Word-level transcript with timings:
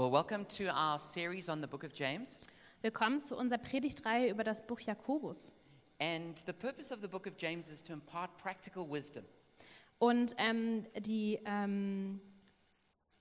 Well, 0.00 0.10
welcome 0.10 0.46
to 0.56 0.70
our 0.70 0.98
series 0.98 1.50
on 1.50 1.60
the 1.60 1.66
book 1.66 1.84
of 1.84 1.92
James. 1.92 2.40
Willkommen 2.80 3.20
zu 3.20 3.36
unserer 3.36 3.58
Predigtreihe 3.58 4.30
über 4.30 4.44
das 4.44 4.66
Buch 4.66 4.80
Jakobus. 4.80 5.52
And 5.98 6.38
the 6.46 6.54
purpose 6.54 6.90
of 6.90 7.02
the 7.02 7.06
book 7.06 7.26
of 7.26 7.34
James 7.36 7.68
is 7.68 7.82
to 7.82 7.92
impart 7.92 8.34
practical 8.38 8.88
wisdom. 8.90 9.24
Und 9.98 10.34
ähm, 10.38 10.86
die, 10.96 11.38
ähm, 11.44 12.18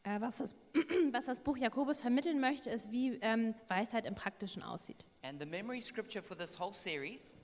äh, 0.04 0.22
was, 0.22 0.38
das, 0.38 0.56
was 1.12 1.26
das 1.26 1.42
Buch 1.42 1.58
Jakobus 1.58 2.00
vermitteln 2.00 2.40
möchte, 2.40 2.70
ist, 2.70 2.90
wie 2.94 3.20
ähm, 3.24 3.56
Weisheit 3.68 4.06
im 4.06 4.16
Praktischen 4.16 4.64
aussieht. 4.64 5.06
And 5.22 5.38
the 5.38 5.46
memory 5.46 5.82
scripture 5.82 6.24
for 6.24 6.38
this 6.38 6.58
whole 6.58 6.74
series 6.74 7.36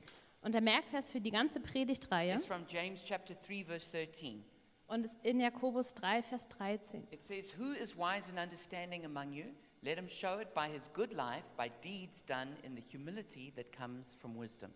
Und 0.44 0.54
der 0.54 0.62
Merkvers 0.62 1.12
für 1.12 1.20
die 1.20 1.32
ganze 1.32 1.60
Predigtreihe 1.60 2.36
is 2.36 2.46
from 2.46 2.64
James 2.70 3.04
chapter 3.04 3.36
3 3.46 3.66
verse 3.66 3.92
13. 3.92 4.46
und 4.88 5.06
ist 5.06 5.24
in 5.24 5.40
Jakobus 5.40 5.94
3, 5.94 6.22
Vers 6.22 6.48
13. 6.50 7.08
It 7.12 7.24
says, 7.24 7.58
"Who 7.58 7.72
is 7.72 7.98
wise 7.98 8.30
and 8.30 8.40
understanding 8.40 9.06
among 9.06 9.34
you? 9.34 9.46
Let 9.82 9.98
him 9.98 10.08
show 10.08 10.40
it 10.40 10.54
by 10.54 10.68
his 10.72 10.92
good 10.94 11.14
life, 11.14 11.44
by 11.58 11.70
deeds 11.84 12.26
done 12.26 12.56
in 12.64 12.76
the 12.76 12.82
humility 12.82 13.52
that 13.56 13.72
comes 13.72 14.14
from 14.16 14.40
wisdom." 14.40 14.72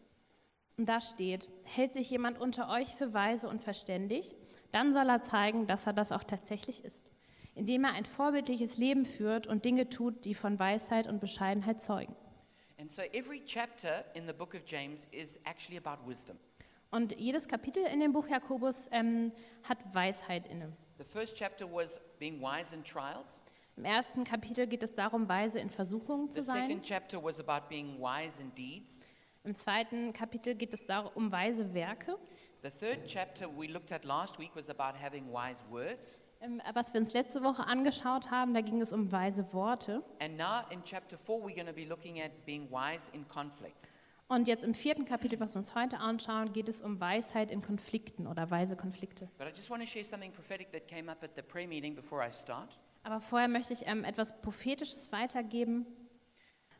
Und 0.78 0.88
da 0.88 1.02
steht, 1.02 1.50
hält 1.64 1.94
sich 1.94 2.10
jemand 2.10 2.40
unter 2.40 2.70
euch 2.70 2.96
für 2.96 3.14
weise 3.14 3.50
und 3.50 3.62
verständig, 3.62 4.34
dann 4.72 4.94
soll 4.94 5.10
er 5.10 5.22
zeigen, 5.22 5.68
dass 5.68 5.86
er 5.86 5.94
das 5.94 6.14
auch 6.14 6.24
tatsächlich 6.24 6.86
ist, 6.86 7.12
indem 7.54 7.84
er 7.84 7.92
ein 7.92 8.06
vorbildliches 8.06 8.78
Leben 8.78 9.06
führt 9.06 9.46
und 9.46 9.66
Dinge 9.66 9.90
tut, 9.90 10.24
die 10.24 10.34
von 10.34 10.58
Weisheit 10.58 11.08
und 11.08 11.20
Bescheidenheit 11.20 11.82
zeugen. 11.82 12.16
And 12.80 12.90
so 12.90 13.02
every 13.12 13.44
chapter 13.44 14.06
in 14.16 14.26
the 14.26 14.32
book 14.32 14.54
of 14.54 14.62
James 14.66 15.06
is 15.12 15.38
actually 15.44 15.78
about 15.78 16.08
wisdom. 16.08 16.38
Und 16.92 17.20
jedes 17.20 17.48
Kapitel 17.48 17.84
in 17.86 18.00
dem 18.00 18.14
Buch 18.14 18.28
Jakobus 18.28 18.90
ähm, 18.92 19.32
hat 19.64 19.78
Weisheit 19.94 20.48
inne. 20.48 20.72
The 20.98 21.04
first 21.04 21.38
chapter 21.38 21.72
was 21.72 22.02
being 22.18 22.42
wise 22.42 22.76
in 22.76 22.84
trials. 22.84 23.42
Im 23.78 23.86
ersten 23.86 24.24
Kapitel 24.24 24.68
geht 24.68 24.84
es 24.84 24.96
darum, 24.96 25.30
weise 25.30 25.60
in 25.60 25.70
Versuchungen 25.70 26.30
zu 26.30 26.44
sein. 26.44 26.68
second 26.68 26.84
chapter 26.84 27.24
was 27.24 27.40
about 27.40 27.70
being 27.70 28.00
wise 28.00 28.42
in 28.42 28.54
deeds. 28.56 29.02
Im 29.44 29.56
zweiten 29.56 30.12
Kapitel 30.14 30.56
geht 30.56 30.74
es 30.74 30.86
darum, 30.86 31.12
um 31.16 31.32
weise 31.32 31.74
Werke. 31.74 32.18
The 32.64 32.70
third 32.70 33.06
chapter 33.06 33.48
we 33.48 33.68
looked 33.68 33.92
at 33.92 34.04
last 34.04 34.38
week 34.38 34.52
was 34.56 34.70
about 34.70 35.00
having 35.00 35.32
wise 35.32 35.64
words. 35.70 36.20
Ähm, 36.42 36.62
was 36.74 36.94
wir 36.94 37.02
uns 37.02 37.14
letzte 37.14 37.44
Woche 37.44 37.66
angeschaut 37.66 38.32
haben, 38.32 38.54
da 38.54 38.62
ging 38.62 38.82
es 38.82 38.92
um 38.92 39.12
weise 39.12 39.46
Worte. 39.54 40.04
And 40.20 40.38
now 40.38 40.64
in 40.72 40.84
chapter 40.84 41.18
4, 41.18 41.40
we're 41.40 41.56
going 41.56 41.68
to 41.68 41.74
be 41.74 41.86
looking 41.86 42.20
at 42.20 42.32
being 42.46 42.70
wise 42.72 43.10
in 43.14 43.28
conflict. 43.28 43.88
Und 44.32 44.48
jetzt 44.48 44.64
im 44.64 44.76
vierten 44.76 45.06
Kapitel, 45.06 45.40
was 45.40 45.56
wir 45.56 45.58
uns 45.58 45.74
heute 45.74 45.98
anschauen, 45.98 46.54
geht 46.54 46.70
es 46.70 46.84
um 46.84 47.00
Weisheit 47.00 47.50
in 47.50 47.64
Konflikten 47.64 48.28
oder 48.28 48.52
weise 48.52 48.78
Konflikte. 48.78 49.28
Aber 53.02 53.22
vorher 53.22 53.48
möchte 53.48 53.74
ich 53.74 53.88
ähm, 53.88 54.04
etwas 54.04 54.40
Prophetisches 54.42 55.12
weitergeben, 55.12 55.88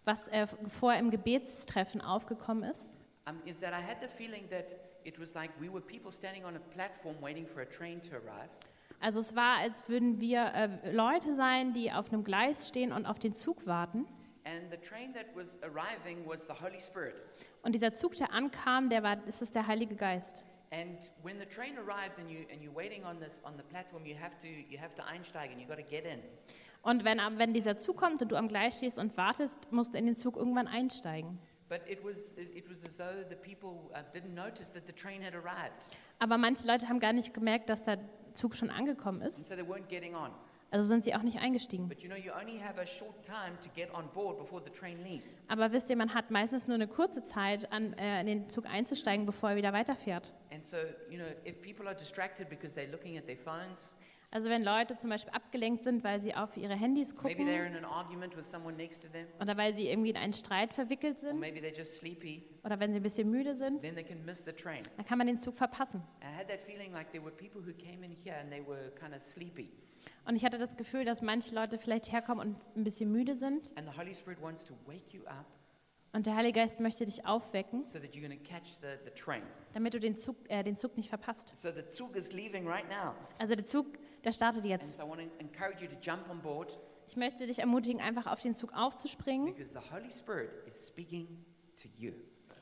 was 0.06 0.28
äh, 0.28 0.46
vorher 0.46 1.00
im 1.00 1.10
Gebetstreffen 1.10 2.02
aufgekommen 2.02 2.70
ist. 2.70 2.94
Um, 3.28 3.42
is 3.46 3.60
that 3.60 3.72
I 3.72 3.84
had 3.84 3.98
the 4.02 4.08
feeling 4.08 4.48
that 4.52 4.76
it 5.04 5.20
was 5.20 5.34
like 5.34 5.50
we 5.60 5.74
were 5.74 5.82
people 5.82 6.12
standing 6.12 6.46
on 6.46 6.56
a 6.56 6.60
platform 6.60 7.16
waiting 7.20 7.48
for 7.48 7.64
a 7.64 7.66
train 7.66 8.00
to 8.00 8.16
arrive. 8.16 8.50
Also 9.00 9.20
es 9.22 9.36
war, 9.36 9.58
als 9.58 9.90
würden 9.90 10.22
wir 10.22 10.54
äh, 10.54 10.92
Leute 10.92 11.34
sein, 11.34 11.74
die 11.74 11.92
auf 11.92 12.12
einem 12.12 12.24
Gleis 12.24 12.68
stehen 12.68 12.92
und 12.92 13.08
auf 13.08 13.18
den 13.18 13.34
Zug 13.34 13.66
warten. 13.66 14.06
Und 17.64 17.72
dieser 17.74 17.94
Zug, 17.94 18.16
der 18.16 18.34
ankam, 18.34 18.90
der 18.90 19.04
war, 19.04 19.16
das 19.18 19.42
ist 19.42 19.56
der 19.56 19.68
Heilige 19.68 19.96
Geist. 19.96 20.44
And 20.72 21.12
when 21.24 21.40
the 21.40 21.46
train 21.46 21.78
arrives 21.80 22.20
and, 22.20 22.30
you, 22.30 22.42
and 22.52 22.62
you're 22.62 22.76
waiting 22.76 23.04
on, 23.04 23.20
this, 23.20 23.42
on 23.44 23.58
the 23.58 23.64
platform, 23.64 24.06
you 24.06 24.16
have 24.16 24.38
to, 24.38 24.48
you 24.48 24.80
have 24.80 24.94
to 24.96 25.04
einsteigen, 25.04 25.58
you've 25.60 25.68
got 25.68 25.78
to 25.78 25.84
get 25.84 26.06
in. 26.06 26.20
Und 26.84 27.04
wenn, 27.04 27.20
wenn 27.38 27.54
dieser 27.54 27.80
Zug 27.80 27.98
kommt 27.98 28.22
und 28.22 28.32
du 28.32 28.36
am 28.36 28.48
Gleis 28.48 28.78
stehst 28.78 29.00
und 29.00 29.18
wartest, 29.18 29.72
musst 29.72 29.94
du 29.96 29.98
in 29.98 30.06
den 30.06 30.16
Zug 30.16 30.38
irgendwann 30.38 30.68
einsteigen. 30.68 31.40
But 31.70 31.82
it 31.88 32.04
was, 32.04 32.34
it 32.34 32.70
was 32.70 32.86
as 32.86 32.96
though 32.98 33.24
the 33.30 33.36
people 33.36 33.92
didn't 34.14 34.34
notice 34.34 34.72
that 34.74 34.86
the 34.88 34.94
train 34.94 35.24
had 35.24 35.34
arrived. 35.34 35.88
Aber 36.20 36.38
manche 36.38 36.66
Leute 36.68 36.88
haben 36.88 37.00
gar 37.00 37.14
nicht 37.14 37.34
gemerkt, 37.34 37.70
dass 37.70 37.84
der 37.84 38.00
Zug 38.34 38.56
schon 38.56 38.70
angekommen 38.70 39.22
And 39.22 39.28
ist. 39.30 39.48
so 39.48 39.56
they 39.56 39.64
weren't 39.64 39.88
getting 39.88 40.16
on. 40.16 40.32
Also 40.72 40.88
sind 40.88 41.04
sie 41.04 41.16
auch 41.16 41.24
nicht 41.24 41.40
eingestiegen. 41.40 41.90
Aber 45.48 45.72
wisst 45.72 45.90
ihr, 45.90 45.96
man 45.96 46.14
hat 46.14 46.32
meistens 46.32 46.68
nur 46.68 46.76
eine 46.76 46.88
kurze 46.88 47.24
Zeit, 47.24 47.72
an, 47.72 47.94
äh, 47.94 48.22
in 48.22 48.28
den 48.28 48.50
Zug 48.50 48.66
einzusteigen, 48.68 49.26
bevor 49.26 49.52
er 49.52 49.56
wieder 49.56 49.74
weiterfährt. 49.74 50.34
And 50.52 50.64
so, 50.64 50.78
you 51.10 51.18
know, 51.18 51.28
if 51.46 51.62
people 51.62 51.88
are 51.88 51.96
distracted 51.96 52.50
because 52.50 52.76
they're 52.76 52.92
looking 52.92 53.18
at 53.18 53.26
their 53.26 53.38
phones, 53.38 53.96
Also 54.32 54.48
wenn 54.48 54.64
Leute 54.64 54.96
zum 54.96 55.10
Beispiel 55.10 55.34
abgelenkt 55.34 55.84
sind, 55.84 56.04
weil 56.04 56.20
sie 56.20 56.36
auf 56.36 56.56
ihre 56.56 56.76
Handys 56.76 57.16
gucken 57.16 57.48
oder 59.40 59.58
weil 59.58 59.74
sie 59.74 59.90
irgendwie 59.90 60.12
in 60.12 60.18
einen 60.18 60.34
Streit 60.34 60.72
verwickelt 60.72 61.20
sind 61.20 61.40
maybe 61.40 61.60
they're 61.60 61.76
just 61.76 61.98
sleepy, 61.98 62.44
oder 62.64 62.80
wenn 62.80 62.92
sie 62.92 63.00
ein 63.00 63.04
bisschen 63.04 63.32
müde 63.32 63.56
sind, 63.56 63.82
then 63.82 63.96
they 63.96 64.04
can 64.04 64.24
miss 64.26 64.46
the 64.46 64.52
train. 64.52 64.84
dann 64.98 65.06
kann 65.06 65.18
man 65.18 65.26
den 65.26 65.40
Zug 65.40 65.56
verpassen. 65.56 66.04
I 66.22 66.26
had 66.38 66.48
that 66.48 66.62
feeling 66.62 66.94
like 66.94 67.12
there 67.12 67.24
were 67.24 67.36
people 67.36 67.60
who 67.60 67.74
came 67.74 68.06
in 68.06 68.12
here 68.12 68.36
and 68.40 68.52
they 68.52 68.62
were 68.64 68.92
kind 69.00 69.16
of 69.16 69.22
sleepy. 69.22 69.72
Und 70.26 70.36
ich 70.36 70.46
hatte 70.46 70.58
das 70.58 70.76
Gefühl, 70.78 71.06
dass 71.06 71.22
manche 71.22 71.54
Leute 71.56 71.78
vielleicht 71.78 72.12
herkommen 72.12 72.48
und 72.48 72.58
ein 72.76 72.84
bisschen 72.84 73.12
müde 73.12 73.36
sind 73.36 73.72
And 73.78 73.92
the 73.92 74.00
Holy 74.00 74.14
Spirit 74.14 74.42
wants 74.42 74.64
to 74.66 74.74
wake 74.86 75.14
you 75.14 75.24
up 75.26 75.46
und 76.12 76.26
der 76.26 76.36
Heilige 76.36 76.60
Geist 76.60 76.80
möchte 76.80 77.06
dich 77.06 77.26
aufwecken, 77.28 77.84
so 77.84 78.00
the, 78.00 78.08
the 79.06 79.12
train. 79.12 79.44
damit 79.74 79.94
du 79.94 80.00
den 80.00 80.16
Zug, 80.16 80.38
äh, 80.50 80.64
den 80.64 80.76
Zug 80.76 80.98
nicht 80.98 81.10
verpasst. 81.10 81.52
So 81.56 81.70
the 81.70 81.86
Zug 81.88 82.16
is 82.16 82.34
leaving 82.34 82.68
right 82.68 82.88
now. 82.90 83.14
Also 83.38 83.56
der 83.56 83.66
Zug, 83.66 83.86
der 84.24 84.32
startet 84.32 84.66
jetzt. 84.66 84.96
so 84.96 85.04
I 85.04 85.10
want 85.10 85.22
to 85.22 85.28
encourage 85.40 85.84
you 85.84 85.88
to 85.88 85.98
jump 86.02 86.30
on 86.30 86.42
board 86.42 86.80
Ich 87.08 87.16
möchte 87.16 87.46
dich 87.46 87.60
ermutigen, 87.60 88.02
einfach 88.02 88.28
auf 88.28 88.42
den 88.42 88.56
Zug 88.56 88.74
aufzuspringen, 88.74 89.54
because 89.54 89.72
the 89.74 89.94
Holy 89.94 90.12
Spirit 90.12 90.50
is 90.68 90.88
speaking 90.88 91.46
to 91.82 91.88
you. 91.98 92.14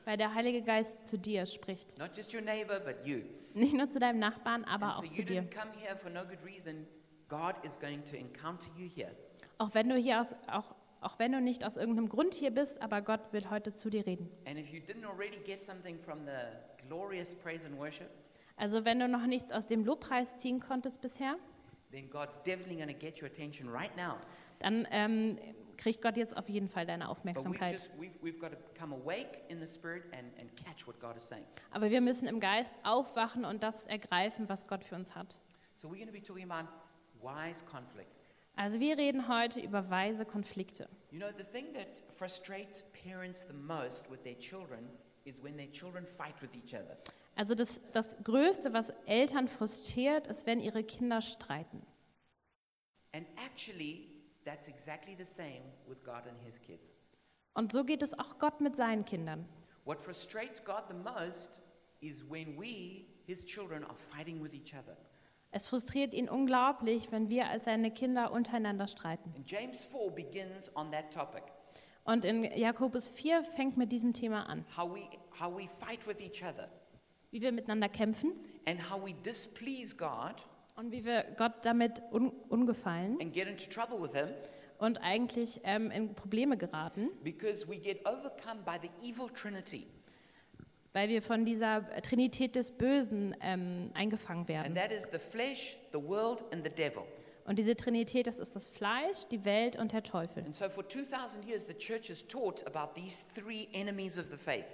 weil 0.04 0.16
der 0.16 0.34
Heilige 0.34 0.62
Geist 0.62 1.06
zu 1.08 1.18
dir 1.18 1.46
spricht. 1.46 1.98
Not 1.98 2.16
just 2.16 2.34
your 2.34 2.42
neighbor, 2.42 2.80
but 2.80 3.06
you. 3.06 3.22
Nicht 3.54 3.74
nur 3.74 3.90
zu 3.90 3.98
deinem 3.98 4.18
Nachbarn, 4.18 4.64
aber 4.64 4.86
And 4.86 4.96
auch 4.96 5.10
zu 5.10 5.24
dir. 5.24 5.42
no 5.42 6.20
reason. 6.44 6.86
God 7.28 7.54
is 7.64 7.78
going 7.78 8.04
to 8.04 8.16
encounter 8.16 8.70
you 8.76 8.88
here. 8.88 9.10
Auch 9.58 9.74
wenn 9.74 9.88
du 9.88 9.96
hier 9.96 10.20
aus, 10.20 10.34
auch, 10.46 10.74
auch 11.00 11.18
wenn 11.18 11.32
du 11.32 11.40
nicht 11.40 11.64
aus 11.64 11.76
irgendeinem 11.76 12.08
Grund 12.08 12.34
hier 12.34 12.50
bist, 12.50 12.80
aber 12.80 13.02
Gott 13.02 13.20
will 13.32 13.48
heute 13.50 13.74
zu 13.74 13.90
dir 13.90 14.06
reden. 14.06 14.30
And 14.46 14.58
if 14.58 14.72
you 14.72 14.80
didn't 14.80 15.04
already 15.04 15.38
get 15.44 15.62
something 15.62 15.98
from 15.98 16.24
the 16.24 16.86
glorious 16.88 17.34
praise 17.34 17.66
and 17.66 17.78
worship, 17.78 18.08
Also 18.56 18.84
wenn 18.84 18.98
du 18.98 19.08
noch 19.08 19.26
nichts 19.26 19.52
aus 19.52 19.66
dem 19.66 19.84
Lobpreis 19.84 20.36
ziehen 20.36 20.60
konntest 20.60 21.00
bisher, 21.00 21.36
then 21.92 22.08
God's 22.10 22.42
definitely 22.42 22.76
going 22.76 22.88
to 22.88 22.94
get 22.94 23.20
your 23.22 23.28
attention 23.28 23.68
right 23.68 23.94
now. 23.96 24.16
dann 24.60 24.86
ähm, 24.90 25.38
kriegt 25.76 26.02
Gott 26.02 26.16
jetzt 26.16 26.36
auf 26.36 26.48
jeden 26.48 26.68
Fall 26.68 26.84
deine 26.84 27.08
Aufmerksamkeit. 27.08 27.90
Aber 31.70 31.90
wir 31.90 32.00
müssen 32.00 32.28
im 32.28 32.40
Geist 32.40 32.74
aufwachen 32.82 33.44
und 33.44 33.62
das 33.62 33.86
ergreifen, 33.86 34.48
was 34.48 34.66
Gott 34.66 34.84
für 34.84 34.96
uns 34.96 35.14
hat. 35.14 35.38
So 35.74 35.88
we're 35.88 35.94
going 35.94 36.08
to 36.08 36.12
be 36.12 36.20
talking 36.22 36.50
about 36.50 36.68
wise 37.28 37.64
conflicts. 37.64 38.20
Also 38.56 38.80
wir 38.80 38.98
reden 38.98 39.28
heute 39.28 39.60
über 39.60 39.88
weise 39.88 40.24
Konflikte. 40.24 40.88
You 41.10 41.20
know, 41.20 41.30
the 41.36 41.44
thing 41.44 41.72
that 41.74 42.02
frustrates 42.16 42.82
parents 43.04 43.46
the 43.46 43.54
most 43.54 44.10
with 44.10 44.22
their 44.24 44.38
children 44.38 44.88
is 45.24 45.42
when 45.42 45.56
their 45.56 45.70
children 45.70 46.04
fight 46.04 46.34
with 46.42 46.54
each 46.56 46.74
other. 46.74 46.96
Also 47.36 47.54
das, 47.54 47.80
das 47.92 48.16
Größte, 48.24 48.72
was 48.72 48.90
Eltern 49.06 49.46
frustriert, 49.46 50.26
ist, 50.26 50.46
wenn 50.46 50.58
ihre 50.60 50.82
Kinder 50.82 51.22
streiten. 51.22 51.82
And 53.12 53.26
actually, 53.36 54.08
that's 54.44 54.68
exactly 54.68 55.14
the 55.16 55.24
same 55.24 55.62
with 55.86 56.02
God 56.02 56.26
and 56.26 56.36
his 56.44 56.60
kids. 56.60 56.96
Und 57.54 57.72
so 57.72 57.84
geht 57.84 58.02
es 58.02 58.18
auch 58.18 58.38
Gott 58.38 58.60
mit 58.60 58.76
seinen 58.76 59.04
Kindern. 59.04 59.46
What 59.84 60.02
frustrates 60.02 60.62
God 60.64 60.82
the 60.88 60.94
most 60.94 61.62
is 62.00 62.24
when 62.28 62.58
we, 62.58 63.06
his 63.24 63.44
children, 63.44 63.84
are 63.84 63.94
fighting 63.94 64.42
with 64.42 64.52
each 64.52 64.74
other. 64.74 64.96
Es 65.50 65.66
frustriert 65.66 66.12
ihn 66.12 66.28
unglaublich, 66.28 67.10
wenn 67.10 67.30
wir 67.30 67.48
als 67.48 67.64
seine 67.64 67.90
Kinder 67.90 68.32
untereinander 68.32 68.86
streiten. 68.86 69.32
And 69.34 69.50
James 69.50 69.84
4 69.84 70.10
begins 70.10 70.74
on 70.76 70.92
that 70.92 71.12
topic. 71.12 71.42
Und 72.04 72.24
in 72.24 72.44
Jakobus 72.44 73.08
4 73.08 73.42
fängt 73.42 73.76
mit 73.76 73.90
diesem 73.92 74.12
Thema 74.12 74.44
an. 74.48 74.64
how 74.76 74.90
we, 74.94 75.00
how 75.40 75.54
we 75.54 75.66
fight 75.66 76.06
with 76.06 76.20
each 76.20 76.42
other. 76.44 76.68
Wie 77.30 77.40
wir 77.40 77.52
miteinander 77.52 77.88
kämpfen. 77.88 78.32
And 78.66 78.90
how 78.90 79.02
we 79.02 79.14
displease 79.14 79.96
God. 79.96 80.46
Und 80.76 80.92
wie 80.92 81.04
wir 81.04 81.24
Gott 81.36 81.64
damit 81.64 82.02
un 82.12 82.30
ungefallen. 82.48 83.18
And 83.20 83.32
get 83.32 83.48
into 83.48 83.70
trouble 83.70 84.00
with 84.00 84.12
him. 84.12 84.28
Und 84.78 84.98
eigentlich 84.98 85.60
ähm, 85.64 85.90
in 85.90 86.14
Probleme 86.14 86.56
geraten, 86.56 87.10
because 87.24 87.68
we 87.68 87.78
get 87.78 88.06
overcome 88.06 88.62
by 88.64 88.78
the 88.80 88.90
evil 89.02 89.28
trinity. 89.28 89.86
Weil 90.92 91.08
wir 91.08 91.22
von 91.22 91.44
dieser 91.44 91.84
Trinität 92.02 92.56
des 92.56 92.70
Bösen 92.72 93.36
ähm, 93.40 93.90
eingefangen 93.94 94.48
werden. 94.48 94.66
And 94.66 94.76
that 94.76 94.92
is 94.92 95.08
the 95.12 95.18
flesh, 95.18 95.76
the 95.92 96.02
world, 96.02 96.44
and 96.52 96.64
the 96.64 96.70
devil. 96.70 97.02
Und 97.44 97.58
diese 97.58 97.74
Trinität, 97.76 98.26
das 98.26 98.38
ist 98.38 98.54
das 98.56 98.68
Fleisch, 98.68 99.26
die 99.30 99.44
Welt 99.44 99.76
und 99.76 99.92
der 99.92 100.02
Teufel. 100.02 100.44
And 100.44 100.54
so 100.54 100.68
for 100.68 100.86
2,000 100.86 101.48
years, 101.48 101.66
the 101.66 101.74
church 101.74 102.10
has 102.10 102.26
taught 102.26 102.66
about 102.66 102.92
these 102.94 103.24
three 103.34 103.68
enemies 103.72 104.18
of 104.18 104.26
the 104.26 104.36
faith. 104.36 104.64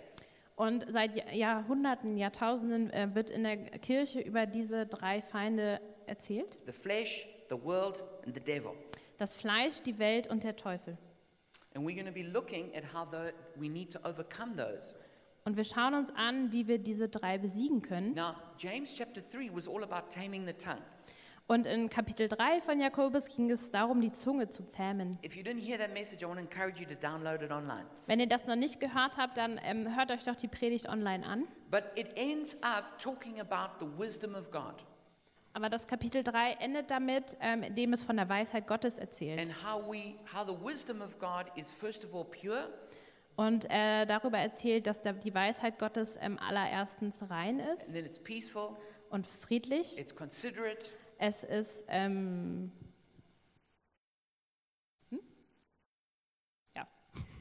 Und 0.57 0.85
seit 0.89 1.15
Jahr- 1.17 1.33
Jahrhunderten, 1.33 2.17
Jahrtausenden 2.17 2.91
äh, 2.91 3.13
wird 3.15 3.31
in 3.31 3.43
der 3.45 3.57
Kirche 3.57 4.21
über 4.21 4.47
diese 4.47 4.87
drei 4.87 5.21
Feinde 5.21 5.81
erzählt. 6.07 6.59
the 6.67 6.73
flesh, 6.73 7.27
the 7.49 7.57
world, 7.63 8.03
and 8.25 8.35
the 8.35 8.41
devil. 8.41 8.73
Das 9.19 9.35
Fleisch, 9.37 9.81
die 9.83 9.99
Welt 9.99 10.29
und 10.29 10.43
der 10.45 10.57
Teufel. 10.57 10.97
And 11.75 11.85
we're 11.87 11.95
going 11.95 12.07
to 12.07 12.13
be 12.13 12.23
looking 12.23 12.73
at 12.77 12.85
how 12.93 13.07
the, 13.11 13.33
we 13.61 13.69
need 13.69 13.93
to 13.93 13.99
overcome 14.09 14.57
those. 14.57 14.95
Und 15.47 15.59
wir 15.59 15.65
schauen 15.65 15.93
uns 15.95 16.11
an, 16.11 16.53
wie 16.53 16.67
wir 16.69 16.79
diese 16.79 17.09
drei 17.09 17.37
besiegen 17.37 17.83
können. 17.83 18.15
Now, 18.15 18.35
James 18.59 18.95
chapter 18.97 19.21
3 19.21 19.51
was 19.55 19.69
all 19.69 19.83
about 19.83 20.09
taming 20.09 20.47
the 20.47 20.55
tongue. 20.55 20.81
Und 21.47 21.67
in 21.67 21.91
Kapitel 21.91 22.27
3 22.29 22.63
von 22.63 22.81
Jakobus 22.81 23.27
ging 23.27 23.51
es 23.51 23.71
darum, 23.71 24.01
die 24.01 24.13
Zunge 24.13 24.49
zu 24.49 24.67
zähmen. 24.67 25.19
Wenn 28.07 28.21
ihr 28.21 28.27
das 28.27 28.47
noch 28.47 28.57
nicht 28.57 28.81
gehört 28.81 29.19
habt, 29.19 29.37
dann 29.37 29.61
ähm, 29.63 29.95
hört 29.95 30.11
euch 30.11 30.23
doch 30.23 30.37
die 30.37 30.49
Predigt 30.49 30.89
online 30.89 31.27
an. 31.27 31.47
Aber 35.57 35.69
das 35.69 35.87
Kapitel 35.87 36.25
3 36.25 36.53
endet 36.55 36.91
damit, 36.91 37.37
ähm, 37.41 37.63
indem 37.63 37.93
es 37.93 38.03
von 38.03 38.17
der 38.17 38.29
Weisheit 38.31 38.67
Gottes 38.67 38.97
erzählt. 38.97 39.39
and 39.41 39.53
how 39.63 39.83
we 39.87 40.15
how 40.35 40.47
the 40.47 40.57
wisdom 40.65 41.03
of 41.03 41.19
God 41.19 41.47
is 41.57 41.71
first 41.71 42.05
of 42.07 42.15
all 42.15 42.25
pure, 42.25 42.69
Und 43.37 43.65
äh, 43.69 44.07
darüber 44.07 44.39
erzählt, 44.39 44.87
dass 44.87 45.03
der, 45.03 45.15
die 45.15 45.35
Weisheit 45.35 45.79
Gottes 45.81 46.17
ähm, 46.21 46.39
allererstens 46.39 47.29
rein 47.31 47.59
ist 47.59 47.87
and 47.87 47.95
then 47.95 48.05
it's 48.07 48.19
peaceful, 48.19 48.77
und 49.11 49.27
friedlich. 49.27 49.99
it's 49.99 50.15
considerate, 50.15 50.93
Es 51.19 51.43
ist, 51.43 51.85
ähm, 51.89 52.71
hm? 55.11 55.21
ja, 56.77 56.87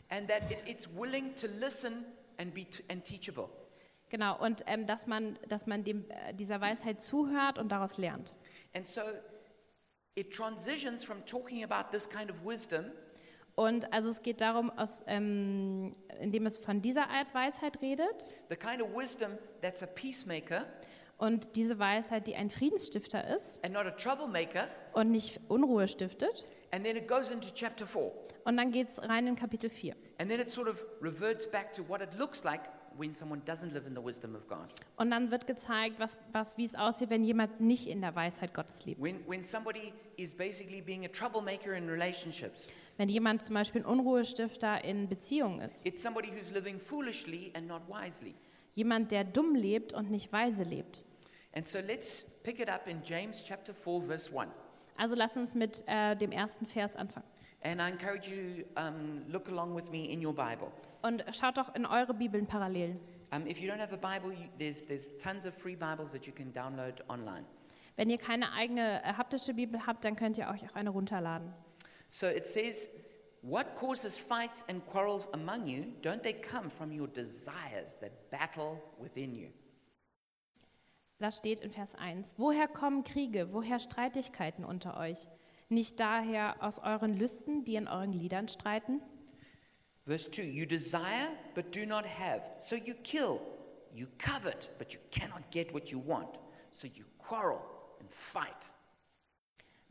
and 0.09 0.27
that 0.29 0.49
it, 0.51 0.63
it's 0.67 0.87
willing 0.95 1.35
to 1.35 1.47
listen 1.59 2.05
and 2.39 2.53
be 2.53 2.65
t- 2.65 2.83
and 2.89 3.03
teachable. 3.03 3.49
genau. 4.09 4.39
Und 4.39 4.63
ähm, 4.67 4.85
dass 4.87 5.05
man, 5.07 5.37
dass 5.47 5.67
man 5.67 5.83
dem, 5.83 6.09
äh, 6.09 6.33
dieser 6.33 6.59
Weisheit 6.61 7.01
zuhört 7.03 7.57
und 7.59 7.69
daraus 7.71 7.97
lernt. 7.97 8.33
And 8.75 8.87
so 8.87 9.01
it 10.15 10.31
transitions 10.33 11.03
from 11.03 11.23
talking 11.25 11.63
about 11.63 11.91
this 11.91 12.09
kind 12.09 12.31
of 12.31 12.43
wisdom 12.45 12.85
Und 13.55 13.93
also 13.93 14.09
es 14.09 14.23
geht 14.23 14.41
darum, 14.41 14.71
aus, 14.71 15.03
ähm, 15.05 15.91
indem 16.19 16.45
es 16.47 16.57
von 16.57 16.81
dieser 16.81 17.09
Art 17.09 17.33
Weisheit 17.33 17.81
redet 17.81 18.25
the 18.49 18.55
kind 18.55 18.81
of 18.81 18.95
wisdom 18.95 19.37
that's 19.61 19.83
a 19.83 19.87
peacemaker 19.87 20.65
und 21.17 21.55
diese 21.55 21.77
Weisheit, 21.77 22.25
die 22.25 22.35
ein 22.35 22.49
Friedensstifter 22.49 23.35
ist 23.35 23.63
and 23.63 23.73
not 23.73 23.85
a 23.85 23.91
troublemaker. 23.91 24.67
und 24.93 25.11
nicht 25.11 25.39
Unruhe 25.49 25.87
stiftet. 25.87 26.47
And 26.71 26.83
then 26.83 26.97
it 26.97 27.07
goes 27.07 27.29
into 27.29 27.47
chapter 27.53 27.85
4. 27.85 28.11
Und 28.45 28.57
dann 28.57 28.71
geht 28.71 28.89
es 28.89 29.01
rein 29.01 29.27
in 29.27 29.35
Kapitel 29.35 29.69
4. 29.69 29.95
And 30.17 30.29
then 30.29 30.39
it 30.39 30.49
sort 30.49 30.67
of 30.67 30.83
reverts 31.01 31.49
back 31.49 31.71
to 31.73 31.87
what 31.87 32.01
it 32.01 32.09
looks 32.17 32.43
like 32.43 32.61
when 32.97 33.15
someone 33.15 33.41
doesn't 33.45 33.73
live 33.73 33.87
in 33.87 33.95
the 33.95 34.03
wisdom 34.03 34.35
of 34.35 34.47
God. 34.47 34.73
Und 34.97 35.11
dann 35.11 35.31
wird 35.31 35.47
gezeigt, 35.47 35.99
was, 35.99 36.17
was, 36.31 36.57
wie 36.57 36.65
es 36.65 36.75
aussieht, 36.75 37.09
wenn 37.09 37.23
jemand 37.23 37.59
nicht 37.61 37.87
in 37.87 38.01
der 38.01 38.15
Weisheit 38.15 38.53
Gottes 38.53 38.85
lebt. 38.85 39.01
When, 39.01 39.19
when 39.27 39.43
somebody 39.43 39.93
is 40.17 40.33
basically 40.33 40.81
being 40.81 41.05
a 41.05 41.09
troublemaker 41.09 41.73
in 41.73 41.87
relationships, 41.89 42.71
Wenn 42.97 43.09
jemand 43.09 43.43
zum 43.43 43.55
Beispiel 43.55 43.81
ein 43.81 43.85
Unruhestifter 43.85 44.83
in 44.83 45.09
Beziehungen 45.09 45.61
ist. 45.61 45.85
it's 45.85 46.01
somebody 46.01 46.29
who's 46.29 46.51
living 46.51 46.79
foolishly 46.79 47.51
and 47.55 47.67
not 47.67 47.81
wisely. 47.87 48.33
Jemand, 48.75 49.11
der 49.11 49.23
dumm 49.23 49.55
lebt 49.55 49.93
und 49.93 50.09
nicht 50.09 50.31
weise 50.31 50.63
lebt. 50.63 51.05
And 51.55 51.67
so 51.67 51.79
let's 51.79 52.39
pick 52.43 52.59
it 52.59 52.69
up 52.69 52.87
in 52.87 53.01
James 53.03 53.43
chapter 53.43 53.73
4, 53.73 54.01
verse 54.01 54.31
1. 54.35 54.51
Also 54.97 55.15
lass 55.15 55.37
uns 55.37 55.55
mit 55.55 55.83
äh, 55.87 56.15
dem 56.15 56.31
ersten 56.31 56.65
Vers 56.65 56.95
anfangen. 56.95 57.25
And 57.63 57.79
I 57.79 57.89
encourage 57.89 58.29
you, 58.29 58.65
um, 58.75 59.23
look 59.31 59.47
along 59.47 59.75
with 59.75 59.89
me 59.89 60.05
in 60.11 60.23
your 60.23 60.33
Bible. 60.33 60.71
Und 61.01 61.23
schaut 61.31 61.57
doch 61.57 61.73
in 61.75 61.85
eure 61.85 62.13
Bibeln 62.13 62.45
parallel. 62.45 62.99
Um, 63.31 63.47
if 63.47 63.59
you 63.59 63.69
don't 63.69 63.79
have 63.79 63.93
a 63.93 63.97
Bible, 63.97 64.31
you, 64.31 64.49
there's, 64.59 64.85
there's 64.85 65.17
tons 65.17 65.45
of 65.45 65.53
free 65.53 65.75
Bibles 65.75 66.11
that 66.11 66.27
you 66.27 66.33
can 66.33 66.51
download 66.53 67.03
online. 67.09 67.45
Wenn 67.95 68.09
ihr 68.09 68.17
keine 68.17 68.51
eigene 68.53 69.03
äh, 69.03 69.13
haptische 69.13 69.53
Bibel 69.53 69.85
habt, 69.85 70.03
dann 70.03 70.15
könnt 70.15 70.37
ihr 70.37 70.49
euch 70.49 70.69
auch 70.69 70.75
eine 70.75 70.89
runterladen. 70.89 71.53
So 72.13 72.27
it 72.27 72.45
says, 72.45 72.89
What 73.41 73.73
causes 73.73 74.19
fights 74.19 74.63
and 74.69 74.85
quarrels 74.85 75.27
among 75.33 75.67
you? 75.67 75.93
Don't 76.03 76.21
they 76.21 76.33
come 76.33 76.69
from 76.69 76.91
your 76.91 77.07
desires 77.07 77.97
that 78.01 78.29
battle 78.29 78.79
within 78.99 79.33
you? 79.33 79.49
Das 81.19 81.37
steht 81.37 81.61
in 81.61 81.71
Vers 81.71 81.95
1. 81.95 82.35
Woher 82.37 82.67
kommen 82.67 83.03
Kriege, 83.03 83.51
woher 83.51 83.79
Streitigkeiten 83.79 84.63
unter 84.63 84.95
euch? 84.99 85.27
Nicht 85.69 85.99
daher 85.99 86.61
aus 86.61 86.77
euren 86.77 87.17
Lüsten, 87.17 87.63
die 87.63 87.77
in 87.77 87.87
euren 87.87 88.11
Gliedern 88.11 88.47
streiten? 88.47 89.01
Verse 90.05 90.29
2 90.29 90.43
You 90.43 90.67
desire, 90.67 91.29
but 91.55 91.75
do 91.75 91.83
not 91.87 92.05
have. 92.05 92.43
So 92.59 92.75
you 92.75 92.93
kill. 93.03 93.39
You 93.91 94.05
covet, 94.19 94.69
but 94.77 94.93
you 94.93 94.99
cannot 95.09 95.49
get 95.49 95.73
what 95.73 95.89
you 95.89 95.99
want. 95.99 96.39
So 96.73 96.87
you 96.87 97.05
quarrel 97.17 97.59
and 97.99 98.07
fight. 98.11 98.71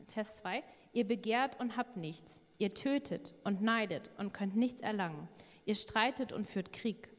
Vers 0.07 0.41
2. 0.41 0.63
Ihr 0.93 1.07
begehrt 1.07 1.59
und 1.59 1.75
habt 1.75 1.97
nichts. 1.97 2.39
Ihr 2.59 2.73
tötet 2.73 3.33
und 3.43 3.61
neidet 3.61 4.11
und 4.17 4.33
könnt 4.33 4.55
nichts 4.55 4.81
erlangen. 4.81 5.27
Ihr 5.65 5.75
streitet 5.75 6.31
und 6.31 6.47
führt 6.47 6.71
Krieg. 6.71 7.09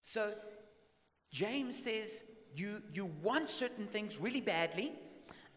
So 0.00 0.20
James 1.30 1.84
says, 1.84 2.24
You, 2.54 2.80
you 2.92 3.08
want 3.22 3.48
certain 3.48 3.86
things 3.86 4.20
really 4.20 4.42
badly, 4.42 4.92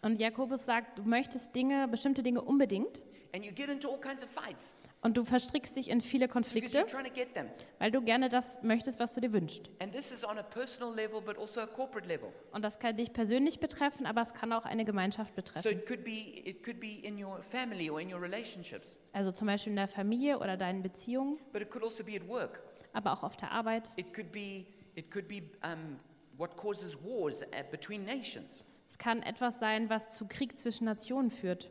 Und 0.06 0.20
Jakobus 0.20 0.66
sagt, 0.66 1.00
du 1.00 1.04
möchtest 1.04 1.56
Dinge, 1.56 1.88
bestimmte 1.88 2.22
Dinge 2.22 2.40
unbedingt 2.42 3.02
and 3.34 3.44
you 3.44 3.52
get 3.52 3.70
into 3.70 3.90
all 3.90 4.00
kinds 4.00 4.24
of 4.24 4.30
fights 4.30 4.78
und 5.02 5.18
du 5.18 5.26
verstrickst 5.26 5.76
dich 5.76 5.90
in 5.90 6.00
viele 6.00 6.28
Konflikte, 6.28 6.86
trying 6.86 7.06
to 7.06 7.12
get 7.12 7.34
them. 7.34 7.48
weil 7.80 7.90
du 7.90 8.02
gerne 8.02 8.30
das 8.30 8.60
möchtest, 8.62 9.00
was 9.00 9.14
du 9.14 9.20
dir 9.22 9.34
wünschst. 9.34 9.68
And 9.80 9.92
this 9.92 10.12
is 10.12 10.24
on 10.24 10.38
a 10.38 10.44
personal 10.44 10.94
level, 10.96 11.22
but 11.22 11.40
also 11.40 11.60
a 11.62 11.66
corporate 11.66 12.08
level. 12.08 12.30
Und 12.52 12.62
das 12.64 12.78
kann 12.78 12.96
dich 12.96 13.14
persönlich 13.14 13.60
betreffen, 13.60 14.06
aber 14.06 14.22
es 14.22 14.36
kann 14.36 14.54
auch 14.54 14.66
eine 14.66 14.86
Gemeinschaft 14.86 15.32
So 15.32 15.36
betreffen. 15.38 15.72
it 15.72 15.86
could 15.88 16.04
be 16.04 16.40
it 16.46 16.64
could 16.64 16.80
be 16.80 17.00
in 17.02 17.22
your 17.22 17.42
family 17.42 17.90
or 17.90 18.00
in 18.00 18.14
your 18.14 18.22
relationships, 18.22 19.00
Also 19.12 19.32
zum 19.32 19.48
Beispiel 19.48 19.72
in 19.72 19.78
der 19.78 19.88
Familie 19.88 20.38
oder 20.38 20.56
deinen 20.56 20.84
Beziehungen, 20.84 21.40
but 21.52 21.64
it 21.64 21.72
could 21.72 21.84
also 21.84 22.04
be 22.06 22.16
at 22.16 22.28
work. 22.30 22.62
aber 22.94 23.12
auch 23.12 23.24
auf 23.24 23.36
der 23.38 23.52
Arbeit. 23.52 23.92
It 23.96 24.14
could 24.14 24.32
be 24.32 24.68
it 24.94 25.10
could 25.12 25.28
be 25.28 25.42
um, 25.66 26.00
what 26.38 26.56
causes 26.56 26.96
wars 27.04 27.42
uh, 27.42 27.46
between 27.72 28.04
nations. 28.06 28.64
Es 28.88 28.98
kann 28.98 29.24
etwas 29.24 29.60
sein, 29.60 29.90
was 29.90 30.12
zu 30.12 30.28
Krieg 30.28 30.58
zwischen 30.60 30.86
Nationen 30.86 31.32
führt. 31.32 31.70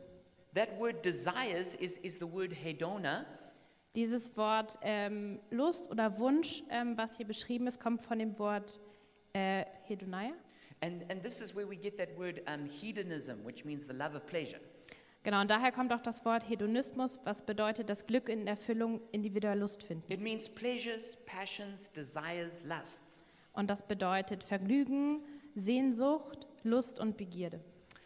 That 0.53 0.79
word 0.79 1.03
desires 1.03 1.75
is, 1.75 1.97
is 1.97 2.19
the 2.19 2.31
word 2.31 2.51
hedona, 2.53 3.25
Dieses 3.95 4.35
Wort 4.35 4.77
ähm, 4.81 5.39
Lust 5.51 5.89
oder 5.89 6.19
Wunsch, 6.19 6.63
ähm, 6.69 6.97
was 6.97 7.15
hier 7.15 7.25
beschrieben 7.25 7.65
ist, 7.65 7.79
kommt 7.79 8.01
von 8.01 8.19
dem 8.19 8.37
Wort 8.39 8.79
äh, 9.33 9.63
Hedonia. 9.83 10.33
and, 10.81 11.09
and 11.09 11.21
this 11.23 11.39
is 11.39 11.55
where 11.55 11.65
we 11.65 11.77
get 11.77 11.97
that 11.97 12.09
word 12.17 12.41
um, 12.47 12.65
hedonism, 12.65 13.43
which 13.45 13.63
means 13.63 13.87
the 13.87 13.93
love 13.93 14.13
of 14.15 14.25
pleasure. 14.25 14.59
Genau, 15.23 15.41
und 15.41 15.49
daher 15.49 15.71
kommt 15.71 15.91
auch 15.91 16.01
das 16.01 16.23
Wort 16.25 16.47
Hedonismus, 16.47 17.19
was 17.23 17.41
bedeutet 17.41 17.89
das 17.89 18.05
Glück 18.05 18.29
in 18.29 18.45
Erfüllung 18.47 19.01
individueller 19.11 19.55
Lust 19.55 19.81
finden. 19.81 20.11
It 20.11 20.19
means 20.21 20.47
pleasures, 20.47 21.15
passions, 21.25 21.91
desires, 21.91 22.63
lusts. 22.65 23.25
Und 23.53 23.69
das 23.69 23.87
bedeutet 23.87 24.43
Vergnügen, 24.43 25.23
Sehnsucht, 25.55 26.44
Lust 26.65 26.99
und 26.99 27.17
Begierde. 27.17 27.61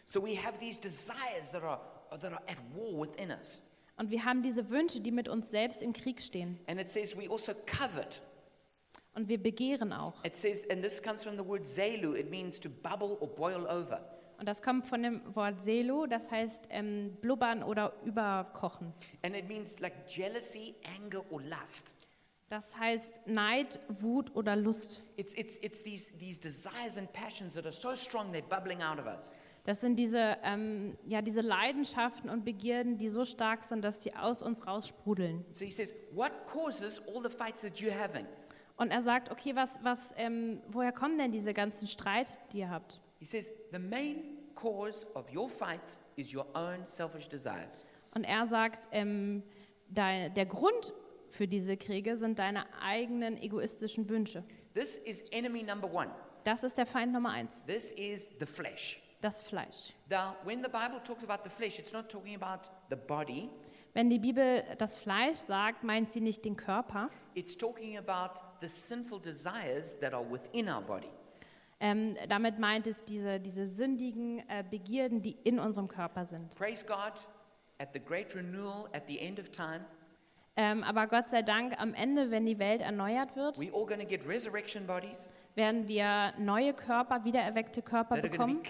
So 0.06 0.24
we 0.24 0.36
have 0.36 0.60
these 0.60 0.80
desires 0.80 1.52
that 1.52 1.64
are, 1.64 1.80
that 2.12 2.32
are 2.32 2.42
at 2.48 2.58
war 2.76 3.02
within 3.02 3.32
us. 3.32 3.64
Und 3.98 4.12
wir 4.12 4.24
haben 4.24 4.44
diese 4.44 4.70
Wünsche, 4.70 5.02
die 5.02 5.12
mit 5.12 5.28
uns 5.28 5.50
selbst 5.50 5.82
im 5.82 5.94
Krieg 5.94 6.22
stehen. 6.22 6.60
And 6.68 6.80
it 6.80 6.88
says 6.88 7.18
we 7.18 7.30
also 7.30 7.54
covet. 7.66 8.22
Und 9.14 9.28
wir 9.28 9.42
begehren 9.42 9.92
auch. 9.92 10.24
It 10.24 10.36
says, 10.36 10.70
and 10.70 10.82
this 10.82 11.02
comes 11.02 11.24
from 11.24 11.36
the 11.36 11.46
word 11.46 11.66
zelu, 11.66 12.16
it 12.16 12.30
means 12.30 12.60
to 12.60 12.70
bubble 12.70 13.18
or 13.20 13.28
boil 13.28 13.66
over. 13.66 14.00
Und 14.40 14.48
das 14.48 14.62
kommt 14.62 14.86
von 14.86 15.04
dem 15.04 15.36
Wort 15.36 15.62
Selo, 15.62 16.06
das 16.06 16.32
heißt 16.32 16.70
ähm, 16.70 17.18
blubbern 17.20 17.62
oder 17.62 17.92
überkochen. 18.06 18.94
And 19.22 19.36
it 19.36 19.50
means 19.50 19.82
like 19.82 20.08
jealousy, 20.08 20.76
anger, 20.98 21.22
or 21.30 21.42
lust. 21.42 22.08
Das 22.50 22.76
heißt 22.78 23.28
Neid, 23.28 23.80
Wut 23.90 24.36
oder 24.36 24.56
Lust. 24.56 25.04
It's, 25.18 25.36
it's, 25.36 25.60
it's 25.60 25.84
these, 25.84 26.18
these 26.18 26.40
desires 26.40 26.98
and 26.98 27.12
passions 27.14 27.54
that 27.54 27.66
are 27.66 27.72
so 27.72 27.96
strong 27.96 28.34
they're 28.34 28.42
bubbling 28.42 28.82
out 28.82 29.00
of 29.00 29.06
us. 29.06 29.36
Das 29.66 29.82
sind 29.82 29.98
diese, 29.98 30.38
ähm, 30.44 30.98
ja, 31.06 31.22
diese 31.22 31.42
Leidenschaften 31.42 32.28
und 32.28 32.44
Begierden, 32.46 32.98
die 32.98 33.10
so 33.10 33.24
stark 33.24 33.64
sind, 33.64 33.84
dass 33.84 34.02
sie 34.02 34.16
aus 34.16 34.42
uns 34.42 34.66
raussprudeln. 34.66 35.46
So 35.52 35.64
he 35.64 35.70
says, 35.70 35.94
What 36.12 36.32
causes 36.48 37.00
all 37.08 37.22
the 37.22 37.30
fights 37.30 37.62
that 37.62 37.76
you're 37.76 37.96
having? 37.96 38.26
Und 38.78 38.90
er 38.90 39.04
sagt, 39.04 39.30
okay, 39.30 39.56
was, 39.56 39.78
was, 39.84 40.16
ähm, 40.18 40.62
woher 40.70 40.92
kommen 40.92 41.20
denn 41.20 41.32
diese 41.32 41.54
ganzen 41.54 41.88
Streit, 41.88 42.40
die 42.52 42.60
ihr 42.60 42.72
habt? 42.72 43.00
He 43.20 43.26
says, 43.26 43.52
The 43.72 43.78
main 43.78 44.24
cause 44.56 45.06
of 45.14 45.26
your 45.36 45.50
fights 45.50 46.00
is 46.16 46.34
your 46.34 46.48
own 46.56 46.88
selfish 46.88 47.30
desires. 47.30 47.84
Und 48.16 48.24
er 48.24 48.48
sagt, 48.48 48.88
ähm, 48.92 49.44
dein, 49.90 50.34
der 50.34 50.48
Grund 50.48 50.94
für 51.30 51.48
diese 51.48 51.78
Kriege 51.78 52.18
sind 52.18 52.40
deine 52.40 52.66
eigenen 52.82 53.38
egoistischen 53.42 54.10
Wünsche. 54.10 54.44
This 54.74 54.98
is 54.98 55.22
enemy 55.32 55.64
number 55.64 55.92
one. 55.92 56.10
Das 56.44 56.64
ist 56.64 56.78
der 56.78 56.86
Feind 56.86 57.12
Nummer 57.14 57.32
eins, 57.32 57.66
This 57.66 57.92
is 57.92 58.30
the 58.40 58.46
flesh. 58.46 59.02
das 59.22 59.42
Fleisch. 59.42 59.94
Now, 60.10 60.36
when 60.46 60.64
the 60.64 60.70
Bible 60.70 61.02
talks 61.04 61.24
about 61.24 61.44
the 61.44 61.50
flesh, 61.50 61.78
it's 61.80 61.92
not 61.94 62.10
talking 62.10 62.36
about 62.42 62.70
the 62.90 62.96
body, 62.96 63.50
Wenn 63.94 64.10
die 64.10 64.20
Bibel 64.20 64.64
das 64.78 64.98
Fleisch 64.98 65.38
sagt, 65.40 65.84
meint 65.84 66.12
sie 66.12 66.22
nicht 66.22 66.46
den 66.46 66.56
Körper. 66.56 67.08
it's 67.36 67.58
talking 67.58 67.98
about 67.98 68.40
the 68.62 68.68
sinful 68.68 69.20
desires 69.20 70.00
that 70.00 70.14
are 70.14 70.24
within 70.32 70.70
our 70.70 70.82
body. 70.82 71.10
Ähm, 71.82 72.14
damit 72.28 72.60
meint 72.60 72.88
es 72.88 73.04
diese, 73.06 73.40
diese 73.40 73.68
sündigen 73.68 74.40
äh, 74.50 74.64
Begierden, 74.70 75.22
die 75.22 75.38
in 75.44 75.60
unserem 75.60 75.88
Körper 75.88 76.26
sind. 76.26 76.54
Praise 76.56 76.86
God, 76.86 77.14
at 77.80 77.90
the 77.94 78.00
great 78.00 78.36
renewal 78.36 78.88
at 78.94 79.04
the 79.08 79.18
end 79.20 79.40
of 79.40 79.50
time, 79.50 79.86
Ähm, 80.62 80.84
aber 80.84 81.08
Gott 81.08 81.30
sei 81.30 81.42
Dank, 81.42 81.80
am 81.80 81.94
Ende, 81.94 82.32
wenn 82.32 82.46
die 82.46 82.60
Welt 82.60 82.82
erneuert 82.82 83.38
wird, 83.38 83.58
all 83.58 84.06
get 84.06 84.28
resurrection 84.28 84.86
bodies 84.86 85.32
werden 85.56 85.88
wir 85.88 86.34
neue 86.38 86.74
Körper, 86.74 87.24
wiedererweckte 87.24 87.82
Körper 87.82 88.22
bekommen, 88.22 88.62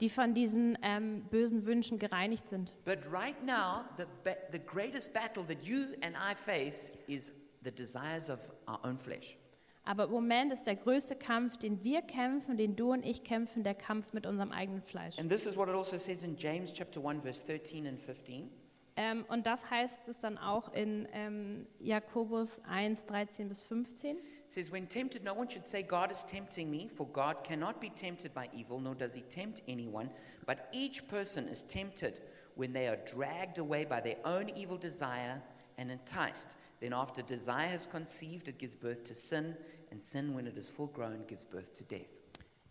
die 0.00 0.10
von 0.10 0.34
diesen 0.34 0.78
ähm, 0.82 1.24
bösen 1.30 1.64
Wünschen 1.64 2.00
gereinigt 2.00 2.48
sind. 2.48 2.74
But 2.84 2.98
right 3.12 3.40
now, 3.44 3.84
the, 3.96 4.32
the 4.50 4.58
greatest 4.58 5.14
battle 5.14 5.44
that 5.44 5.62
you 5.62 5.78
and 6.02 6.16
I 6.16 6.34
face 6.34 6.92
is 7.06 7.32
the 7.62 7.70
desires 7.70 8.28
of 8.28 8.40
our 8.68 8.80
own 8.84 8.98
flesh. 8.98 9.36
Aber 9.84 10.06
im 10.06 10.10
Moment 10.10 10.52
ist 10.52 10.64
der 10.64 10.74
größte 10.74 11.14
Kampf, 11.14 11.56
den 11.56 11.84
wir 11.84 12.02
kämpfen, 12.02 12.56
den 12.56 12.74
du 12.74 12.92
und 12.92 13.04
ich 13.04 13.22
kämpfen, 13.22 13.62
der 13.62 13.74
Kampf 13.74 14.12
mit 14.12 14.26
unserem 14.26 14.50
eigenen 14.50 14.82
Fleisch. 14.82 15.16
And 15.18 15.30
this 15.30 15.46
is 15.46 15.56
what 15.56 15.68
it 15.68 15.74
also 15.76 15.96
says 15.96 16.24
in 16.24 16.36
James 16.36 16.72
chapter 16.72 17.00
1 17.04 17.22
verse 17.22 17.40
13 17.46 17.86
and 17.86 18.00
15. 18.00 18.50
Ähm, 18.98 19.26
und 19.28 19.46
das 19.46 19.70
heißt 19.70 20.08
es 20.08 20.18
dann 20.20 20.38
auch 20.38 20.72
in 20.72 21.06
ähm, 21.12 21.66
Jakobus 21.80 22.62
1, 22.64 23.04
13 23.04 23.48
bis 23.48 23.62
15. 23.62 24.16
It 24.16 24.22
says, 24.48 24.72
When 24.72 24.88
tempted, 24.88 25.22
no 25.22 25.34
one 25.34 25.50
should 25.50 25.66
say, 25.66 25.82
God 25.82 26.10
is 26.10 26.24
tempting 26.24 26.70
me, 26.70 26.88
for 26.88 27.06
God 27.06 27.44
cannot 27.44 27.78
be 27.78 27.90
tempted 27.90 28.32
by 28.32 28.48
evil, 28.54 28.80
nor 28.80 28.94
does 28.94 29.14
he 29.14 29.20
tempt 29.22 29.62
anyone. 29.68 30.08
But 30.46 30.68
each 30.72 31.08
person 31.08 31.46
is 31.48 31.62
tempted 31.62 32.22
when 32.54 32.72
they 32.72 32.88
are 32.88 32.96
dragged 32.96 33.58
away 33.58 33.84
by 33.84 34.00
their 34.00 34.16
own 34.24 34.48
evil 34.56 34.78
desire 34.78 35.42
and 35.76 35.90
enticed. 35.90 36.56
Then, 36.80 36.94
after 36.94 37.20
desire 37.20 37.68
has 37.68 37.86
conceived, 37.86 38.48
it 38.48 38.58
gives 38.58 38.74
birth 38.74 39.04
to 39.04 39.14
sin, 39.14 39.56
and 39.90 40.00
sin, 40.00 40.34
when 40.34 40.46
it 40.46 40.56
is 40.56 40.70
full 40.70 40.88
grown, 40.88 41.24
gives 41.26 41.44
birth 41.44 41.74
to 41.74 41.84
death. 41.84 42.22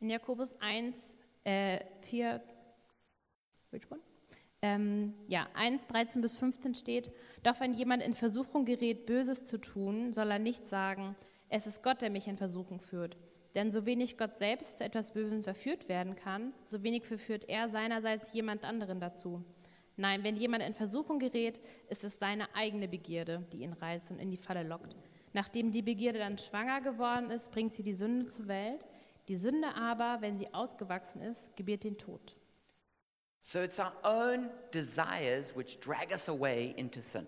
In 0.01 0.09
Jakobus 0.09 0.55
1, 0.59 0.93
äh, 1.45 1.79
4, 2.01 2.41
which 3.69 3.89
one? 3.91 3.99
Ähm, 4.61 5.13
ja, 5.27 5.47
1, 5.53 5.87
13 5.87 6.21
bis 6.21 6.37
15 6.37 6.73
steht, 6.75 7.11
doch 7.43 7.59
wenn 7.59 7.73
jemand 7.73 8.01
in 8.01 8.15
Versuchung 8.15 8.65
gerät, 8.65 9.05
Böses 9.05 9.45
zu 9.45 9.59
tun, 9.59 10.13
soll 10.13 10.31
er 10.31 10.39
nicht 10.39 10.67
sagen, 10.67 11.15
es 11.49 11.67
ist 11.67 11.83
Gott, 11.83 12.01
der 12.01 12.09
mich 12.09 12.27
in 12.27 12.37
Versuchung 12.37 12.79
führt. 12.79 13.17
Denn 13.53 13.71
so 13.71 13.85
wenig 13.85 14.17
Gott 14.17 14.37
selbst 14.37 14.77
zu 14.77 14.83
etwas 14.83 15.13
Bösem 15.13 15.43
verführt 15.43 15.87
werden 15.87 16.15
kann, 16.15 16.53
so 16.65 16.83
wenig 16.83 17.05
verführt 17.05 17.47
er 17.47 17.69
seinerseits 17.69 18.33
jemand 18.33 18.65
anderen 18.65 18.99
dazu. 18.99 19.43
Nein, 19.97 20.23
wenn 20.23 20.35
jemand 20.35 20.63
in 20.63 20.73
Versuchung 20.73 21.19
gerät, 21.19 21.61
ist 21.89 22.03
es 22.03 22.19
seine 22.19 22.53
eigene 22.53 22.87
Begierde, 22.87 23.45
die 23.53 23.63
ihn 23.63 23.73
reizt 23.73 24.11
und 24.11 24.19
in 24.19 24.29
die 24.29 24.37
Falle 24.37 24.63
lockt. 24.63 24.95
Nachdem 25.31 25.71
die 25.71 25.81
Begierde 25.81 26.19
dann 26.19 26.37
schwanger 26.37 26.81
geworden 26.81 27.29
ist, 27.29 27.51
bringt 27.51 27.73
sie 27.73 27.83
die 27.83 27.93
Sünde 27.93 28.25
zur 28.25 28.47
Welt. 28.47 28.85
Die 29.27 29.35
Sünde 29.37 29.73
aber, 29.75 30.21
wenn 30.21 30.37
sie 30.37 30.53
ausgewachsen 30.53 31.21
ist, 31.21 31.55
gebiert 31.55 31.83
den 31.83 31.97
Tod. 31.97 32.35
So, 33.47 33.61
it's 33.61 33.79
our 33.79 33.93
own 34.03 34.49
desires 34.71 35.55
which 35.55 35.79
drag 35.79 36.11
us 36.11 36.29
away 36.29 36.73
into 36.77 36.99
sin. 36.99 37.27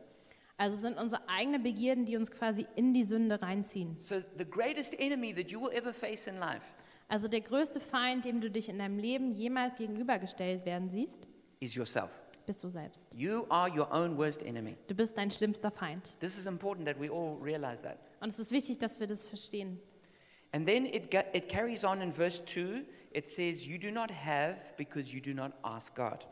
Also 0.58 0.76
sind 0.76 0.98
unsere 0.98 1.22
eigenen 1.30 1.62
Begierden, 1.62 2.06
die 2.08 2.18
uns 2.18 2.32
quasi 2.32 2.66
in 2.76 2.96
die 2.96 3.04
Sünde 3.04 3.40
reinziehen. 3.40 3.96
So, 4.00 4.16
the 4.36 4.44
greatest 4.44 5.00
enemy 5.00 5.32
that 5.32 5.52
you 5.52 5.62
will 5.62 5.70
ever 5.78 5.94
face 5.94 6.26
in 6.26 6.40
life 6.40 6.74
Also 7.08 7.28
der 7.28 7.42
größte 7.42 7.80
Feind, 7.80 8.26
dem 8.26 8.42
du 8.42 8.50
dich 8.50 8.68
in 8.68 8.80
deinem 8.80 8.98
Leben 8.98 9.32
jemals 9.34 9.76
gegenübergestellt 9.76 10.66
werden 10.66 10.90
siehst, 10.90 11.28
is 11.60 11.76
yourself. 11.76 12.24
bist 12.48 12.64
du 12.64 12.70
selbst. 12.70 13.14
You 13.14 13.46
are 13.50 13.70
your 13.70 13.94
own 13.94 14.18
worst 14.18 14.44
enemy. 14.44 14.76
Du 14.88 14.96
bist 14.96 15.16
dein 15.20 15.30
schlimmster 15.30 15.70
Feind. 15.70 16.16
This 16.20 16.40
is 16.40 16.48
important 16.48 16.88
that 16.88 17.00
we 17.00 17.12
all 17.12 17.38
realize 17.40 17.84
that. 17.84 18.00
Und 18.22 18.30
es 18.30 18.40
ist 18.40 18.50
wichtig, 18.50 18.80
dass 18.80 19.00
wir 19.00 19.06
das 19.06 19.24
verstehen. 19.24 19.80
And 20.52 20.66
then 20.66 20.88
it, 20.88 21.14
it 21.34 21.48
carries 21.48 21.84
on 21.84 22.02
in 22.02 22.12
verse 22.12 22.44
2. 22.44 22.84
It 23.18 23.28
says, 23.28 23.66
You 23.66 23.80
do 23.80 23.90
not 23.90 24.12
have 24.12 24.76
because 24.78 25.12
you 25.12 25.20
do 25.20 25.34
not 25.34 25.52
ask 25.64 25.96
God. 25.96 26.28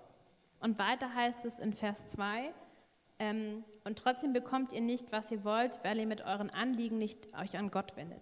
Und 0.60 0.78
weiter 0.78 1.16
heißt 1.16 1.44
es 1.44 1.58
in 1.58 1.74
Vers 1.74 2.08
2, 2.10 2.54
ähm, 3.18 3.64
und 3.86 3.98
trotzdem 3.98 4.34
bekommt 4.34 4.72
ihr 4.72 4.82
nicht, 4.82 5.12
was 5.12 5.32
ihr 5.32 5.44
wollt, 5.44 5.80
weil 5.84 5.98
ihr 5.98 6.06
mit 6.06 6.22
euren 6.22 6.52
Anliegen 6.52 7.00
nicht 7.00 7.28
euch 7.34 7.58
an 7.58 7.72
Gott 7.72 7.96
wendet. 7.96 8.22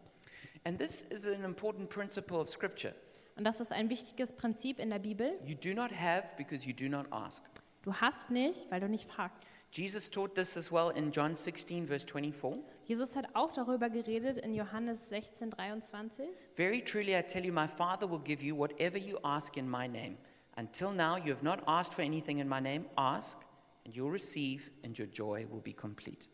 And 0.63 0.79
this 0.79 1.01
is 1.01 1.27
an 1.27 1.43
important 1.43 1.89
principle 1.89 2.37
of 2.37 2.47
Scripture. 2.47 2.95
Und 3.35 3.43
das 3.43 3.59
ist 3.59 3.73
ein 3.73 3.89
wichtiges 3.89 4.31
Prinzip 4.31 4.79
in 4.79 4.91
der 4.91 4.99
Bibel. 4.99 5.37
You 5.43 5.55
do 5.55 5.73
not 5.73 5.91
have 5.91 6.31
because 6.37 6.65
you 6.65 6.73
do 6.73 6.87
not 6.87 7.11
ask. 7.11 7.43
Du 7.81 7.93
hast 7.93 8.31
nicht, 8.31 8.71
weil 8.71 8.79
du 8.79 8.87
nicht 8.87 9.11
fragst. 9.11 9.43
Jesus 9.73 10.09
taught 10.09 10.35
this 10.35 10.55
as 10.55 10.71
well 10.71 10.89
in 10.95 11.11
John 11.11 11.35
16, 11.35 11.87
verse 11.87 12.07
24. 12.07 12.63
Jesus 12.85 13.15
hat 13.15 13.27
auch 13.33 13.51
darüber 13.51 13.89
geredet 13.89 14.37
in 14.37 14.53
Johannes 14.53 15.09
16, 15.09 15.51
23. 15.51 16.27
Very 16.53 16.83
truly, 16.83 17.15
I 17.15 17.21
tell 17.21 17.45
you, 17.45 17.53
my 17.53 17.67
Father 17.67 18.09
will 18.09 18.19
give 18.19 18.43
you 18.43 18.57
whatever 18.57 18.97
you 18.97 19.17
ask 19.23 19.55
in 19.57 19.69
my 19.69 19.87
name. 19.87 20.17
Until 20.55 20.91
now, 20.91 21.17
you 21.17 21.33
have 21.33 21.43
not 21.43 21.61
asked 21.65 21.93
for 21.93 22.03
anything 22.03 22.39
in 22.39 22.47
my 22.47 22.59
name. 22.59 22.85
Ask, 22.95 23.45
and 23.85 23.95
you'll 23.95 24.11
receive, 24.11 24.69
and 24.83 24.97
your 24.97 25.07
joy 25.07 25.45
will 25.49 25.61
be 25.61 25.73
complete. 25.73 26.27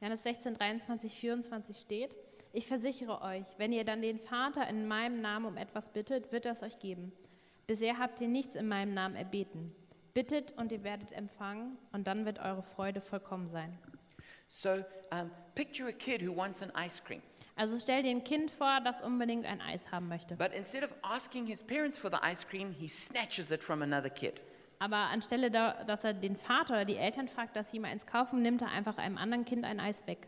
Johannes 0.00 0.22
16, 0.22 0.54
23, 0.54 1.14
24 1.14 1.76
steht, 1.76 2.16
ich 2.52 2.66
versichere 2.66 3.22
euch, 3.22 3.46
wenn 3.56 3.72
ihr 3.72 3.84
dann 3.84 4.02
den 4.02 4.20
Vater 4.20 4.68
in 4.68 4.86
meinem 4.86 5.20
Namen 5.20 5.46
um 5.46 5.56
etwas 5.56 5.88
bittet, 5.88 6.30
wird 6.30 6.46
er 6.46 6.52
es 6.52 6.62
euch 6.62 6.78
geben. 6.78 7.10
Bisher 7.66 7.98
habt 7.98 8.20
ihr 8.20 8.28
nichts 8.28 8.54
in 8.54 8.68
meinem 8.68 8.92
Namen 8.92 9.16
erbeten. 9.16 9.74
Bittet 10.12 10.52
und 10.52 10.70
ihr 10.70 10.84
werdet 10.84 11.10
empfangen, 11.10 11.76
und 11.92 12.06
dann 12.06 12.26
wird 12.26 12.38
eure 12.38 12.62
Freude 12.62 13.00
vollkommen 13.00 13.48
sein. 13.48 13.76
So, 14.48 14.84
um, 15.10 15.30
picture 15.54 15.88
a 15.88 15.92
kid 15.92 16.22
who 16.22 16.34
wants 16.36 16.62
an 16.62 16.70
ice 16.76 17.02
cream. 17.02 17.22
Also 17.56 17.78
stell 17.78 18.02
dir 18.02 18.10
ein 18.10 18.24
Kind 18.24 18.50
vor, 18.50 18.80
das 18.82 19.00
unbedingt 19.00 19.46
ein 19.46 19.60
Eis 19.60 19.92
haben 19.92 20.08
möchte. 20.08 20.36
But 20.36 20.52
instead 20.52 20.82
of 20.82 20.90
asking 21.02 21.46
his 21.46 21.62
parents 21.62 21.96
for 21.96 22.10
the 22.10 22.18
ice 22.22 22.46
cream, 22.46 22.72
he 22.72 22.88
snatches 22.88 23.50
it 23.52 23.62
from 23.62 23.82
another 23.82 24.10
kid. 24.10 24.40
Aber 24.80 24.96
anstelle, 24.96 25.50
da, 25.50 25.84
dass 25.84 26.02
er 26.02 26.14
den 26.14 26.36
Vater 26.36 26.74
oder 26.74 26.84
die 26.84 26.96
Eltern 26.96 27.28
fragt, 27.28 27.54
dass 27.54 27.70
sie 27.70 27.76
ihm 27.76 27.84
eins 27.84 28.06
kaufen, 28.06 28.42
nimmt 28.42 28.62
er 28.62 28.70
einfach 28.70 28.98
einem 28.98 29.18
anderen 29.18 29.44
Kind 29.44 29.64
ein 29.64 29.78
Eis 29.78 30.06
weg. 30.06 30.26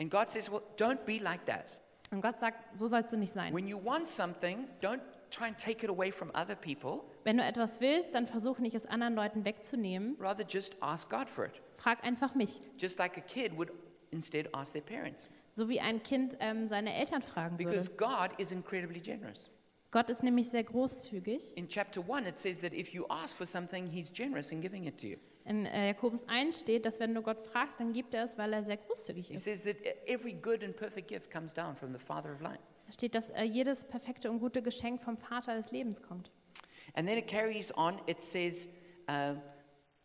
And 0.00 0.10
God 0.10 0.30
says, 0.30 0.50
Well, 0.50 0.62
don't 0.78 1.04
be 1.04 1.18
like 1.18 1.44
that. 1.46 1.78
Und 2.10 2.22
Gott 2.22 2.38
sagt, 2.38 2.78
so 2.78 2.86
sollst 2.86 3.12
du 3.12 3.18
nicht 3.18 3.32
sein. 3.32 3.52
When 3.54 3.68
you 3.68 3.78
want 3.84 4.08
something, 4.08 4.66
don't 4.80 5.00
try 5.30 5.48
and 5.48 5.58
take 5.58 5.84
it 5.84 5.90
away 5.90 6.10
from 6.10 6.30
other 6.30 6.54
people. 6.54 7.00
Wenn 7.24 7.36
du 7.36 7.44
etwas 7.44 7.80
willst, 7.80 8.14
dann 8.14 8.26
versuch 8.26 8.58
nicht, 8.58 8.74
es 8.74 8.86
anderen 8.86 9.14
Leuten 9.14 9.44
wegzunehmen. 9.44 10.16
Rather, 10.18 10.44
just 10.48 10.82
ask 10.82 11.10
God 11.10 11.28
for 11.28 11.44
it. 11.44 11.60
Frag 11.78 12.04
einfach 12.04 12.34
mich. 12.34 12.60
Just 12.76 12.98
like 12.98 13.16
a 13.16 13.20
kid 13.20 13.56
would 13.56 13.72
instead 14.10 14.52
ask 14.54 14.72
their 14.72 14.82
parents. 14.82 15.28
So 15.54 15.68
wie 15.68 15.80
ein 15.80 16.02
Kind 16.02 16.36
ähm, 16.40 16.68
seine 16.68 16.94
Eltern 16.94 17.22
fragen 17.22 17.58
würde. 17.58 17.70
Because 17.70 17.90
God 17.96 18.38
is 18.38 18.52
incredibly 18.52 19.00
generous. 19.00 19.48
Gott 19.90 20.10
ist 20.10 20.22
nämlich 20.22 20.50
sehr 20.50 20.64
großzügig. 20.64 21.56
In 21.56 21.68
chapter 21.68 22.04
1, 22.06 22.28
it 22.28 22.36
says 22.36 22.60
that 22.60 22.74
if 22.74 22.90
you 22.90 23.06
ask 23.08 23.34
for 23.34 23.46
something, 23.46 23.86
He's 23.86 24.12
generous 24.12 24.52
in 24.52 24.60
giving 24.60 24.84
it 24.84 25.00
to 25.00 25.06
you. 25.06 25.16
In 25.46 25.64
äh, 25.64 25.88
Jakobus 25.88 26.28
1 26.28 26.60
steht, 26.60 26.84
dass 26.84 27.00
wenn 27.00 27.14
du 27.14 27.22
Gott 27.22 27.46
fragst, 27.46 27.80
dann 27.80 27.94
gibt 27.94 28.12
er 28.12 28.24
es, 28.24 28.36
weil 28.36 28.52
er 28.52 28.62
sehr 28.62 28.76
großzügig 28.76 29.30
ist. 29.30 29.44
says 29.44 29.64
that 29.64 29.76
every 30.06 30.34
good 30.34 30.62
and 30.62 30.76
perfect 30.76 31.08
gift 31.08 31.30
comes 31.30 31.54
down 31.54 31.74
from 31.74 31.92
the 31.92 31.98
Father 31.98 32.34
of 32.34 32.40
light. 32.40 32.60
Da 32.86 32.92
steht, 32.92 33.14
dass 33.14 33.30
äh, 33.30 33.44
jedes 33.44 33.84
perfekte 33.84 34.30
und 34.30 34.40
gute 34.40 34.62
Geschenk 34.62 35.02
vom 35.02 35.16
Vater 35.16 35.56
des 35.56 35.70
Lebens 35.70 36.02
kommt. 36.02 36.30
And 36.94 37.08
then 37.08 37.16
it 37.16 37.26
carries 37.26 37.74
on, 37.76 37.98
it 38.06 38.20
says, 38.20 38.68
uh, 39.08 39.34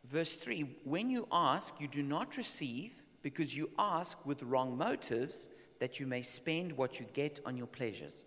verse 0.03 0.35
3 0.35 0.65
When 0.85 1.09
you 1.09 1.27
ask, 1.31 1.79
you 1.79 1.87
do 1.87 2.01
not 2.01 2.37
receive 2.37 2.91
because 3.21 3.55
you 3.55 3.69
ask 3.77 4.25
with 4.25 4.43
wrong 4.43 4.77
motives, 4.77 5.47
that 5.79 5.99
you 5.99 6.07
may 6.07 6.21
spend 6.21 6.77
what 6.77 6.99
you 6.99 7.05
get 7.13 7.41
on 7.45 7.57
your 7.57 7.67
pleasures. 7.67 8.25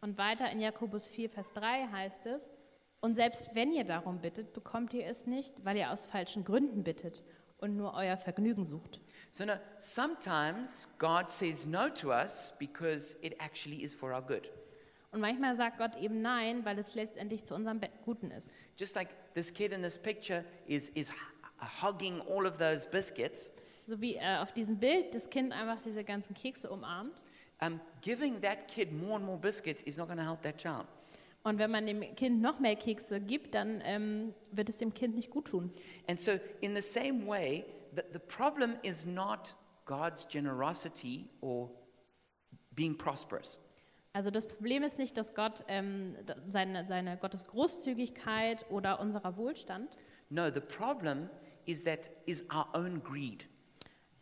Und 0.00 0.18
weiter 0.18 0.50
in 0.50 0.60
Jakobus 0.60 1.06
4, 1.06 1.30
Vers 1.30 1.52
3 1.52 1.88
heißt 1.92 2.26
es, 2.26 2.50
und 3.00 3.14
selbst 3.14 3.54
wenn 3.54 3.72
ihr 3.72 3.84
darum 3.84 4.20
bittet, 4.20 4.52
bekommt 4.52 4.94
ihr 4.94 5.06
es 5.06 5.26
nicht, 5.26 5.64
weil 5.64 5.76
ihr 5.76 5.90
aus 5.90 6.06
falschen 6.06 6.44
Gründen 6.44 6.84
bittet 6.84 7.22
und 7.58 7.76
nur 7.76 7.94
euer 7.94 8.16
Vergnügen 8.16 8.64
sucht. 8.64 9.00
So, 9.30 9.44
no, 9.44 9.54
sometimes 9.78 10.88
God 10.98 11.28
says 11.28 11.66
no 11.66 11.88
to 11.88 12.10
us 12.10 12.54
because 12.58 13.16
it 13.22 13.34
actually 13.40 13.82
is 13.82 13.94
for 13.94 14.12
our 14.12 14.22
good. 14.22 14.50
Und 15.12 15.20
manchmal 15.20 15.54
sagt 15.56 15.78
Gott 15.78 15.94
eben 15.96 16.22
Nein, 16.22 16.64
weil 16.64 16.78
es 16.78 16.94
letztendlich 16.94 17.44
zu 17.44 17.54
unserem 17.54 17.80
Guten 18.04 18.30
ist. 18.30 18.54
Just 18.78 18.94
like 18.96 19.08
this 19.34 19.52
kid 19.52 19.72
in 19.72 19.82
this 19.82 19.98
picture 19.98 20.44
is, 20.66 20.88
is 20.90 21.12
h- 21.12 21.82
hogging 21.82 22.20
all 22.22 22.46
of 22.46 22.56
those 22.58 22.86
biscuits, 22.88 23.52
So 23.86 24.00
wie 24.00 24.14
äh, 24.16 24.38
auf 24.38 24.52
diesem 24.52 24.78
Bild 24.78 25.14
das 25.14 25.28
Kind 25.28 25.52
einfach 25.52 25.82
diese 25.82 26.02
ganzen 26.02 26.34
Kekse 26.34 26.70
umarmt. 26.70 27.22
um, 27.60 27.78
giving 28.00 28.40
that 28.40 28.66
kid 28.68 28.90
more 28.92 29.16
and 29.16 29.24
more 29.26 29.38
biscuits 29.38 29.82
is 29.84 29.96
not 29.98 30.06
going 30.08 30.18
to 30.18 30.24
help 30.24 30.40
that 30.42 30.56
child. 30.58 30.86
Und 31.44 31.58
wenn 31.58 31.70
man 31.72 31.84
dem 31.86 32.00
Kind 32.14 32.40
noch 32.40 32.58
mehr 32.60 32.76
Kekse 32.76 33.20
gibt, 33.20 33.54
dann 33.54 33.82
ähm, 33.84 34.32
wird 34.52 34.68
es 34.68 34.76
dem 34.78 34.94
Kind 34.94 35.14
nicht 35.16 35.28
gut 35.30 35.46
tun. 35.48 35.72
And 36.08 36.18
so, 36.20 36.32
in 36.60 36.74
the 36.74 36.80
same 36.80 37.26
way, 37.26 37.64
the, 37.94 38.02
the 38.12 38.18
problem 38.20 38.76
is 38.82 39.04
not 39.04 39.54
God's 39.84 40.26
generosity 40.28 41.28
or 41.40 41.68
being 42.70 42.96
prosperous. 42.96 43.58
Also 44.14 44.30
das 44.30 44.46
Problem 44.46 44.82
ist 44.82 44.98
nicht, 44.98 45.16
dass 45.16 45.34
Gott 45.34 45.64
ähm, 45.68 46.16
seine, 46.46 46.86
seine 46.86 47.16
Gottes 47.16 47.46
Großzügigkeit 47.46 48.66
oder 48.70 49.00
unserer 49.00 49.36
Wohlstand, 49.36 49.88
No, 50.28 50.50
the 50.50 50.60
problem 50.60 51.28
is 51.66 51.84
that 51.84 52.10
is 52.26 52.44
our 52.50 52.66
own 52.74 53.02
greed. 53.02 53.46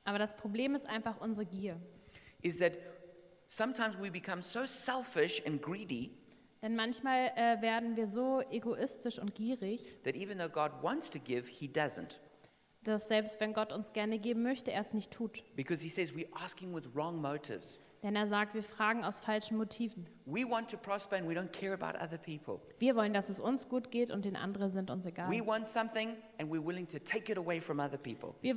aber 0.04 0.18
das 0.18 0.34
Problem 0.36 0.74
ist 0.74 0.88
einfach 0.88 1.20
unsere 1.20 1.46
Gier. 1.46 1.80
Is 2.42 2.58
that 2.58 2.72
sometimes 3.48 3.98
we 4.00 4.10
become 4.10 4.42
so 4.42 4.64
selfish 4.64 5.44
and 5.46 5.60
greedy 5.62 6.10
Denn 6.62 6.76
manchmal 6.76 7.30
äh, 7.36 7.60
werden 7.62 7.96
wir 7.96 8.06
so 8.06 8.42
egoistisch 8.50 9.18
und 9.18 9.34
gierig, 9.34 9.96
that 10.04 10.14
even 10.14 10.38
though 10.38 10.48
God 10.50 10.70
wants 10.82 11.10
to 11.10 11.18
give, 11.18 11.48
He 11.48 11.66
doesn't. 11.68 12.16
dass 12.84 13.08
selbst 13.08 13.40
wenn 13.40 13.52
Gott 13.54 13.72
uns 13.72 13.92
gerne 13.92 14.18
geben 14.18 14.42
möchte, 14.42 14.70
er 14.72 14.80
es 14.80 14.94
nicht 14.94 15.10
tut. 15.10 15.42
Because 15.56 15.82
He 15.82 15.88
says 15.90 16.12
we're 16.14 16.28
asking 16.34 16.74
with 16.74 16.84
wrong 16.94 17.20
motives. 17.20 17.78
Denn 18.02 18.16
er 18.16 18.26
sagt, 18.26 18.54
wir 18.54 18.62
fragen 18.62 19.04
aus 19.04 19.20
falschen 19.20 19.58
Motiven. 19.58 20.06
We 20.24 20.48
want 20.48 20.70
to 20.70 20.78
prosper 20.78 21.16
and 21.16 21.28
we 21.28 21.34
don't 21.34 21.52
care 21.52 21.74
about 21.74 21.98
other 22.02 22.16
people. 22.16 22.60
Wir 22.78 22.96
wollen, 22.96 23.12
dass 23.12 23.28
es 23.28 23.38
uns 23.38 23.68
gut 23.68 23.90
geht 23.90 24.10
und 24.10 24.24
den 24.24 24.36
anderen 24.36 24.72
sind 24.72 24.90
uns 24.90 25.04
egal. 25.04 25.30
Wir 25.30 25.44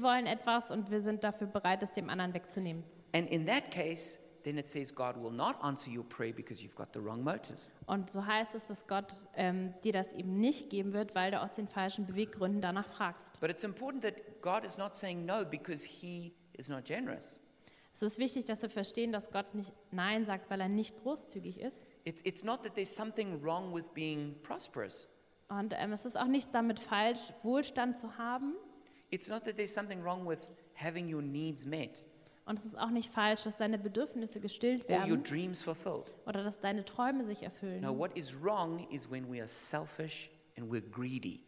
wollen 0.02 0.26
etwas 0.26 0.72
und 0.72 0.92
wir 0.92 1.02
sind 1.02 1.24
dafür 1.24 1.48
bereit, 1.48 1.84
es 1.84 1.92
dem 1.92 2.10
anderen 2.10 2.34
wegzunehmen. 2.34 2.84
And 3.14 3.30
in 3.30 3.46
that 3.46 3.70
case, 3.70 4.20
then 4.44 4.58
it 4.58 4.68
says 4.68 4.94
God 4.94 5.16
will 5.22 5.32
not 5.32 5.56
answer 5.62 5.92
your 5.92 6.04
prayer 6.04 6.34
because 6.34 6.64
you've 6.64 6.76
got 6.76 6.94
the 6.94 7.04
wrong 7.04 7.22
motives. 7.22 7.70
Und 7.86 8.10
so 8.10 8.26
heißt 8.26 8.56
es, 8.56 8.66
dass 8.66 8.88
Gott 8.88 9.14
ähm, 9.36 9.74
dir 9.84 9.92
das 9.92 10.14
eben 10.14 10.40
nicht 10.40 10.70
geben 10.70 10.94
wird, 10.94 11.16
weil 11.16 11.32
du 11.32 11.42
aus 11.42 11.52
den 11.54 11.68
falschen 11.68 12.06
Beweggründen 12.08 12.62
danach 12.62 12.86
fragst. 12.86 13.40
But 13.42 13.50
it's 13.50 13.64
important 13.64 14.04
that 14.04 14.42
God 14.42 14.66
is 14.66 14.78
not 14.78 14.96
saying 14.96 15.26
no 15.26 15.44
because 15.46 15.86
He 15.86 16.34
is 16.54 16.70
not 16.70 16.86
generous. 16.86 17.40
Es 17.94 18.02
ist 18.02 18.18
wichtig, 18.18 18.46
dass 18.46 18.62
wir 18.64 18.70
verstehen, 18.70 19.12
dass 19.12 19.32
Gott 19.32 19.54
nicht 19.54 19.72
Nein 19.92 20.26
sagt, 20.26 20.50
weil 20.50 20.60
er 20.60 20.70
nicht 20.70 21.02
großzügig 21.04 21.60
ist. 21.60 21.86
It's, 22.06 22.22
it's 22.26 22.44
not 22.44 22.64
that 22.64 22.74
there's 22.76 22.94
something 22.94 23.42
wrong 23.44 23.74
with 23.74 23.90
being 23.94 24.36
prosperous. 24.42 25.08
Und 25.48 25.74
ähm, 25.78 25.94
es 25.94 26.06
ist 26.06 26.18
auch 26.18 26.26
nichts 26.26 26.50
damit 26.52 26.80
falsch, 26.80 27.34
Wohlstand 27.44 27.98
zu 28.00 28.18
haben. 28.18 28.56
It's 29.12 29.30
not 29.30 29.44
that 29.44 29.58
there's 29.58 29.74
something 29.74 30.04
wrong 30.04 30.28
with 30.28 30.50
having 30.74 31.14
your 31.14 31.22
needs 31.22 31.66
met 31.66 32.08
Und 32.46 32.58
es 32.60 32.66
ist 32.66 32.78
auch 32.78 32.90
nicht 32.90 33.14
falsch, 33.14 33.44
dass 33.44 33.58
deine 33.58 33.78
Bedürfnisse 33.78 34.40
gestillt 34.42 34.84
or 34.90 34.96
your 34.98 35.10
werden 35.10 35.24
dreams 35.24 35.62
fulfilled. 35.62 36.12
oder 36.26 36.44
dass 36.44 36.60
deine 36.60 36.84
Träume 36.84 37.24
sich 37.24 37.44
erfüllen. 37.44 37.82
No, 37.82 37.96
what 37.98 38.18
is 38.18 38.34
wrong 38.42 38.88
is 38.90 39.10
when 39.10 39.32
we 39.32 39.40
are 39.40 39.48
selfish 39.48 40.32
and 40.58 40.72
we're 40.72 40.82
greedy. 40.82 41.42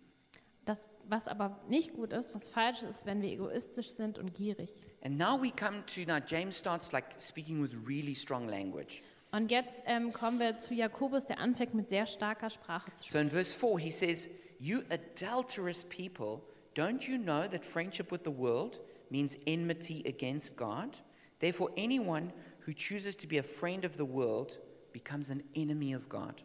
Das, 0.65 0.88
was 1.07 1.27
aber 1.27 1.60
nicht 1.69 1.93
gut 1.93 2.12
ist, 2.12 2.34
was 2.34 2.50
falsch 2.50 2.81
ist, 2.84 3.05
wenn 3.05 3.22
wir 3.22 3.29
egoistisch 3.29 3.95
sind 3.95 4.17
und 4.17 4.34
gierig. 4.34 4.72
And 5.03 5.17
now 5.17 5.39
we 5.39 5.51
come 5.51 5.86
to 5.86 6.01
now 6.07 6.17
James 6.25 6.57
starts 6.57 6.91
like 6.91 7.05
speaking 7.19 7.62
with 7.62 7.72
really 7.88 8.15
strong 8.15 8.50
language. 8.50 9.03
Und 9.31 9.51
jetzt 9.51 9.84
ähm, 9.86 10.13
kommen 10.13 10.39
wir 10.39 10.57
zu 10.57 10.74
Jakobus, 10.74 11.25
der 11.25 11.39
anfängt 11.39 11.74
mit 11.74 11.89
sehr 11.89 12.07
starker 12.07 12.50
Sprache 12.50 12.91
zu 12.93 13.03
sprechen. 13.03 13.12
So 13.12 13.19
in 13.19 13.29
verse 13.29 13.53
4 13.53 13.79
he 13.79 13.91
says, 13.91 14.29
"You 14.60 14.79
adulterous 14.89 15.84
people, 15.84 16.41
don't 16.75 17.07
you 17.07 17.17
know 17.22 17.48
that 17.48 17.63
friendship 17.63 18.12
with 18.12 18.22
the 18.24 18.36
world 18.36 18.79
means 19.10 19.38
enmity 19.45 20.03
against 20.07 20.57
God? 20.57 21.03
Therefore 21.39 21.72
anyone 21.75 22.34
who 22.65 22.74
chooses 22.74 23.15
to 23.17 23.27
be 23.27 23.38
a 23.39 23.43
friend 23.43 23.86
of 23.86 23.98
the 23.98 24.07
world 24.07 24.60
becomes 24.93 25.29
an 25.29 25.43
enemy 25.53 25.93
of 25.93 26.10
God." 26.10 26.43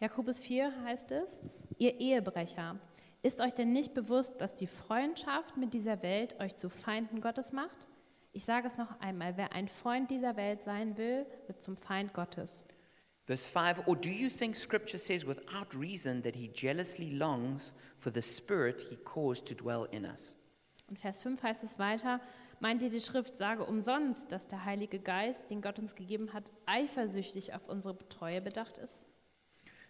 Jakobus 0.00 0.38
4 0.38 0.72
heißt 0.84 1.12
es, 1.12 1.40
ihr 1.78 2.00
Ehebrecher, 2.00 2.80
ist 3.22 3.40
euch 3.40 3.52
denn 3.52 3.72
nicht 3.72 3.94
bewusst, 3.94 4.40
dass 4.40 4.54
die 4.54 4.66
Freundschaft 4.66 5.56
mit 5.56 5.74
dieser 5.74 6.02
Welt 6.02 6.38
euch 6.40 6.56
zu 6.56 6.70
Feinden 6.70 7.20
Gottes 7.20 7.52
macht? 7.52 7.86
Ich 8.32 8.44
sage 8.44 8.66
es 8.68 8.76
noch 8.76 9.00
einmal, 9.00 9.36
wer 9.36 9.52
ein 9.52 9.68
Freund 9.68 10.10
dieser 10.10 10.36
Welt 10.36 10.62
sein 10.62 10.96
will, 10.96 11.26
wird 11.46 11.62
zum 11.62 11.76
Feind 11.76 12.14
Gottes. 12.14 12.64
Verse 13.24 13.48
5 13.48 13.86
Or 13.86 13.96
do 13.96 14.08
you 14.08 14.28
think 14.28 14.56
scripture 14.56 14.98
says 14.98 15.26
without 15.26 15.76
reason 15.78 16.22
that 16.22 16.34
he 16.34 16.50
jealously 16.52 17.10
longs 17.10 17.74
for 17.96 18.12
the 18.12 18.22
spirit 18.22 18.80
he 18.88 18.96
caused 18.96 19.46
to 19.48 19.54
dwell 19.54 19.86
in 19.90 20.04
us? 20.04 20.36
Und 20.88 20.98
Vers 20.98 21.20
5 21.20 21.42
heißt 21.42 21.62
es 21.62 21.78
weiter, 21.78 22.20
meint 22.58 22.82
ihr 22.82 22.90
die 22.90 23.00
Schrift 23.00 23.36
sage 23.36 23.64
umsonst, 23.64 24.32
dass 24.32 24.48
der 24.48 24.64
Heilige 24.64 24.98
Geist, 24.98 25.50
den 25.50 25.62
Gott 25.62 25.78
uns 25.78 25.94
gegeben 25.94 26.32
hat, 26.32 26.50
eifersüchtig 26.66 27.54
auf 27.54 27.68
unsere 27.68 27.96
Treue 28.08 28.40
bedacht 28.40 28.78
ist? 28.78 29.06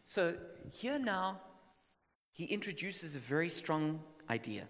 So 0.02 0.32
here 0.70 0.98
now, 0.98 1.40
he 2.32 2.44
introduces 2.44 3.14
a 3.16 3.18
very 3.18 3.50
strong 3.50 4.00
idea 4.30 4.66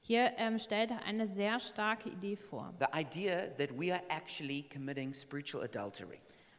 Hier 0.00 0.32
ähm, 0.38 0.58
stellt 0.58 0.90
er 0.90 1.02
eine 1.02 1.26
sehr 1.26 1.60
starke 1.60 2.08
Idee 2.08 2.36
vor. 2.36 2.72
the 2.78 2.86
idea 2.98 3.48
that 3.58 3.70
we 3.78 3.92
are 3.92 4.02
actually 4.08 4.62
committing 4.72 5.12
spiritual 5.12 5.62
adultery. 5.62 6.18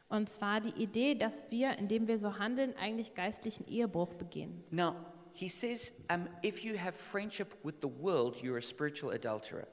Und 0.10 0.30
zwar 0.30 0.60
die 0.62 0.72
Idee, 0.82 1.16
dass 1.16 1.44
wir, 1.50 1.78
indem 1.78 2.08
wir 2.08 2.18
so 2.18 2.38
handeln, 2.40 2.76
eigentlich 2.78 3.14
geistlichen 3.14 3.68
Ehebruch 3.68 4.14
begehen. 4.16 4.64
Now, 4.72 4.96
he 5.34 5.48
says, 5.48 6.04
um, 6.12 6.28
if 6.44 6.64
you 6.64 6.76
have 6.78 6.94
friendship 6.94 7.48
with 7.64 7.76
the 7.82 7.88
world, 7.88 8.38
you're 8.38 8.58
a 8.58 8.62
spiritual 8.62 9.12
adulterer. 9.14 9.68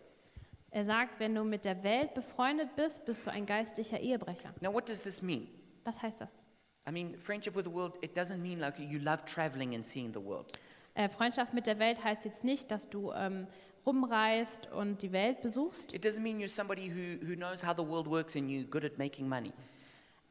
Er 0.70 0.84
sagt, 0.84 1.18
wenn 1.20 1.34
du 1.34 1.42
mit 1.42 1.64
der 1.64 1.82
Welt 1.82 2.12
befreundet 2.14 2.76
bist, 2.76 3.04
bist 3.06 3.24
du 3.26 3.30
ein 3.30 3.46
geistlicher 3.46 3.98
Ehebrecher. 3.98 4.54
Now, 4.60 4.72
what 4.74 4.88
does 4.88 5.00
this 5.00 5.22
mean? 5.22 5.48
Was 5.84 6.02
heißt 6.02 6.20
das? 6.20 6.44
I 6.86 6.92
mean, 6.92 7.18
friendship 7.18 7.56
with 7.56 7.64
the 7.64 7.72
world, 7.72 7.96
it 8.02 8.14
doesn't 8.16 8.38
mean 8.38 8.60
like 8.60 8.78
you 8.78 8.98
love 8.98 9.24
traveling 9.24 9.74
and 9.74 9.82
seeing 9.84 10.12
the 10.12 10.20
world. 10.22 10.52
Äh, 10.96 11.10
Freundschaft 11.10 11.52
mit 11.52 11.66
der 11.66 11.78
Welt 11.78 12.02
heißt 12.02 12.24
jetzt 12.24 12.42
nicht, 12.42 12.70
dass 12.70 12.88
du 12.88 13.12
ähm, 13.12 13.46
rumreist 13.84 14.72
und 14.72 15.02
die 15.02 15.12
Welt 15.12 15.42
besuchst. 15.42 15.92
It 15.92 16.04
doesn't 16.04 16.20
mean 16.20 16.38
you're 16.40 16.48
somebody 16.48 16.88
who, 16.88 17.24
who 17.26 17.36
knows 17.36 17.64
how 17.64 17.76
the 17.76 17.86
world 17.86 18.08
works 18.08 18.34
and 18.34 18.48
you're 18.48 18.66
good 18.66 18.84
at 18.84 18.96
making 18.96 19.28
money. 19.28 19.52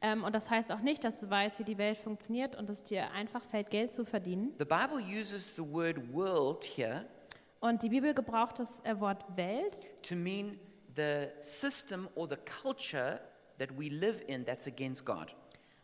Ähm, 0.02 0.24
und 0.24 0.34
das 0.34 0.50
heißt 0.50 0.72
auch 0.72 0.80
nicht, 0.80 1.04
dass 1.04 1.20
du 1.20 1.30
weißt, 1.30 1.60
wie 1.60 1.64
die 1.64 1.78
Welt 1.78 1.96
funktioniert 1.96 2.56
und 2.56 2.68
es 2.68 2.82
dir 2.82 3.12
einfach 3.12 3.42
fällt, 3.44 3.70
Geld 3.70 3.94
zu 3.94 4.04
verdienen. 4.04 4.54
The 4.58 4.64
Bible 4.64 4.98
uses 4.98 5.54
the 5.54 5.62
word 5.62 6.12
world 6.12 6.64
here 6.64 7.06
Und 7.60 7.82
die 7.82 7.88
Bibel 7.88 8.12
gebraucht 8.12 8.58
das 8.58 8.80
äh, 8.84 8.98
Wort 8.98 9.24
Welt, 9.36 9.86
to 10.02 10.16
mean 10.16 10.58
the 10.96 11.28
system 11.38 12.08
or 12.16 12.28
the 12.28 12.36
culture 12.36 13.20
that 13.58 13.70
we 13.78 13.88
live 13.88 14.22
in 14.26 14.44
that's 14.44 14.66
against 14.66 15.04
God. 15.04 15.34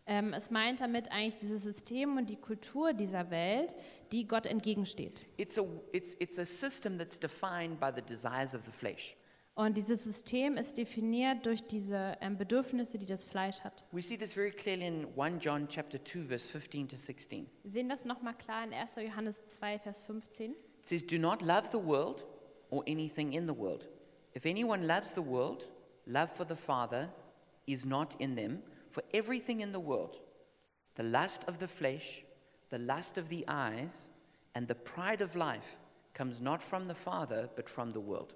Ähm, 0.06 0.32
es 0.32 0.50
meint 0.50 0.80
damit 0.80 1.12
eigentlich 1.12 1.40
dieses 1.40 1.62
System 1.62 2.16
und 2.16 2.28
die 2.28 2.36
Kultur 2.36 2.92
dieser 2.92 3.30
Welt, 3.30 3.74
die 4.10 4.26
Gott 4.26 4.46
entgegensteht. 4.46 5.26
It's 5.36 5.58
a, 5.58 5.64
it's, 5.92 6.14
it's 6.14 6.38
a 6.38 6.44
system 6.44 6.98
that's 6.98 7.18
defined 7.18 7.78
by 7.78 7.90
the 7.94 8.02
desires 8.02 8.54
of 8.54 8.64
the 8.64 8.72
flesh. 8.72 9.16
Und 9.54 9.76
dieses 9.76 10.04
System 10.04 10.56
ist 10.56 10.78
definiert 10.78 11.44
durch 11.44 11.62
diese 11.66 12.16
ähm, 12.22 12.38
Bedürfnisse, 12.38 12.98
die 12.98 13.04
das 13.04 13.22
Fleisch 13.22 13.60
hat. 13.60 13.84
We 13.92 14.00
see 14.00 14.16
this 14.16 14.32
very 14.32 14.50
clearly 14.50 14.86
in 14.86 15.06
1 15.16 15.44
John 15.44 15.68
chapter 15.68 16.02
2 16.02 16.24
verse 16.26 16.48
15 16.48 16.88
to 16.88 16.96
16. 16.96 17.46
Wir 17.62 17.70
sehen 17.70 17.88
das 17.90 18.06
nochmal 18.06 18.34
klar 18.34 18.64
in 18.64 18.72
1. 18.72 18.96
Johannes 18.96 19.46
2, 19.46 19.78
Vers 19.78 20.00
15. 20.00 20.52
It 20.52 20.56
says, 20.80 21.06
Do 21.06 21.18
not 21.18 21.42
love 21.42 21.68
the 21.70 21.78
world 21.78 22.24
or 22.70 22.82
anything 22.86 23.34
in 23.34 23.46
the 23.46 23.54
world. 23.54 23.88
If 24.34 24.46
anyone 24.46 24.86
loves 24.86 25.12
the 25.12 25.20
world, 25.20 25.70
love 26.06 26.30
for 26.34 26.46
the 26.46 26.56
Father 26.56 27.10
is 27.66 27.84
not 27.84 28.14
in 28.18 28.34
them. 28.34 28.62
For 28.92 29.02
everything 29.14 29.60
in 29.60 29.72
the 29.72 29.80
world, 29.80 30.20
the 30.96 31.02
lust 31.02 31.48
of 31.48 31.58
the 31.60 31.66
flesh, 31.66 32.24
the 32.68 32.78
lust 32.78 33.16
of 33.16 33.30
the 33.30 33.42
eyes, 33.48 34.10
and 34.54 34.68
the 34.68 34.74
pride 34.74 35.22
of 35.22 35.34
life 35.34 35.78
comes 36.12 36.42
not 36.42 36.62
from 36.62 36.88
the 36.88 36.94
Father, 36.94 37.48
but 37.56 37.70
from 37.70 37.94
the 37.94 38.00
world. 38.00 38.34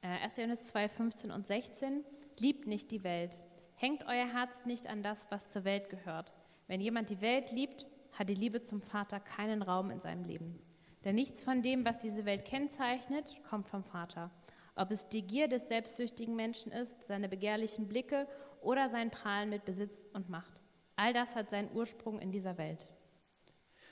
Äh, 0.00 0.22
1. 0.22 0.36
Johannes 0.36 0.64
2, 0.66 0.88
15 0.88 1.30
und 1.32 1.48
16. 1.48 2.04
Liebt 2.38 2.68
nicht 2.68 2.92
die 2.92 3.02
Welt. 3.02 3.40
Hängt 3.74 4.04
euer 4.04 4.32
Herz 4.32 4.64
nicht 4.64 4.86
an 4.86 5.02
das, 5.02 5.26
was 5.30 5.48
zur 5.48 5.64
Welt 5.64 5.90
gehört. 5.90 6.32
Wenn 6.68 6.80
jemand 6.80 7.10
die 7.10 7.20
Welt 7.20 7.50
liebt, 7.50 7.84
hat 8.12 8.28
die 8.28 8.34
Liebe 8.34 8.60
zum 8.60 8.80
Vater 8.80 9.18
keinen 9.18 9.62
Raum 9.62 9.90
in 9.90 9.98
seinem 9.98 10.24
Leben. 10.24 10.56
Denn 11.04 11.16
nichts 11.16 11.42
von 11.42 11.62
dem, 11.62 11.84
was 11.84 11.98
diese 11.98 12.24
Welt 12.26 12.44
kennzeichnet, 12.44 13.42
kommt 13.50 13.68
vom 13.68 13.82
Vater. 13.82 14.30
Ob 14.76 14.90
es 14.90 15.08
die 15.08 15.22
Gier 15.22 15.48
des 15.48 15.68
selbstsüchtigen 15.68 16.36
Menschen 16.36 16.70
ist, 16.70 17.02
seine 17.02 17.28
begehrlichen 17.28 17.88
Blicke 17.88 18.28
oder 18.60 18.88
sein 18.88 19.10
Prahlen 19.10 19.48
mit 19.50 19.64
Besitz 19.64 20.04
und 20.12 20.28
Macht. 20.28 20.62
All 20.96 21.12
das 21.12 21.34
hat 21.34 21.50
seinen 21.50 21.70
Ursprung 21.74 22.18
in 22.18 22.30
dieser 22.30 22.58
Welt. 22.58 22.86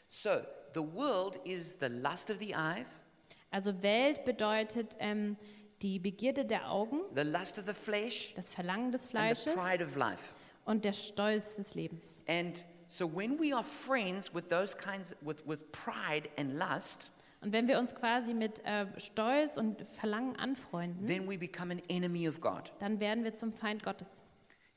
So, 0.09 0.31
the 0.75 0.81
world 0.81 1.37
is 1.45 1.79
the 1.81 1.87
lust 1.89 2.31
of 2.31 2.39
the 2.39 2.55
eyes, 2.55 3.03
Also 3.51 3.83
Welt 3.83 4.25
bedeutet 4.25 4.97
ähm, 4.99 5.37
die 5.81 5.99
Begierde 5.99 6.45
der 6.45 6.71
Augen, 6.71 7.01
the 7.15 7.23
lust 7.23 7.59
of 7.59 7.67
the 7.67 7.73
flesh, 7.75 8.33
das 8.35 8.51
Verlangen 8.51 8.91
des 8.93 9.03
and 9.03 9.11
the 9.11 9.17
Fleisches 9.19 9.55
pride 9.55 9.85
of 9.85 9.97
life. 9.97 10.35
und 10.65 10.85
der 10.85 10.93
Stolz 10.93 11.57
des 11.57 11.75
Lebens. 11.75 12.23
And 12.27 12.65
so 12.89 13.07
when 13.07 13.39
we 13.41 13.55
are 13.55 13.65
friends 13.65 14.35
with 14.35 14.45
those 14.49 14.77
kinds 14.77 15.15
with, 15.23 15.43
with 15.47 15.59
pride 15.73 16.29
and 16.37 16.59
lust, 16.59 17.11
Und 17.45 17.53
wenn 17.53 17.69
wir 17.69 17.79
uns 17.79 17.95
quasi 17.95 18.33
mit 18.33 18.65
äh, 18.65 18.87
Stolz 18.99 19.59
und 19.59 19.85
Verlangen 19.91 20.35
anfreunden, 20.37 21.07
then 21.07 21.29
we 21.29 21.37
become 21.39 21.71
an 21.73 21.83
enemy 21.89 22.27
of 22.29 22.41
God. 22.41 22.73
dann 22.79 22.99
werden 23.01 23.23
wir 23.23 23.35
zum 23.35 23.53
Feind 23.53 23.83
Gottes. 23.83 24.25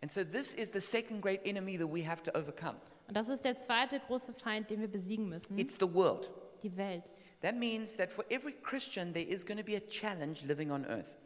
And 0.01 0.12
so 0.12 0.23
this 0.23 0.53
is 0.53 0.71
the 0.73 0.82
second 0.82 1.21
great 1.21 1.39
enemy 1.45 1.77
that 1.77 1.88
we 1.91 2.06
have 2.06 2.21
to 2.23 2.32
overcome. 2.38 2.75
Und 3.08 3.15
das 3.15 3.30
ist 3.30 3.45
der 3.45 3.58
zweite 3.58 3.99
große 4.01 4.34
Feind, 4.34 4.69
den 4.69 4.82
wir 4.82 4.89
besiegen 4.89 5.30
müssen, 5.30 5.58
It's 5.58 5.77
the 5.80 5.91
world. 5.91 6.30
die 6.62 6.75
Welt. 6.75 7.03
That 7.41 7.56
means 7.56 7.95
that 7.95 8.12
for 8.12 8.25
every 8.30 8.51
Christian 8.51 9.13
there 9.13 9.25
is 9.25 9.45
going 9.45 9.58
to 9.60 9.65
be 9.65 9.77
a 9.77 9.82
challenge 9.88 10.43
living 10.45 10.69
on 10.69 10.86
earth. 10.86 11.17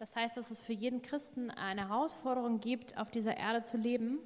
Das 0.00 0.16
heißt, 0.16 0.38
dass 0.38 0.50
es 0.50 0.58
für 0.60 0.72
jeden 0.72 1.02
Christen 1.02 1.50
eine 1.50 1.90
Herausforderung 1.90 2.58
gibt, 2.58 2.96
auf 2.96 3.10
dieser 3.10 3.36
Erde 3.36 3.62
zu 3.62 3.76
leben. 3.76 4.18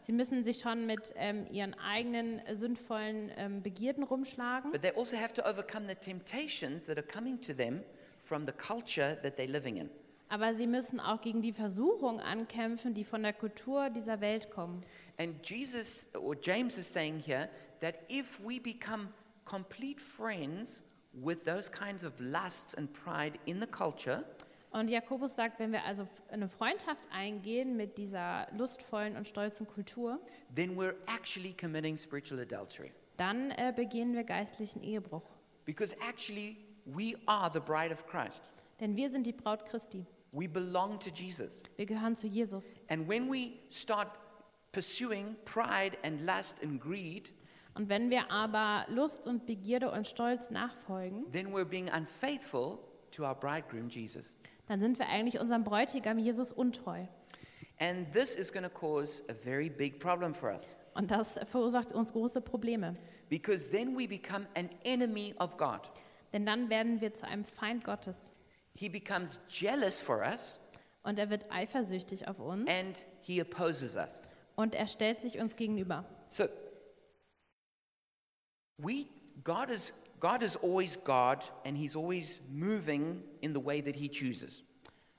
Sie 0.00 0.12
müssen 0.12 0.44
sich 0.44 0.60
schon 0.60 0.86
mit 0.86 1.12
ähm, 1.16 1.48
ihren 1.50 1.74
eigenen 1.74 2.38
äh, 2.38 2.54
sündvollen 2.54 3.32
ähm, 3.36 3.60
Begierden 3.60 4.04
rumschlagen. 4.04 4.70
but 4.70 4.82
they 4.82 4.92
also 4.92 5.16
have 5.16 5.34
to 5.34 5.42
overcome 5.42 5.88
the 5.88 5.96
temptations 5.96 6.86
that 6.86 6.96
are 6.96 7.04
coming 7.04 7.40
to 7.40 7.52
them 7.52 7.82
from 8.22 8.46
the 8.46 8.52
culture 8.52 9.20
that 9.20 9.36
they're 9.36 9.50
living 9.50 9.78
in. 9.78 9.90
Aber 10.28 10.54
sie 10.54 10.68
müssen 10.68 11.00
auch 11.00 11.20
gegen 11.20 11.42
die 11.42 11.52
Versuchung 11.52 12.20
ankämpfen, 12.20 12.94
die 12.94 13.02
von 13.02 13.24
der 13.24 13.32
Kultur 13.32 13.90
dieser 13.90 14.20
Welt 14.20 14.52
kommen. 14.52 14.80
And 15.18 15.44
Jesus 15.44 16.06
or 16.14 16.36
James 16.40 16.78
is 16.78 16.92
saying 16.92 17.18
here 17.18 17.48
that 17.80 17.96
if 18.08 18.38
we 18.38 18.60
become 18.60 19.08
complete 19.44 20.00
friends 20.00 20.84
with 21.22 21.44
those 21.44 21.70
kinds 21.70 22.04
of 22.04 22.12
lusts 22.20 22.74
and 22.74 22.92
pride 22.92 23.38
in 23.46 23.60
the 23.60 23.66
culture, 23.66 24.24
Und 24.72 24.88
Jakobus 24.88 25.34
sagt, 25.34 25.58
wenn 25.58 25.72
wir 25.72 25.84
also 25.84 26.06
eine 26.30 26.48
Freundschaft 26.50 27.08
eingehen 27.10 27.76
mit 27.76 27.96
dieser 27.96 28.46
lustvollen 28.56 29.16
und 29.16 29.26
stolzen 29.26 29.66
Kultur, 29.66 30.20
then 30.54 30.76
we're 30.76 30.94
actually 31.06 31.54
committing 31.54 31.96
spiritual 31.96 32.38
adultery. 32.40 32.92
dann 33.16 33.50
äh, 33.52 33.72
begehen 33.74 34.12
wir 34.12 34.24
geistlichen 34.24 34.82
Ehebruch. 34.82 35.22
Because 35.64 35.96
actually, 36.06 36.56
we 36.84 37.14
are 37.26 37.50
the 37.50 37.60
bride 37.60 37.90
of 37.92 38.06
Christ. 38.06 38.50
Denn 38.80 38.96
wir 38.96 39.08
sind 39.08 39.26
die 39.26 39.32
Braut 39.32 39.64
Christi. 39.64 40.04
We 40.32 40.46
belong 40.46 40.98
to 41.00 41.08
Jesus. 41.10 41.62
Wir 41.76 41.86
gehören 41.86 42.14
zu 42.14 42.26
Jesus. 42.26 42.82
And 42.88 43.08
when 43.08 43.30
we 43.32 43.52
start 43.70 44.08
pursuing 44.72 45.36
pride 45.46 45.96
and 46.02 46.20
lust 46.26 46.62
and 46.62 46.78
greed, 46.78 47.32
Und 47.76 47.88
wenn 47.88 48.10
wir 48.10 48.30
aber 48.30 48.86
Lust 48.88 49.28
und 49.28 49.46
Begierde 49.46 49.90
und 49.90 50.06
Stolz 50.06 50.50
nachfolgen, 50.50 51.30
then 51.32 51.48
we're 51.52 51.64
being 51.64 51.88
unfaithful 51.94 52.78
to 53.10 53.24
our 53.24 53.34
bridegroom, 53.34 53.88
Jesus. 53.88 54.36
dann 54.66 54.80
sind 54.80 54.98
wir 54.98 55.08
eigentlich 55.08 55.38
unserem 55.38 55.62
Bräutigam 55.64 56.18
Jesus 56.18 56.52
untreu. 56.52 57.04
And 57.78 58.10
this 58.12 58.34
is 58.36 58.50
going 58.50 58.64
to 58.64 58.70
cause 58.70 59.22
a 59.28 59.34
very 59.34 59.68
big 59.68 60.00
problem 60.00 60.32
for 60.32 60.50
us 60.50 60.76
Und 60.94 61.10
das 61.10 61.38
verursacht 61.50 61.92
uns 61.92 62.12
große 62.12 62.40
Probleme. 62.40 62.94
because 63.28 63.70
then 63.70 63.94
we 63.96 64.08
become 64.08 64.46
an 64.56 64.70
enemy 64.84 65.34
of 65.38 65.56
God. 65.58 65.80
Denn 66.32 66.46
dann 66.46 66.70
werden 66.70 67.00
wir 67.02 67.12
zu 67.12 67.26
einem 67.26 67.44
Feind 67.44 67.84
Gottes. 67.84 68.32
He 68.74 68.88
becomes 68.88 69.38
jealous 69.50 70.00
for 70.00 70.20
us 70.22 70.58
Und 71.02 71.18
er 71.18 71.28
wird 71.28 71.50
eifersüchtig 71.52 72.26
auf 72.28 72.38
uns 72.40 72.68
and 72.70 73.04
he 73.22 73.40
opposes 73.42 73.96
us. 73.96 74.22
und 74.56 74.74
er 74.74 74.86
stellt 74.86 75.20
sich 75.20 75.38
uns 75.38 75.56
gegenüber. 75.56 76.04
So 76.28 76.44
we 78.78 79.06
God 79.44 79.70
is 79.70 79.92
God 80.20 80.42
is 80.42 80.56
always 80.56 80.96
God 80.96 81.44
and 81.64 81.76
he's 81.76 81.94
always 81.96 82.40
moving 82.50 83.22
in 83.42 83.52
the 83.52 83.60
way 83.60 83.80
that 83.80 83.96
he 83.96 84.08
chooses. 84.08 84.62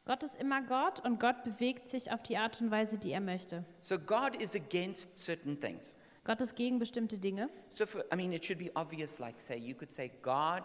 Gott 0.06 0.24
ist 0.24 0.38
immer 0.38 0.62
Gott 0.62 1.04
und 1.04 1.20
Gott 1.20 1.44
bewegt 1.44 1.90
sich 1.90 2.12
auf 2.12 2.24
die 2.24 2.38
Art 2.38 2.62
und 2.62 2.72
Weise, 2.72 2.98
die 2.98 3.12
er 3.12 3.20
möchte. 3.20 3.66
So 3.82 4.00
God 4.00 4.42
is 4.42 4.56
against 4.56 5.18
certain 5.18 5.60
things. 5.60 5.98
Gott 6.24 6.42
ist 6.42 6.56
gegen 6.56 6.80
bestimmte 6.80 7.18
Dinge. 7.18 7.50
So 7.70 7.86
for, 7.86 8.06
I 8.12 8.16
mean 8.16 8.32
it 8.32 8.44
should 8.46 8.60
be 8.60 8.72
obvious 8.76 9.20
like 9.20 9.40
say 9.40 9.58
you 9.58 9.76
could 9.76 9.92
say 9.92 10.12
God 10.22 10.64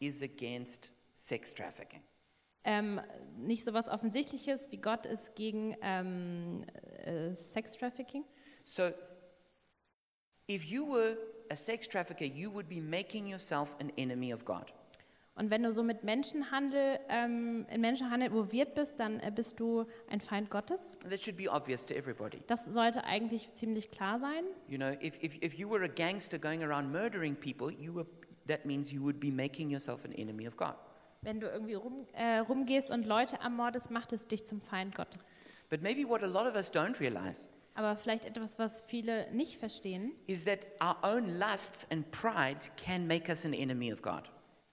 is 0.00 0.22
against 0.22 0.92
sex 1.14 1.54
trafficking. 1.54 2.02
Ähm, 2.64 3.00
nicht 3.38 3.64
so 3.64 3.72
was 3.72 3.88
Offensichtliches 3.88 4.70
wie 4.70 4.76
Gott 4.78 5.06
ist 5.06 5.34
gegen 5.34 5.76
ähm, 5.82 6.64
äh, 7.04 7.34
Sex 7.34 7.72
Trafficking. 7.72 8.24
So 8.64 8.92
if 10.48 10.64
you 10.64 10.86
were 10.86 11.16
a 11.52 11.56
sex 11.56 11.86
trafficker, 11.86 12.24
you 12.24 12.50
would 12.50 12.68
be 12.68 12.80
making 12.80 13.28
yourself 13.28 13.76
an 13.80 13.92
enemy 13.96 14.32
of 14.32 14.44
God. 14.44 14.72
Und 15.34 15.50
wenn 15.50 15.62
du 15.62 15.72
so 15.72 15.82
mit 15.82 16.04
Menschenhandel, 16.04 16.98
ähm, 17.08 17.66
in 17.70 17.80
Menschenhandel 17.80 18.28
involviert 18.28 18.74
bist, 18.74 19.00
dann 19.00 19.18
äh, 19.20 19.32
bist 19.34 19.58
du 19.60 19.86
ein 20.10 20.20
Feind 20.20 20.50
Gottes. 20.50 20.96
That 21.08 21.22
should 21.22 21.38
be 21.38 21.50
obvious 21.50 21.86
to 21.86 21.94
everybody. 21.94 22.42
Das 22.48 22.66
sollte 22.66 23.04
eigentlich 23.04 23.54
ziemlich 23.54 23.90
klar 23.90 24.18
sein. 24.18 24.44
You 24.68 24.76
know, 24.76 24.90
if, 25.00 25.22
if, 25.22 25.42
if 25.42 25.54
you 25.54 25.70
were 25.70 25.84
a 25.84 25.88
gangster 25.88 26.38
going 26.38 26.62
around 26.62 26.92
murdering 26.92 27.34
people, 27.34 27.70
you 27.70 27.94
were, 27.94 28.06
that 28.46 28.66
means 28.66 28.92
you 28.92 29.02
would 29.02 29.20
be 29.20 29.30
making 29.30 29.70
yourself 29.70 30.04
an 30.04 30.12
enemy 30.12 30.46
of 30.46 30.56
God. 30.56 30.74
Wenn 31.22 31.40
du 31.40 31.46
irgendwie 31.46 31.74
rum, 31.74 32.06
äh, 32.12 32.38
rumgehst 32.38 32.90
und 32.90 33.06
Leute 33.06 33.36
ermordest, 33.36 33.90
macht 33.90 34.12
es 34.12 34.26
dich 34.26 34.46
zum 34.46 34.60
Feind 34.60 34.94
Gottes. 34.94 35.30
But 35.70 35.80
maybe 35.80 36.06
what 36.06 36.22
a 36.22 36.26
lot 36.26 36.46
of 36.46 36.56
us 36.56 36.70
don't 36.70 37.00
realize 37.00 37.48
Aber 37.74 37.96
vielleicht 37.96 38.24
etwas, 38.26 38.58
was 38.58 38.82
viele 38.82 39.30
nicht 39.32 39.56
verstehen, 39.58 40.12
is 40.26 40.44
that 40.44 40.66
our 40.82 40.96
own 41.02 41.38
lusts 41.38 41.90
and 41.90 42.10
pride 42.10 42.58
can 42.76 43.06
make 43.06 43.28
us 43.30 43.44
an 43.46 43.52
enemy 43.54 43.92
of 43.92 44.02
God. 44.02 44.30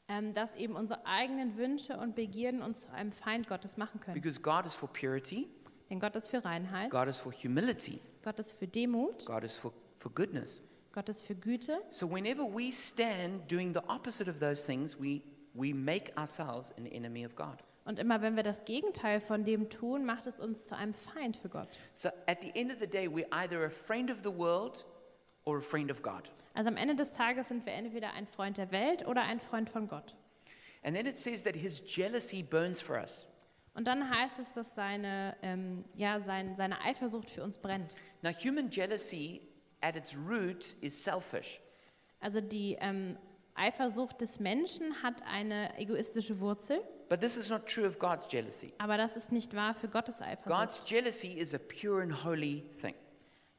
ähm, 0.10 0.34
dass 0.34 0.56
eben 0.56 0.76
unsere 0.76 1.06
eigenen 1.06 1.56
Wünsche 1.56 1.98
und 1.98 2.16
Begierden 2.16 2.62
uns 2.64 2.82
zu 2.82 2.92
einem 2.92 3.12
Feind 3.12 3.48
Gottes 3.48 3.78
machen 3.78 4.00
können. 4.00 4.16
Because 4.16 4.42
God 4.42 4.66
is 4.66 4.74
for 4.76 4.90
purity, 4.92 5.48
Denn 5.90 6.00
Gott 6.00 6.16
ist 6.16 6.28
für 6.30 6.44
Reinheit, 6.44 6.90
God 6.92 7.08
is 7.08 7.20
for 7.20 7.32
humility, 7.32 8.00
Gott 8.24 8.40
ist 8.40 8.52
für 8.54 8.68
Demut, 8.68 9.26
God 9.26 9.44
is 9.44 9.56
for, 9.56 9.72
for 9.98 10.12
goodness. 10.12 10.62
Gott 10.92 11.08
ist 11.08 11.22
für 11.24 11.36
Güte. 11.36 11.80
So 11.92 12.10
whenever 12.10 12.44
we 12.44 12.72
stand 12.72 13.50
doing 13.50 13.74
the 13.74 13.82
opposite 13.88 14.30
of 14.30 14.40
those 14.40 14.66
things, 14.66 15.00
we, 15.00 15.22
we 15.54 15.74
make 15.74 16.12
ourselves 16.18 16.74
an 16.78 16.86
enemy 16.88 17.24
of 17.26 17.36
God. 17.36 17.64
Und 17.90 17.98
immer 17.98 18.22
wenn 18.22 18.36
wir 18.36 18.44
das 18.44 18.66
Gegenteil 18.66 19.20
von 19.20 19.46
dem 19.46 19.72
tun, 19.72 20.06
macht 20.06 20.28
es 20.28 20.40
uns 20.40 20.64
zu 20.66 20.76
einem 20.76 20.94
Feind 20.94 21.38
für 21.38 21.50
Gott. 21.50 21.68
So 21.96 22.10
at 22.28 22.40
the 22.44 22.52
end 22.54 22.72
of 22.72 22.78
the 22.80 22.86
day, 22.86 23.08
we're 23.08 23.26
either 23.32 23.66
a 23.66 23.70
friend 23.72 24.12
of 24.12 24.20
the 24.20 24.30
world 24.30 24.86
or 25.44 25.58
a 25.58 25.62
friend 25.62 25.90
of 25.90 26.04
God. 26.04 26.32
Also 26.54 26.70
am 26.70 26.78
Ende 26.78 26.96
des 26.96 27.14
Tages 27.14 27.48
sind 27.48 27.66
wir 27.66 27.74
entweder 27.74 28.14
ein 28.14 28.28
Freund 28.28 28.60
der 28.60 28.70
Welt 28.70 29.08
oder 29.08 29.24
ein 29.24 29.40
Freund 29.40 29.72
von 29.72 29.88
Gott. 29.88 30.16
And 30.84 30.96
then 30.96 31.08
it 31.08 31.18
says 31.18 31.42
that 31.46 31.56
his 31.56 31.82
jealousy 31.84 32.44
burns 32.44 32.80
for 32.80 32.96
us. 32.96 33.26
Und 33.74 33.88
dann 33.88 34.08
heißt 34.08 34.38
es, 34.38 34.54
dass 34.54 34.76
seine, 34.76 35.36
ähm, 35.42 35.84
ja, 35.96 36.20
sein, 36.20 36.56
seine 36.56 36.80
Eifersucht 36.82 37.32
für 37.32 37.44
uns 37.44 37.58
brennt. 37.58 37.96
Now, 38.22 38.30
human 38.30 38.70
jealousy 38.70 39.42
at 39.82 39.96
its 39.96 40.16
root 40.16 40.76
is 40.82 41.04
selfish. 41.04 41.60
Also 42.20 42.40
die 42.40 42.78
ähm, 42.82 43.18
Eifersucht 43.56 44.22
des 44.22 44.40
Menschen 44.40 45.02
hat 45.02 45.24
eine 45.24 45.76
egoistische 45.80 46.40
Wurzel, 46.40 46.84
But 47.10 47.22
this 47.22 47.38
is 47.38 47.50
not 47.50 47.66
true 47.66 47.88
of 47.88 47.98
God's 47.98 48.28
jealousy. 48.32 48.72
aber 48.78 48.98
das 48.98 49.18
ist 49.18 49.32
nicht 49.32 49.56
wahr 49.56 49.74
für 49.74 49.88
Gottes 49.88 50.22
Eifersucht. 50.22 50.46
God's 50.46 50.82
jealousy 50.86 51.34
is 51.34 51.56
a 51.56 51.58
pure 51.58 52.04
and 52.04 52.24
holy 52.24 52.64
thing. 52.80 52.94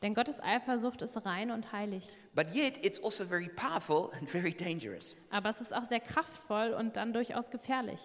Denn 0.02 0.14
Gottes 0.14 0.40
Eifersucht 0.40 1.02
ist 1.02 1.26
rein 1.26 1.50
und 1.50 1.72
heilig. 1.72 2.08
But 2.34 2.54
yet, 2.54 2.82
it's 2.84 3.02
also 3.02 3.24
very 3.24 3.48
powerful 3.50 4.10
and 4.18 4.30
very 4.30 4.54
dangerous. 4.54 5.14
Aber 5.30 5.50
es 5.50 5.60
ist 5.60 5.74
auch 5.74 5.84
sehr 5.84 6.00
kraftvoll 6.00 6.72
und 6.72 6.96
dann 6.96 7.12
durchaus 7.12 7.50
gefährlich. 7.50 8.00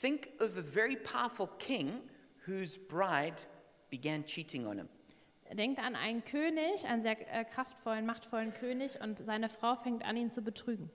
Think 0.00 0.28
of 0.40 0.56
a 0.56 0.62
very 0.62 0.96
powerful 0.96 1.48
king 1.58 2.00
whose 2.46 2.78
bride 2.78 3.42
began 3.90 4.24
cheating 4.24 4.66
on 4.66 4.78
him. 4.78 4.88
Denkt 5.52 5.80
an 5.80 5.96
einen 5.96 6.24
König, 6.24 6.84
einen 6.86 7.02
sehr 7.02 7.16
äh, 7.34 7.44
kraftvollen, 7.44 8.06
machtvollen 8.06 8.54
König 8.54 9.00
und 9.00 9.18
seine 9.18 9.48
Frau 9.48 9.74
fängt 9.74 10.04
an, 10.04 10.16
ihn 10.16 10.30
zu 10.30 10.42
betrügen. 10.42 10.90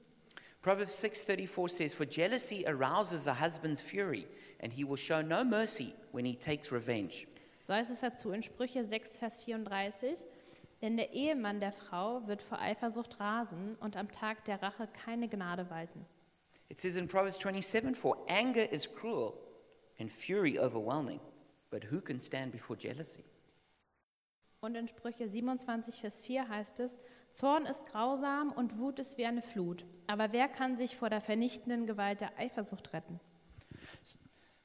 Proverbs 0.65 0.95
6:34 0.95 1.69
says, 1.69 1.93
"For 1.93 2.07
jealousy 2.07 2.65
arouses 2.65 3.27
a 3.27 3.39
husband's 3.39 3.83
fury, 3.83 4.25
and 4.59 4.73
he 4.73 4.83
will 4.83 4.97
show 4.97 5.21
no 5.21 5.43
mercy 5.43 5.93
when 6.11 6.25
he 6.25 6.35
takes 6.35 6.71
revenge." 6.71 7.27
So 7.61 7.75
heißt 7.75 7.91
es 7.91 7.99
dazu 7.99 8.31
in 8.31 8.41
Sprüche 8.41 8.83
6, 8.83 9.17
Vers 9.17 9.43
34. 9.43 10.25
Denn 10.81 10.97
der 10.97 11.13
Ehemann 11.13 11.59
der 11.59 11.71
Frau 11.71 12.25
wird 12.25 12.41
vor 12.41 12.59
Eifersucht 12.59 13.19
rasen 13.19 13.75
und 13.79 13.95
am 13.95 14.11
Tag 14.11 14.43
der 14.45 14.63
Rache 14.63 14.87
keine 14.87 15.27
Gnade 15.29 15.69
walten. 15.69 16.03
It 16.69 16.79
says 16.79 16.95
in 16.95 17.07
Proverbs 17.07 17.37
27 17.37 17.95
4, 17.95 18.15
anger 18.27 18.71
is 18.71 18.91
cruel 18.91 19.35
and 19.99 20.11
fury 20.11 20.57
overwhelming, 20.57 21.19
but 21.69 21.91
who 21.91 22.01
can 22.01 22.19
stand 22.19 22.51
before 22.51 22.75
jealousy? 22.75 23.23
Und 24.61 24.73
in 24.73 24.87
Sprüche 24.87 25.29
27, 25.29 26.01
Vers 26.01 26.23
4 26.23 26.49
heißt 26.49 26.79
es, 26.79 26.97
Zorn 27.35 27.65
ist 27.65 27.85
grausam 27.87 28.53
und 28.53 28.77
Wut 28.77 28.97
ist 28.97 29.17
wie 29.17 29.25
eine 29.25 29.41
Flut. 29.41 29.83
Aber 30.07 30.31
wer 30.31 30.47
kann 30.47 30.77
sich 30.77 30.95
vor 30.95 31.09
der 31.09 31.19
vernichtenden 31.19 31.85
Gewalt 31.85 32.21
der 32.21 32.31
Eifersucht 32.39 32.93
retten? 32.93 33.19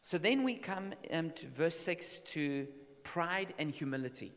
So 0.00 0.20
then 0.20 0.46
we 0.46 0.56
come 0.56 0.92
um, 1.10 1.34
to 1.34 1.48
verse 1.52 1.76
6 1.76 2.22
to 2.32 2.68
pride 3.02 3.52
and 3.58 3.74
humility. 3.74 4.32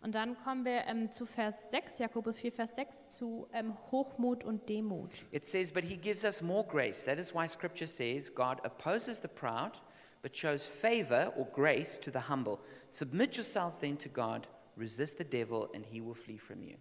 Und 0.00 0.14
dann 0.14 0.36
kommen 0.44 0.64
wir 0.64 0.84
ähm, 0.86 1.10
zu 1.10 1.26
Vers 1.26 1.72
6, 1.72 1.98
Jakobus 1.98 2.38
4, 2.38 2.52
Vers 2.52 2.76
6, 2.76 3.14
zu 3.14 3.48
ähm, 3.52 3.76
Hochmut 3.90 4.44
und 4.44 4.68
Demut. 4.68 5.10
It 5.32 5.44
says, 5.44 5.72
But 5.72 5.82
he 5.82 5.96
gives 5.96 6.22
us 6.22 6.40
more 6.40 6.64
grace. 6.64 7.04
That 7.04 7.18
is 7.18 7.34
why 7.34 7.48
scripture 7.48 7.88
says, 7.88 8.32
God 8.32 8.60
opposes 8.64 9.20
the 9.20 9.28
proud, 9.28 9.80
but 10.22 10.36
shows 10.36 10.68
favor 10.68 11.32
or 11.36 11.46
grace 11.46 11.98
to 11.98 12.12
the 12.12 12.28
humble. 12.28 12.60
Submit 12.88 13.34
yourselves 13.36 13.80
then 13.80 13.96
to 13.98 14.08
God, 14.08 14.46
resist 14.76 15.18
the 15.18 15.24
devil, 15.24 15.68
and 15.74 15.84
he 15.84 16.00
will 16.00 16.14
flee 16.14 16.38
from 16.38 16.62
you. 16.62 16.76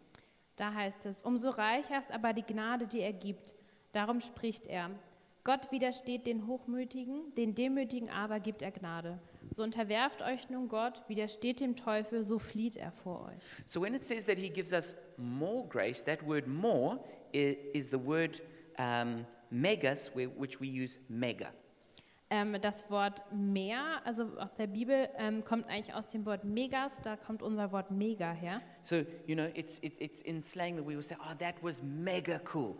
Da 0.61 0.75
heißt 0.75 1.07
es, 1.07 1.23
umso 1.25 1.49
reicher 1.49 1.97
ist 1.97 2.11
aber 2.11 2.33
die 2.33 2.43
Gnade, 2.43 2.85
die 2.85 2.99
er 2.99 3.13
gibt. 3.13 3.55
Darum 3.93 4.21
spricht 4.21 4.67
er, 4.67 4.91
Gott 5.43 5.71
widersteht 5.71 6.27
den 6.27 6.45
Hochmütigen, 6.45 7.33
den 7.35 7.55
Demütigen 7.55 8.11
aber 8.11 8.39
gibt 8.39 8.61
er 8.61 8.69
Gnade. 8.69 9.17
So 9.49 9.63
unterwerft 9.63 10.21
euch 10.21 10.51
nun 10.51 10.67
Gott, 10.69 11.01
widersteht 11.07 11.61
dem 11.61 11.75
Teufel, 11.75 12.23
so 12.23 12.37
flieht 12.37 12.77
er 12.77 12.91
vor 12.91 13.25
euch. 13.25 13.41
So 13.65 13.81
when 13.81 13.95
it 13.95 14.03
says 14.05 14.27
that 14.27 14.37
he 14.37 14.49
gives 14.49 14.71
us 14.71 14.95
more 15.17 15.67
grace, 15.67 16.03
that 16.05 16.21
word 16.27 16.45
more 16.47 16.99
i- 17.33 17.57
is 17.73 17.89
the 17.89 17.97
word 18.05 18.39
um, 18.77 19.25
megas, 19.49 20.11
whi- 20.15 20.29
which 20.37 20.61
we 20.61 20.67
use 20.67 20.99
mega. 21.09 21.47
Ähm, 22.33 22.55
das 22.61 22.89
Wort 22.89 23.23
mehr, 23.33 24.01
also 24.05 24.23
aus 24.37 24.53
der 24.53 24.67
Bibel, 24.67 25.09
ähm, 25.17 25.43
kommt 25.43 25.67
eigentlich 25.67 25.93
aus 25.93 26.07
dem 26.07 26.25
Wort 26.25 26.45
megas, 26.45 27.01
da 27.01 27.17
kommt 27.17 27.43
unser 27.43 27.73
Wort 27.73 27.91
mega 27.91 28.31
her. 28.31 28.61
So, 28.83 29.03
you 29.27 29.35
know, 29.35 29.47
it's, 29.53 29.79
it's, 29.79 29.99
it's 29.99 30.21
in 30.21 30.41
slang 30.41 30.77
that 30.77 30.85
we 30.85 30.95
will 30.95 31.03
say, 31.03 31.17
oh, 31.19 31.33
that 31.39 31.55
was 31.61 31.83
mega 31.83 32.39
cool. 32.53 32.77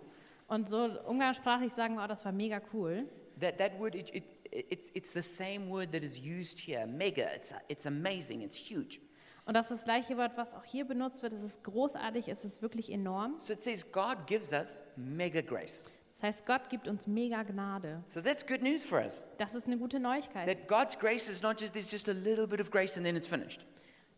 Und 0.48 0.70
so 0.70 0.86
umgangssprachlich 1.06 1.74
sagen 1.74 1.96
wir, 1.96 2.06
oh, 2.06 2.08
das 2.08 2.24
war 2.24 2.32
mega 2.32 2.62
cool. 2.72 3.10
That, 3.42 3.58
that 3.58 3.78
word, 3.78 3.94
it, 3.94 4.16
it, 4.16 4.24
it's, 4.52 4.90
it's 4.94 5.12
the 5.12 5.22
same 5.22 5.70
word 5.70 5.92
that 5.92 6.02
is 6.02 6.18
used 6.18 6.58
here, 6.58 6.88
mega. 6.88 7.28
It's, 7.36 7.54
it's 7.68 7.86
amazing, 7.86 8.44
it's 8.44 8.56
huge. 8.56 9.02
Und 9.46 9.56
das 9.56 9.70
ist 9.70 9.80
das 9.80 9.84
gleiche 9.84 10.16
Wort, 10.16 10.38
was 10.38 10.54
auch 10.54 10.64
hier 10.64 10.86
benutzt 10.86 11.24
wird. 11.24 11.34
Es 11.34 11.44
ist 11.44 11.62
großartig, 11.66 12.30
es 12.30 12.46
ist 12.46 12.62
wirklich 12.62 12.90
enorm. 12.90 13.38
So 13.38 13.52
it 13.52 13.60
says 13.60 13.92
God 13.92 14.26
gives 14.28 14.54
us 14.54 14.82
mega 14.96 15.42
grace. 15.42 15.84
Das 16.22 16.36
heißt, 16.36 16.46
Gott 16.46 16.70
gibt 16.70 16.88
uns 16.88 17.08
mega 17.08 17.42
Gnade. 17.42 18.04
So 18.06 18.22
that's 18.22 18.46
good 18.46 18.62
news 18.62 18.86
for 18.86 19.00
us. 19.00 19.26
Das 19.40 19.56
ist 19.56 19.66
eine 19.66 19.80
gute 19.80 20.00
Neuigkeit. 20.00 20.46
That 20.48 20.68
God's 20.68 20.98
grace 21.00 21.28
is 21.28 21.42
not 21.42 21.60
just, 21.60 21.76
just 21.76 22.08
a 22.10 22.12
little 22.12 22.46
bit 22.46 22.62
of 22.62 22.70
grace 22.70 22.96
and 22.96 23.04
then 23.04 23.16
it's 23.16 23.26
finished. 23.26 23.66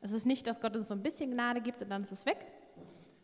Es 0.01 0.11
ist 0.11 0.25
nicht, 0.25 0.45
dass 0.45 0.59
Gott 0.59 0.75
uns 0.75 0.89
so 0.89 0.95
ein 0.95 1.01
bisschen 1.01 1.31
Gnade 1.31 1.61
gibt 1.61 1.81
und 1.81 1.89
dann 1.89 2.01
ist 2.01 2.11
es 2.11 2.25
weg. 2.25 2.45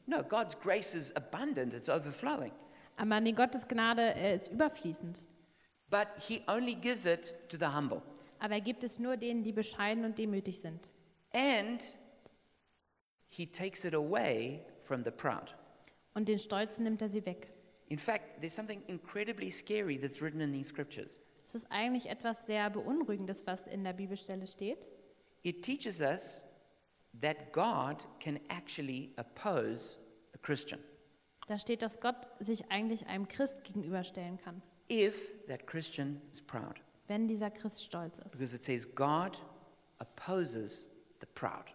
No, 0.05 0.23
God's 0.23 0.57
grace 0.57 0.95
is 0.95 1.13
abundant, 1.17 1.73
it's 1.73 1.89
overflowing. 1.89 2.53
Aber 2.95 3.19
nee, 3.19 3.33
Gottes 3.33 3.67
Gnade 3.67 4.15
äh, 4.15 4.37
ist 4.37 4.47
überfließend. 4.47 5.25
But 5.89 6.07
He 6.17 6.41
only 6.47 6.75
gives 6.75 7.05
it 7.05 7.35
to 7.49 7.57
the 7.57 7.67
humble. 7.67 8.01
Aber 8.39 8.53
er 8.53 8.61
gibt 8.61 8.85
es 8.85 8.97
nur 8.97 9.17
denen, 9.17 9.43
die 9.43 9.51
bescheiden 9.51 10.05
und 10.05 10.17
demütig 10.17 10.61
sind. 10.61 10.89
And 11.33 11.83
He 13.27 13.45
takes 13.45 13.83
it 13.83 13.93
away 13.93 14.65
from 14.81 15.03
the 15.03 15.11
proud. 15.11 15.53
Und 16.13 16.29
den 16.29 16.39
Stolzen 16.39 16.85
nimmt 16.85 17.01
er 17.01 17.09
sie 17.09 17.25
weg. 17.25 17.51
In 17.89 17.97
fact, 17.97 18.39
there's 18.39 18.53
something 18.53 18.81
incredibly 18.87 19.51
scary 19.51 19.97
that's 19.97 20.21
written 20.21 20.41
in 20.41 20.51
these 20.51 20.69
scriptures. 20.69 21.19
Es 21.43 21.55
ist 21.55 21.71
eigentlich 21.71 22.07
etwas 22.07 22.45
sehr 22.45 22.69
Beunruhigendes, 22.69 23.45
was 23.47 23.65
in 23.65 23.83
der 23.83 23.93
Bibelstelle 23.93 24.45
steht. 24.47 24.87
It 25.41 25.63
teaches 25.63 25.99
us 25.99 26.43
that 27.19 27.51
God 27.51 28.05
can 28.19 28.37
actually 28.49 29.13
oppose 29.17 29.97
a 30.33 30.37
Christian 30.37 30.79
Da 31.47 31.57
steht, 31.57 31.81
dass 31.81 31.99
Gott 31.99 32.27
sich 32.39 32.69
eigentlich 32.69 33.07
einem 33.07 33.27
Christ 33.27 33.63
gegenüberstellen 33.63 34.37
kann, 34.37 34.61
if 34.87 35.43
that 35.47 35.65
Christian 35.65 36.21
is 36.31 36.39
proud. 36.39 36.79
wenn 37.07 37.27
dieser 37.27 37.49
Christ 37.49 37.83
stolz 37.83 38.19
ist. 38.19 38.33
Because 38.33 38.55
it 38.55 38.63
says 38.63 38.85
God 38.93 39.35
opposes 39.97 40.91
the 41.21 41.25
proud. 41.33 41.73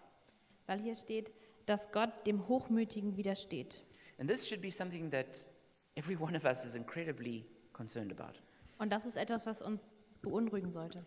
Weil 0.68 0.80
hier 0.80 0.94
steht, 0.94 1.32
dass 1.66 1.90
Gott 1.90 2.24
dem 2.24 2.46
Hochmütigen 2.46 3.16
widersteht. 3.16 3.82
And 4.18 4.30
this 4.30 4.48
should 4.48 4.62
be 4.62 4.70
something 4.70 5.10
that 5.10 5.48
every 5.96 6.16
one 6.18 6.36
of 6.36 6.44
us 6.44 6.64
is 6.64 6.74
incredibly 6.74 7.44
concerned 7.72 8.12
about. 8.12 8.38
Und 8.78 8.90
das 8.92 9.06
ist 9.06 9.16
etwas, 9.16 9.46
was 9.46 9.62
uns 9.62 9.86
beunruhigen 10.22 10.70
sollte. 10.72 11.04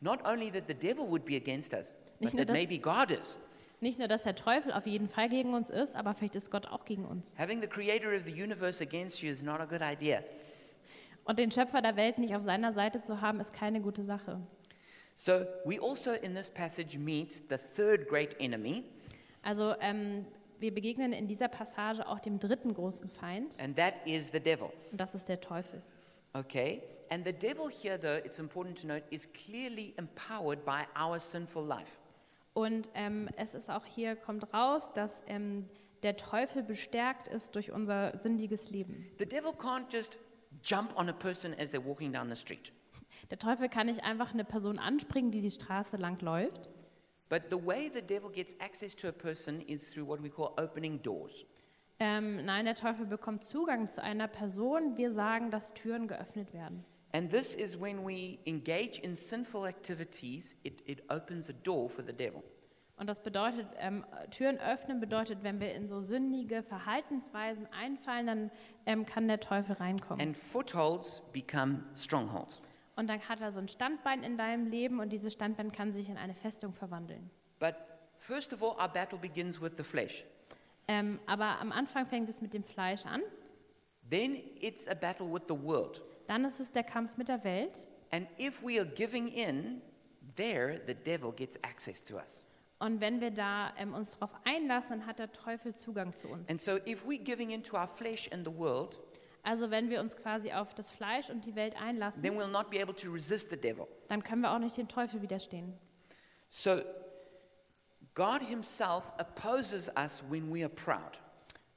Not 0.00 0.26
only 0.26 0.50
that 0.50 0.64
the 0.66 0.74
devil 0.74 1.08
would 1.10 1.24
be 1.24 1.36
against 1.36 1.74
us, 1.74 1.96
but 2.18 2.20
Nicht 2.20 2.34
nur 2.34 2.46
that 2.46 2.54
maybe 2.54 2.78
God 2.78 3.10
is. 3.10 3.36
Nicht 3.80 3.98
nur, 3.98 4.08
dass 4.08 4.22
der 4.24 4.34
Teufel 4.34 4.72
auf 4.72 4.86
jeden 4.86 5.08
Fall 5.08 5.28
gegen 5.28 5.54
uns 5.54 5.70
ist, 5.70 5.96
aber 5.96 6.14
vielleicht 6.14 6.36
ist 6.36 6.50
Gott 6.50 6.66
auch 6.66 6.84
gegen 6.84 7.04
uns. 7.04 7.32
Having 7.38 7.62
the 7.62 7.66
creator 7.66 8.14
of 8.14 8.22
the 8.24 8.32
universe 8.42 8.82
against 8.82 9.22
you 9.22 9.30
is 9.30 9.42
not 9.42 9.60
a 9.60 9.64
good 9.64 9.80
idea. 9.82 10.22
Und 11.24 11.38
den 11.38 11.50
Schöpfer 11.50 11.80
der 11.82 11.96
Welt 11.96 12.18
nicht 12.18 12.34
auf 12.34 12.42
seiner 12.42 12.72
Seite 12.72 13.02
zu 13.02 13.20
haben, 13.20 13.40
ist 13.40 13.52
keine 13.52 13.80
gute 13.80 14.02
Sache. 14.02 14.40
So 15.14 15.44
we 15.64 15.78
also 15.80 16.12
in 16.12 16.34
this 16.34 16.48
passage 16.50 16.98
meet 16.98 17.32
the 17.32 17.56
third 17.76 18.08
great 18.08 18.38
enemy, 18.40 18.84
Also 19.42 19.74
ähm, 19.80 20.24
wir 20.60 20.74
begegnen 20.74 21.12
in 21.12 21.26
dieser 21.26 21.48
Passage 21.48 22.06
auch 22.06 22.20
dem 22.20 22.38
dritten 22.38 22.74
großen 22.74 23.08
Feind, 23.08 23.58
and 23.60 23.76
that 23.76 23.94
is 24.04 24.30
the 24.30 24.40
devil. 24.40 24.70
und 24.90 25.00
das 25.00 25.14
ist 25.14 25.28
der 25.28 25.40
Teufel. 25.40 25.82
Okay? 26.32 26.82
And 27.10 27.26
the 27.26 27.32
devil 27.32 27.68
here, 27.68 27.98
though, 27.98 28.24
it's 28.24 28.38
important 28.38 28.80
to 28.82 28.86
note, 28.86 29.02
is 29.10 29.26
clearly 29.32 29.94
empowered 29.96 30.64
by 30.64 30.82
our 30.96 31.18
sinful 31.18 31.64
life. 31.66 31.98
Und 32.52 32.88
ähm, 32.94 33.28
es 33.36 33.54
ist 33.54 33.70
auch 33.70 33.84
hier, 33.84 34.14
kommt 34.16 34.52
raus, 34.54 34.92
dass 34.92 35.22
ähm, 35.26 35.68
der 36.02 36.16
Teufel 36.16 36.62
bestärkt 36.62 37.28
ist 37.28 37.54
durch 37.54 37.72
unser 37.72 38.18
sündiges 38.18 38.70
Leben. 38.70 39.06
The 39.18 39.26
devil 39.26 39.50
can't 39.50 39.92
just 39.92 40.18
jump 40.62 40.96
on 40.96 41.08
a 41.08 41.12
person 41.12 41.54
as 41.60 41.72
they're 41.72 41.84
walking 41.84 42.12
down 42.12 42.30
the 42.30 42.36
street. 42.36 42.72
Der 43.30 43.38
Teufel 43.38 43.68
kann 43.68 43.86
nicht 43.86 44.02
einfach 44.02 44.32
eine 44.32 44.44
Person 44.44 44.78
anspringen, 44.78 45.30
die 45.30 45.40
die 45.40 45.50
Straße 45.50 45.96
lang 45.96 46.20
läuft, 46.20 46.68
But 47.30 47.44
the 47.48 47.64
way 47.64 47.88
the 47.88 48.02
devil 48.02 48.28
gets 48.28 48.56
access 48.58 48.94
to 48.96 49.08
a 49.08 49.12
person 49.12 49.62
is 49.62 49.94
through 49.94 50.06
what 50.06 50.20
we 50.22 50.28
call 50.28 50.52
opening 50.58 51.00
doors. 51.00 51.46
Ähm, 52.00 52.44
nein, 52.44 52.64
der 52.64 52.74
Teufel 52.74 53.06
bekommt 53.06 53.44
Zugang 53.44 53.86
zu 53.86 54.02
einer 54.02 54.26
Person. 54.26 54.96
Wir 54.96 55.12
sagen, 55.12 55.50
dass 55.50 55.72
Türen 55.72 56.08
geöffnet 56.08 56.52
werden. 56.52 56.84
And 57.12 57.30
this 57.30 57.54
is 57.54 57.80
when 57.80 58.04
we 58.04 58.38
engage 58.46 59.00
in 59.02 59.14
sinful 59.16 59.66
activities, 59.66 60.56
it, 60.64 60.82
it 60.86 61.02
opens 61.08 61.48
a 61.48 61.52
door 61.52 61.88
for 61.88 62.04
the 62.04 62.12
devil. 62.12 62.42
Und 62.96 63.06
das 63.06 63.22
bedeutet, 63.22 63.66
ähm, 63.78 64.04
Türen 64.30 64.58
öffnen 64.58 65.00
bedeutet, 65.00 65.42
wenn 65.42 65.58
wir 65.60 65.72
in 65.72 65.88
so 65.88 66.02
sündige 66.02 66.62
Verhaltensweisen 66.62 67.66
einfallen, 67.72 68.26
dann 68.26 68.50
ähm, 68.86 69.06
kann 69.06 69.26
der 69.28 69.40
Teufel 69.40 69.76
reinkommen. 69.76 70.20
And 70.20 70.36
footholds 70.36 71.22
become 71.32 71.84
strongholds. 71.94 72.60
Und 73.00 73.06
dann 73.06 73.26
hat 73.30 73.40
er 73.40 73.50
so 73.50 73.58
ein 73.58 73.66
Standbein 73.66 74.22
in 74.22 74.36
deinem 74.36 74.66
Leben 74.66 75.00
und 75.00 75.08
dieses 75.08 75.32
Standbein 75.32 75.72
kann 75.72 75.90
sich 75.90 76.10
in 76.10 76.18
eine 76.18 76.34
Festung 76.34 76.74
verwandeln. 76.74 77.30
But 77.58 77.74
first 78.18 78.52
of 78.52 78.62
all, 78.62 78.78
our 78.78 78.92
battle 78.92 79.18
begins 79.18 79.58
with 79.58 79.72
the 79.78 79.82
flesh. 79.82 80.26
Ähm, 80.86 81.18
aber 81.24 81.58
am 81.60 81.72
Anfang 81.72 82.06
fängt 82.06 82.28
es 82.28 82.42
mit 82.42 82.52
dem 82.52 82.62
Fleisch 82.62 83.06
an. 83.06 83.22
Then 84.10 84.42
it's 84.60 84.86
a 84.86 84.94
battle 84.94 85.32
with 85.32 85.44
the 85.48 85.54
world. 85.54 86.02
Dann 86.26 86.44
ist 86.44 86.60
es 86.60 86.72
der 86.72 86.84
Kampf 86.84 87.16
mit 87.16 87.28
der 87.28 87.42
Welt. 87.42 87.88
And 88.10 88.28
if 88.38 88.62
we 88.62 88.78
are 88.78 88.86
giving 88.86 89.28
in, 89.28 89.80
there 90.36 90.74
the 90.86 90.94
devil 90.94 91.32
gets 91.32 91.56
access 91.64 92.04
to 92.04 92.16
us. 92.16 92.44
Und 92.80 93.00
wenn 93.00 93.22
wir 93.22 93.30
da 93.30 93.72
ähm, 93.78 93.94
uns 93.94 94.18
darauf 94.18 94.36
einlassen, 94.44 94.98
dann 94.98 95.06
hat 95.06 95.20
der 95.20 95.32
Teufel 95.32 95.74
Zugang 95.74 96.14
zu 96.14 96.28
uns. 96.28 96.50
And 96.50 96.60
so 96.60 96.76
if 96.86 97.06
we're 97.06 97.24
giving 97.24 97.48
into 97.48 97.78
our 97.78 97.88
flesh 97.88 98.30
and 98.30 98.46
the 98.46 98.54
world, 98.54 98.98
Also 99.42 99.70
wenn 99.70 99.90
wir 99.90 100.00
uns 100.00 100.16
quasi 100.16 100.52
auf 100.52 100.74
das 100.74 100.90
Fleisch 100.90 101.30
und 101.30 101.44
die 101.44 101.54
Welt 101.54 101.74
einlassen, 101.80 102.22
then 102.22 102.36
we'll 102.38 102.50
not 102.50 102.70
be 102.70 102.80
able 102.82 102.94
to 102.94 103.10
resist 103.10 103.50
the 103.50 103.56
devil. 103.56 103.86
dann 104.08 104.22
können 104.22 104.42
wir 104.42 104.52
auch 104.52 104.58
nicht 104.58 104.76
dem 104.76 104.88
Teufel 104.88 105.22
widerstehen. 105.22 105.72
So 106.48 106.80
God 108.14 108.42
himself 108.42 109.12
opposes 109.18 109.90
us 109.96 110.22
when 110.28 110.52
we 110.52 110.62
are 110.64 110.68
proud. 110.68 111.20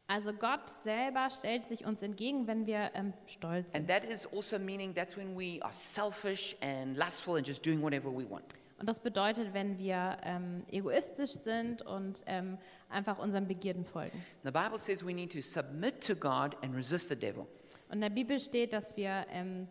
Also 0.08 0.34
Gott 0.34 0.70
selber 0.70 1.30
stellt 1.30 1.68
sich 1.68 1.86
uns 1.86 2.02
entgegen, 2.02 2.46
wenn 2.46 2.66
wir 2.66 2.92
ähm, 2.94 3.14
stolz 3.26 3.72
sind. 3.72 3.82
And 3.82 3.90
that 3.90 4.04
is 4.10 4.28
also 4.28 4.60
meaning 4.60 4.94
that's 4.94 5.16
when 5.16 5.38
we 5.38 5.64
are 5.64 5.74
selfish 5.74 6.56
and 6.62 6.98
lustful 6.98 7.38
and 7.38 7.48
just 7.48 7.66
doing 7.66 7.82
whatever 7.82 8.12
we 8.12 8.30
want. 8.30 8.44
Und 8.84 8.88
das 8.88 9.00
bedeutet, 9.00 9.54
wenn 9.54 9.78
wir 9.78 10.18
ähm, 10.24 10.66
egoistisch 10.70 11.32
sind 11.32 11.84
und 11.84 12.22
ähm, 12.26 12.58
einfach 12.90 13.18
unseren 13.18 13.48
Begierden 13.48 13.86
folgen. 13.86 14.22
The 14.44 14.52
Bible 14.52 14.78
says 14.78 15.06
we 15.06 15.14
need 15.14 15.32
to 15.32 15.40
submit 15.40 16.06
to 16.06 16.14
God 16.14 16.58
and 16.62 16.76
resist 16.76 17.08
the 17.08 17.16
devil. 17.16 17.48
Und 17.88 17.94
in 17.94 18.02
der 18.02 18.10
Bibel 18.10 18.38
steht, 18.42 18.74
dass 18.74 18.98
wir 18.98 19.26
ähm, 19.30 19.70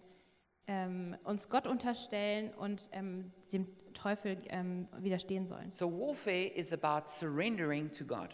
ähm, 0.66 1.14
uns 1.24 1.50
Gott 1.50 1.66
unterstellen 1.66 2.54
und 2.54 2.88
ähm, 2.92 3.30
dem 3.52 3.66
Teufel 3.92 4.38
ähm, 4.48 4.88
widerstehen 4.96 5.46
sollen. 5.46 5.70
So 5.70 5.92
warfare 5.92 6.46
is 6.46 6.72
about 6.72 7.06
surrendering 7.06 7.92
to 7.92 8.06
God. 8.06 8.30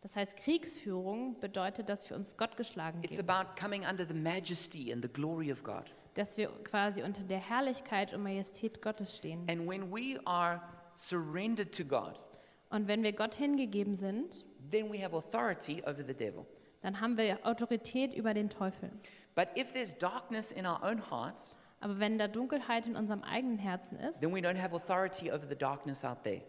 Das 0.00 0.16
heißt, 0.16 0.38
Kriegsführung 0.38 1.38
bedeutet, 1.38 1.90
dass 1.90 2.08
wir 2.08 2.16
uns 2.16 2.38
Gott 2.38 2.56
geschlagen 2.56 3.04
It's 3.04 3.18
geben. 3.18 3.28
about 3.28 3.60
coming 3.60 3.82
under 3.84 4.08
the 4.08 4.14
majesty 4.14 4.90
and 4.90 5.04
the 5.04 5.12
glory 5.12 5.52
of 5.52 5.62
God. 5.62 5.92
Dass 6.14 6.36
wir 6.36 6.48
quasi 6.64 7.02
unter 7.02 7.22
der 7.22 7.38
Herrlichkeit 7.40 8.14
und 8.14 8.22
Majestät 8.22 8.80
Gottes 8.82 9.16
stehen. 9.16 9.46
And 9.50 9.68
when 9.68 9.90
we 9.92 10.20
are 10.24 10.60
surrendered 10.94 11.74
to 11.76 11.84
God, 11.84 12.20
Und 12.70 12.86
wenn 12.88 13.02
wir 13.02 13.12
Gott 13.12 13.34
hingegeben 13.34 13.94
sind, 13.96 14.44
then 14.70 14.92
we 14.92 15.02
have 15.04 15.14
authority 15.16 15.82
over 15.82 16.02
the 16.06 16.14
devil. 16.14 16.46
dann 16.82 17.00
haben 17.00 17.16
wir 17.16 17.38
Autorität 17.44 18.14
über 18.14 18.32
den 18.34 18.48
Teufel. 18.50 18.90
But 19.34 19.48
if 19.56 19.72
there's 19.72 19.96
darkness 19.98 20.52
in 20.52 20.66
our 20.66 20.80
own 20.84 21.10
hearts, 21.10 21.56
Aber 21.80 21.98
wenn 21.98 22.18
da 22.18 22.28
Dunkelheit 22.28 22.86
in 22.86 22.94
unserem 22.96 23.22
eigenen 23.24 23.58
Herzen 23.58 23.98
ist, 23.98 24.20
then 24.20 24.32
we 24.32 24.38
don't 24.38 24.60
have 24.60 24.74
authority 24.74 25.30
over 25.32 25.46
the 25.48 25.56
darkness 25.56 26.04
out 26.04 26.22
there. 26.22 26.42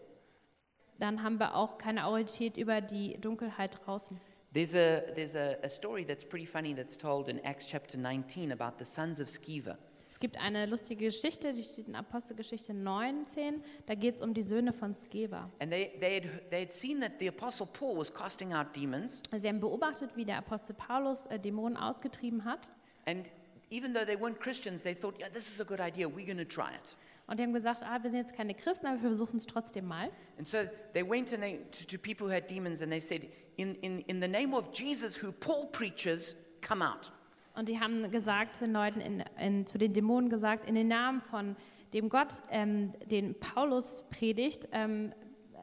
dann 0.98 1.22
haben 1.22 1.38
wir 1.38 1.54
auch 1.56 1.76
keine 1.78 2.06
Autorität 2.06 2.56
über 2.56 2.80
die 2.80 3.20
Dunkelheit 3.20 3.78
draußen. 3.84 4.18
There's 4.56 4.74
a, 4.74 5.02
there's 5.14 5.34
a, 5.34 5.58
a 5.62 5.68
story 5.68 6.04
that's 6.04 6.24
pretty 6.24 6.46
funny 6.46 6.72
that's 6.72 6.96
told 6.96 7.28
in 7.28 7.40
Acts 7.44 7.66
chapter 7.66 7.98
19 7.98 8.52
about 8.52 8.78
the 8.78 8.86
sons 8.86 9.20
of 9.20 9.28
Sceva. 9.28 9.76
Es 10.08 10.18
gibt 10.18 10.38
eine 10.38 10.64
lustige 10.64 11.04
Geschichte, 11.04 11.52
die 11.52 11.62
steht 11.62 11.88
in 11.88 11.94
Apostelgeschichte 11.94 12.72
19. 12.72 13.62
Da 13.84 13.94
geht 13.94 14.14
es 14.14 14.22
um 14.22 14.32
die 14.32 14.42
Söhne 14.42 14.72
von 14.72 14.94
Skeva. 14.94 15.50
And 15.60 15.70
they, 15.70 15.92
they, 16.00 16.14
had, 16.14 16.50
they 16.50 16.60
had 16.62 16.72
seen 16.72 17.02
that 17.02 17.18
the 17.20 17.26
Apostle 17.26 17.66
Paul 17.66 17.98
was 17.98 18.10
casting 18.10 18.54
out 18.54 18.74
demons. 18.74 19.22
Sie 19.36 19.46
haben 19.46 19.60
beobachtet, 19.60 20.16
wie 20.16 20.24
der 20.24 20.38
Apostel 20.38 20.74
Paulus 20.74 21.26
äh, 21.26 21.38
Dämonen 21.38 21.76
ausgetrieben 21.76 22.46
hat. 22.46 22.70
And 23.04 23.30
even 23.70 23.92
though 23.92 24.06
they 24.06 24.18
weren't 24.18 24.40
Christians, 24.40 24.82
they 24.82 24.94
thought, 24.94 25.20
yeah, 25.20 25.28
this 25.28 25.52
is 25.52 25.60
a 25.60 25.64
good 25.64 25.80
idea. 25.80 26.08
We're 26.08 26.24
going 26.24 26.38
to 26.38 26.46
try 26.46 26.70
it. 26.70 26.96
Und 27.26 27.38
die 27.38 27.42
haben 27.42 27.52
gesagt, 27.52 27.82
ah, 27.82 28.02
wir 28.02 28.10
sind 28.10 28.20
jetzt 28.20 28.36
keine 28.36 28.54
Christen, 28.54 28.86
aber 28.86 29.02
wir 29.02 29.08
versuchen 29.08 29.38
es 29.38 29.46
trotzdem 29.46 29.86
mal. 29.86 30.10
And 30.38 30.46
so 30.46 30.58
they 30.94 31.02
went 31.08 31.32
and 31.32 31.42
they, 31.42 31.58
to, 31.72 31.96
to 31.96 31.98
people 31.98 32.26
who 32.26 32.32
had 32.32 32.48
demons 32.48 32.82
and 32.82 32.90
they 32.90 33.00
said, 33.00 33.22
in, 33.56 33.74
in, 33.76 34.00
in 34.00 34.20
the 34.20 34.28
name 34.28 34.54
of 34.54 34.68
Jesus, 34.72 35.20
who 35.20 35.32
Paul 35.32 35.66
preaches, 35.72 36.36
come 36.60 36.84
out. 36.84 37.12
Und 37.54 37.68
die 37.68 37.80
haben 37.80 38.10
gesagt 38.10 38.56
zu 38.56 38.66
den 38.66 38.74
Leuten, 38.74 39.00
in, 39.00 39.24
in, 39.40 39.66
zu 39.66 39.78
den 39.78 39.92
Dämonen 39.92 40.28
gesagt, 40.28 40.68
in 40.68 40.74
den 40.74 40.88
Namen 40.88 41.20
von 41.20 41.56
dem 41.94 42.08
Gott, 42.10 42.42
ähm, 42.50 42.92
den 43.06 43.34
Paulus 43.40 44.04
predigt, 44.10 44.68
ähm, 44.72 45.12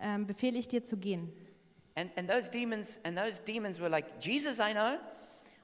ähm, 0.02 0.26
befehle 0.26 0.58
ich 0.58 0.68
dir 0.68 0.84
zu 0.84 0.98
gehen. 0.98 1.32
And, 1.96 2.10
and 2.18 2.28
those 2.28 2.50
demons 2.50 3.00
and 3.06 3.16
those 3.16 3.42
demons 3.44 3.80
were 3.80 3.90
like, 3.90 4.06
Jesus, 4.20 4.58
I 4.58 4.74
know. 4.74 4.98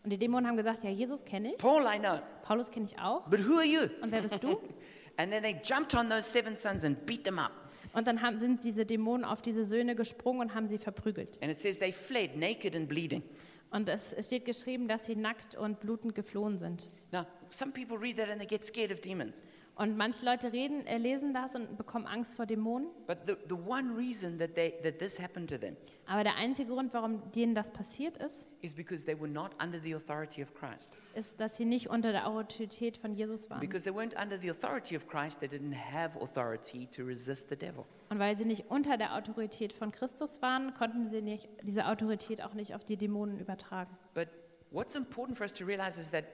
Und 0.04 0.12
die 0.12 0.18
Dämonen 0.18 0.48
haben 0.48 0.56
gesagt, 0.56 0.84
ja, 0.84 0.92
Jesus 0.92 1.26
kenne 1.26 1.54
ich, 1.54 1.58
Paul, 1.58 1.84
I 1.84 1.98
know. 2.00 2.20
Paulus 2.44 2.70
kenne 2.72 2.86
ich 2.86 2.98
auch. 3.00 3.28
But 3.28 3.46
who 3.46 3.56
are 3.56 3.66
you? 3.66 3.82
Und 4.02 4.12
wer 4.12 4.22
bist 4.22 4.42
du? 4.42 4.62
And 5.20 5.34
then 5.34 5.44
they 5.44 5.60
jumped 5.62 5.96
on 5.96 6.08
those 6.08 6.24
seven 6.24 6.56
sons 6.56 6.86
and 6.86 7.06
beat 7.06 7.26
them 7.26 7.40
up. 7.40 7.52
Und 7.92 8.08
dann 8.08 8.22
haben, 8.22 8.40
sind 8.40 8.64
diese 8.64 8.86
Dämonen 8.86 9.26
auf 9.26 9.42
diese 9.42 9.66
Söhne 9.66 9.94
gesprungen 9.94 10.40
und 10.40 10.56
haben 10.56 10.70
sie 10.70 10.78
verprügelt. 10.78 11.38
And 11.42 11.52
it 11.52 11.60
says 11.60 11.78
they 11.78 11.92
fled 11.92 12.38
naked 12.38 12.74
and 12.74 12.88
bleeding. 12.88 13.22
Und 13.70 13.90
es 13.90 14.16
steht 14.26 14.46
geschrieben, 14.46 14.88
dass 14.88 15.08
sie 15.08 15.18
nackt 15.18 15.56
und 15.56 15.82
blutend 15.82 16.16
geflohen 16.16 16.58
sind. 16.58 16.88
Now, 17.12 17.26
some 17.50 17.74
people 17.74 17.98
read 17.98 18.16
that 18.16 18.30
and 18.30 18.40
they 18.40 18.48
get 18.48 18.64
scared 18.64 18.94
of 18.94 19.02
demons. 19.02 19.42
Und 19.80 19.96
manche 19.96 20.26
Leute 20.26 20.52
reden, 20.52 20.86
äh, 20.88 20.98
lesen 20.98 21.34
das 21.34 21.56
und 21.56 21.78
bekommen 21.78 22.06
Angst 22.06 22.36
vor 22.36 22.46
Dämonen. 22.46 22.90
But 23.08 23.20
the, 23.26 23.36
the 23.48 23.56
one 23.56 23.96
reason 23.96 24.38
that, 24.38 24.54
they, 24.54 24.74
that 24.84 25.00
this 25.00 25.18
happened 25.18 25.50
to 25.50 25.58
them 25.58 25.78
Aber 26.06 26.26
der 26.26 26.36
einzige 26.36 26.74
Grund, 26.74 26.94
warum 26.94 27.32
denen 27.32 27.56
das 27.56 27.72
passiert 27.72 28.18
ist, 28.18 28.46
is 28.62 28.74
because 28.74 29.06
they 29.06 29.18
were 29.18 29.30
not 29.30 29.52
under 29.64 29.80
the 29.80 29.96
authority 29.96 30.44
of 30.44 30.54
Christ. 30.54 30.92
ist, 31.16 31.40
dass 31.40 31.56
sie 31.56 31.64
nicht 31.64 31.90
unter 31.90 32.12
der 32.12 32.28
Autorität 32.28 32.98
von 32.98 33.14
Jesus 33.14 33.50
waren. 33.50 33.62
Because 33.62 33.90
they 33.90 33.98
weren't 33.98 34.22
under 34.22 34.38
the 34.38 34.50
authority 34.50 34.98
of 34.98 35.08
Christ, 35.08 35.40
they 35.40 35.48
didn't 35.48 35.76
have 35.76 36.20
authority 36.20 36.86
to 36.88 37.06
resist 37.06 37.48
the 37.50 37.56
devil. 37.56 37.86
Und 38.10 38.20
weil 38.20 38.36
sie 38.36 38.44
nicht 38.44 38.70
unter 38.70 38.98
der 38.98 39.16
Autorität 39.16 39.72
von 39.72 39.94
Christus 39.94 40.42
waren, 40.42 40.74
konnten 40.74 41.08
sie 41.08 41.22
nicht, 41.22 41.48
diese 41.64 41.86
Autorität 41.86 42.44
auch 42.44 42.54
nicht 42.54 42.76
auf 42.76 42.84
die 42.84 42.98
Dämonen 42.98 43.40
übertragen. 43.40 43.96
But 44.14 44.28
what's 44.72 44.96
important 44.96 45.38
for 45.38 45.46
us 45.46 45.54
to 45.54 45.64
realize 45.64 45.98
is 45.98 46.12
that 46.12 46.26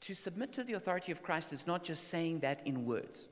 to 0.00 0.14
submit 0.14 0.52
to 0.52 0.62
the 0.62 0.74
authority 0.74 1.12
of 1.12 1.22
Christ 1.22 1.52
is 1.52 1.66
not 1.66 1.86
just 1.86 2.08
saying 2.08 2.40
that 2.40 2.62
in 2.66 2.86
words. 2.86 3.28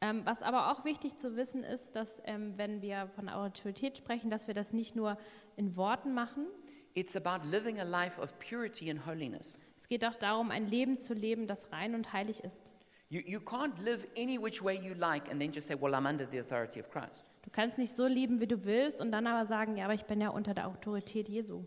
Ähm, 0.00 0.22
was 0.24 0.42
aber 0.42 0.70
auch 0.70 0.84
wichtig 0.84 1.16
zu 1.16 1.36
wissen 1.36 1.64
ist, 1.64 1.96
dass 1.96 2.22
ähm, 2.24 2.54
wenn 2.56 2.82
wir 2.82 3.08
von 3.16 3.28
Autorität 3.28 3.96
sprechen, 3.96 4.30
dass 4.30 4.46
wir 4.46 4.54
das 4.54 4.72
nicht 4.72 4.94
nur 4.94 5.18
in 5.56 5.76
Worten 5.76 6.14
machen. 6.14 6.46
It's 6.94 7.16
about 7.16 7.46
living 7.48 7.80
a 7.80 7.84
life 7.84 8.20
of 8.20 8.38
purity 8.38 8.90
and 8.90 9.04
holiness. 9.06 9.58
Es 9.76 9.88
geht 9.88 10.04
auch 10.04 10.14
darum, 10.14 10.50
ein 10.50 10.66
Leben 10.66 10.98
zu 10.98 11.14
leben, 11.14 11.46
das 11.46 11.72
rein 11.72 11.94
und 11.94 12.12
heilig 12.12 12.44
ist. 12.44 12.72
You, 13.10 13.20
you 13.24 13.40
can't 13.40 13.82
live 13.82 14.06
any 14.16 14.38
which 14.40 14.62
way 14.62 14.76
you 14.76 14.94
like 14.94 15.30
and 15.30 15.40
then 15.40 15.50
just 15.52 15.66
say, 15.66 15.76
Well, 15.78 15.94
I'm 15.94 16.08
under 16.08 16.28
the 16.30 16.38
authority 16.38 16.80
of 16.80 16.90
Christ. 16.90 17.24
Du 17.42 17.50
kannst 17.50 17.78
nicht 17.78 17.96
so 17.96 18.06
lieben, 18.06 18.40
wie 18.40 18.46
du 18.46 18.64
willst, 18.66 19.00
und 19.00 19.10
dann 19.10 19.26
aber 19.26 19.46
sagen, 19.46 19.78
ja, 19.78 19.86
aber 19.86 19.94
ich 19.94 20.04
bin 20.04 20.20
ja 20.20 20.28
unter 20.28 20.52
der 20.52 20.66
Autorität 20.66 21.30
Jesu. 21.30 21.64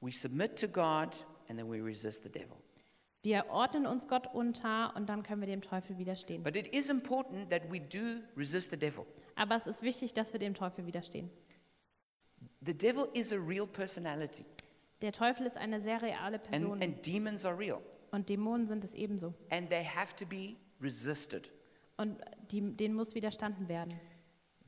We 0.00 0.10
submit 0.10 0.58
to 0.60 0.66
God 0.66 1.26
and 1.48 1.58
then 1.58 1.70
we 1.70 1.84
resist 1.84 2.22
the 2.22 2.30
devil. 2.30 2.56
Wir 3.22 3.46
ordnen 3.50 3.86
uns 3.86 4.08
Gott 4.08 4.26
unter 4.34 4.94
und 4.96 5.08
dann 5.08 5.22
können 5.22 5.40
wir 5.40 5.46
dem 5.46 5.60
Teufel 5.62 5.96
widerstehen. 5.96 6.42
But 6.42 6.56
it 6.56 6.66
is 6.74 6.88
important 6.90 7.50
that 7.50 7.62
we 7.70 7.78
do 7.80 8.20
resist 8.36 8.70
the 8.70 8.76
devil. 8.76 9.04
Aber 9.36 9.54
es 9.56 9.66
ist 9.66 9.82
wichtig, 9.82 10.12
dass 10.12 10.32
wir 10.32 10.40
dem 10.40 10.54
Teufel 10.54 10.86
widerstehen. 10.86 11.30
The 12.64 12.76
devil 12.76 13.06
is 13.14 13.32
a 13.32 13.36
real 13.36 13.66
personality, 13.66 14.44
Der 15.00 15.12
Teufel 15.12 15.46
ist 15.46 15.56
eine 15.56 15.80
sehr 15.80 16.00
reale 16.02 16.36
and, 16.36 16.44
Person 16.50 16.82
and 16.82 17.06
demons 17.06 17.44
are 17.44 17.56
real, 17.58 17.80
und 18.10 18.28
Dämonen 18.28 18.66
sind 18.66 18.84
es 18.84 18.94
ebenso. 18.94 19.34
and 19.50 19.68
they 19.70 19.84
have 19.84 20.14
to 20.16 20.26
be 20.26 20.56
resisted. 20.80 21.50
Und 21.96 22.18
die, 22.50 22.60
denen 22.76 22.94
muss 22.94 23.14
widerstanden 23.14 23.68
werden. 23.68 23.98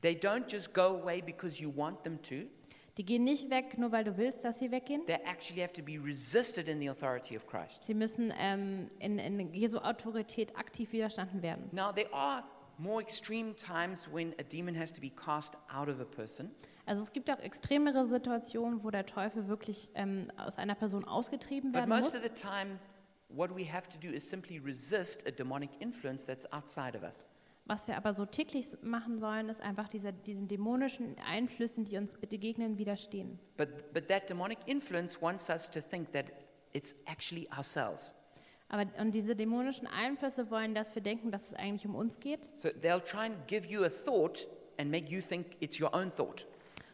They 0.01 0.13
don't 0.15 0.49
just 0.51 0.73
go 0.73 0.99
away 1.01 1.21
because 1.21 1.61
you 1.61 1.73
want 1.75 2.03
them 2.03 2.21
to, 2.23 2.47
Die 2.97 3.03
gehen 3.05 3.23
nicht 3.25 3.49
weg, 3.49 3.77
nur 3.77 3.91
weil 3.91 4.03
du 4.05 4.15
willst, 4.17 4.45
dass 4.45 4.59
sie 4.59 4.71
weggehen. 4.71 5.05
they 5.05 5.15
actually 5.25 5.61
have 5.61 5.73
to 5.73 5.81
be 5.83 5.99
resisted 6.01 6.67
in 6.67 6.79
the 6.79 6.89
authority 6.89 7.35
of 7.35 7.45
Christ. 7.45 7.83
Sie 7.83 7.93
müssen 7.93 8.33
ähm, 8.37 8.87
in, 8.99 9.19
in 9.19 9.53
Jesu 9.53 9.79
Autorität 9.79 10.55
aktiv 10.57 10.93
widerstanden 10.93 11.41
werden. 11.41 11.67
Now, 11.73 11.91
there 11.91 12.11
are 12.13 12.43
more 12.77 13.01
extreme 13.01 13.53
times 13.55 14.07
when 14.11 14.33
a 14.39 14.43
demon 14.43 14.75
has 14.79 14.93
to 14.93 15.01
be 15.01 15.09
cast 15.09 15.57
out 15.73 15.89
of 15.89 15.99
a 15.99 16.05
person, 16.05 16.51
Also 16.85 17.01
es 17.01 17.11
gibt 17.11 17.29
auch 17.31 17.39
extremere 17.39 18.05
Situationen, 18.05 18.83
wo 18.83 18.91
der 18.91 19.05
Teufel 19.05 19.47
wirklich 19.47 19.89
ähm, 19.95 20.31
aus 20.37 20.57
einer 20.57 20.75
Person 20.75 21.03
ausgetrieben 21.03 21.71
but 21.71 21.81
werden 21.81 21.89
most 21.89 22.13
muss. 22.13 22.15
of 22.15 22.21
the 22.23 22.29
time, 22.29 22.79
what 23.29 23.49
we 23.55 23.65
have 23.65 23.89
to 23.89 23.97
do 23.99 24.13
is 24.13 24.29
simply 24.29 24.59
resist 24.59 25.27
a 25.27 25.31
demonic 25.31 25.69
influence 25.79 26.25
that's 26.25 26.45
outside 26.53 26.95
of 26.95 27.03
us. 27.03 27.25
Was 27.67 27.87
wir 27.87 27.97
aber 27.97 28.13
so 28.13 28.25
täglich 28.25 28.67
machen 28.83 29.17
sollen, 29.17 29.49
ist 29.49 29.59
einfach 29.59 29.89
dieser, 29.89 30.11
diesen 30.11 30.47
dämonischen 30.47 31.15
Einflüssen, 31.27 31.83
die 31.85 31.97
uns 31.97 32.15
begegnen, 32.15 32.77
widerstehen. 32.77 33.39
But, 33.57 33.91
but 33.91 34.07
that 34.07 34.29
demonic 34.29 34.59
influence 34.67 35.19
wants 35.19 35.49
us 35.49 35.69
to 35.71 35.81
think 35.81 36.11
that 36.11 36.25
it's 36.73 37.03
actually 37.07 37.47
ourselves. 37.55 38.13
Aber 38.69 38.85
und 38.99 39.13
diese 39.13 39.35
dämonischen 39.35 39.87
Einflüsse 39.87 40.51
wollen, 40.51 40.75
dass 40.75 40.93
wir 40.93 41.01
denken, 41.01 41.31
dass 41.31 41.47
es 41.47 41.53
eigentlich 41.55 41.85
um 41.87 41.95
uns 41.95 42.19
geht. 42.19 42.45
So 42.55 42.69
they'll 42.69 43.03
try 43.03 43.25
and 43.25 43.47
give 43.47 43.67
you 43.67 43.83
a 43.83 43.89
thought 43.89 44.47
and 44.77 44.91
make 44.91 45.11
you 45.11 45.21
think 45.21 45.47
it's 45.59 45.79
your 45.79 45.93
own 45.93 46.13
thought. 46.13 46.45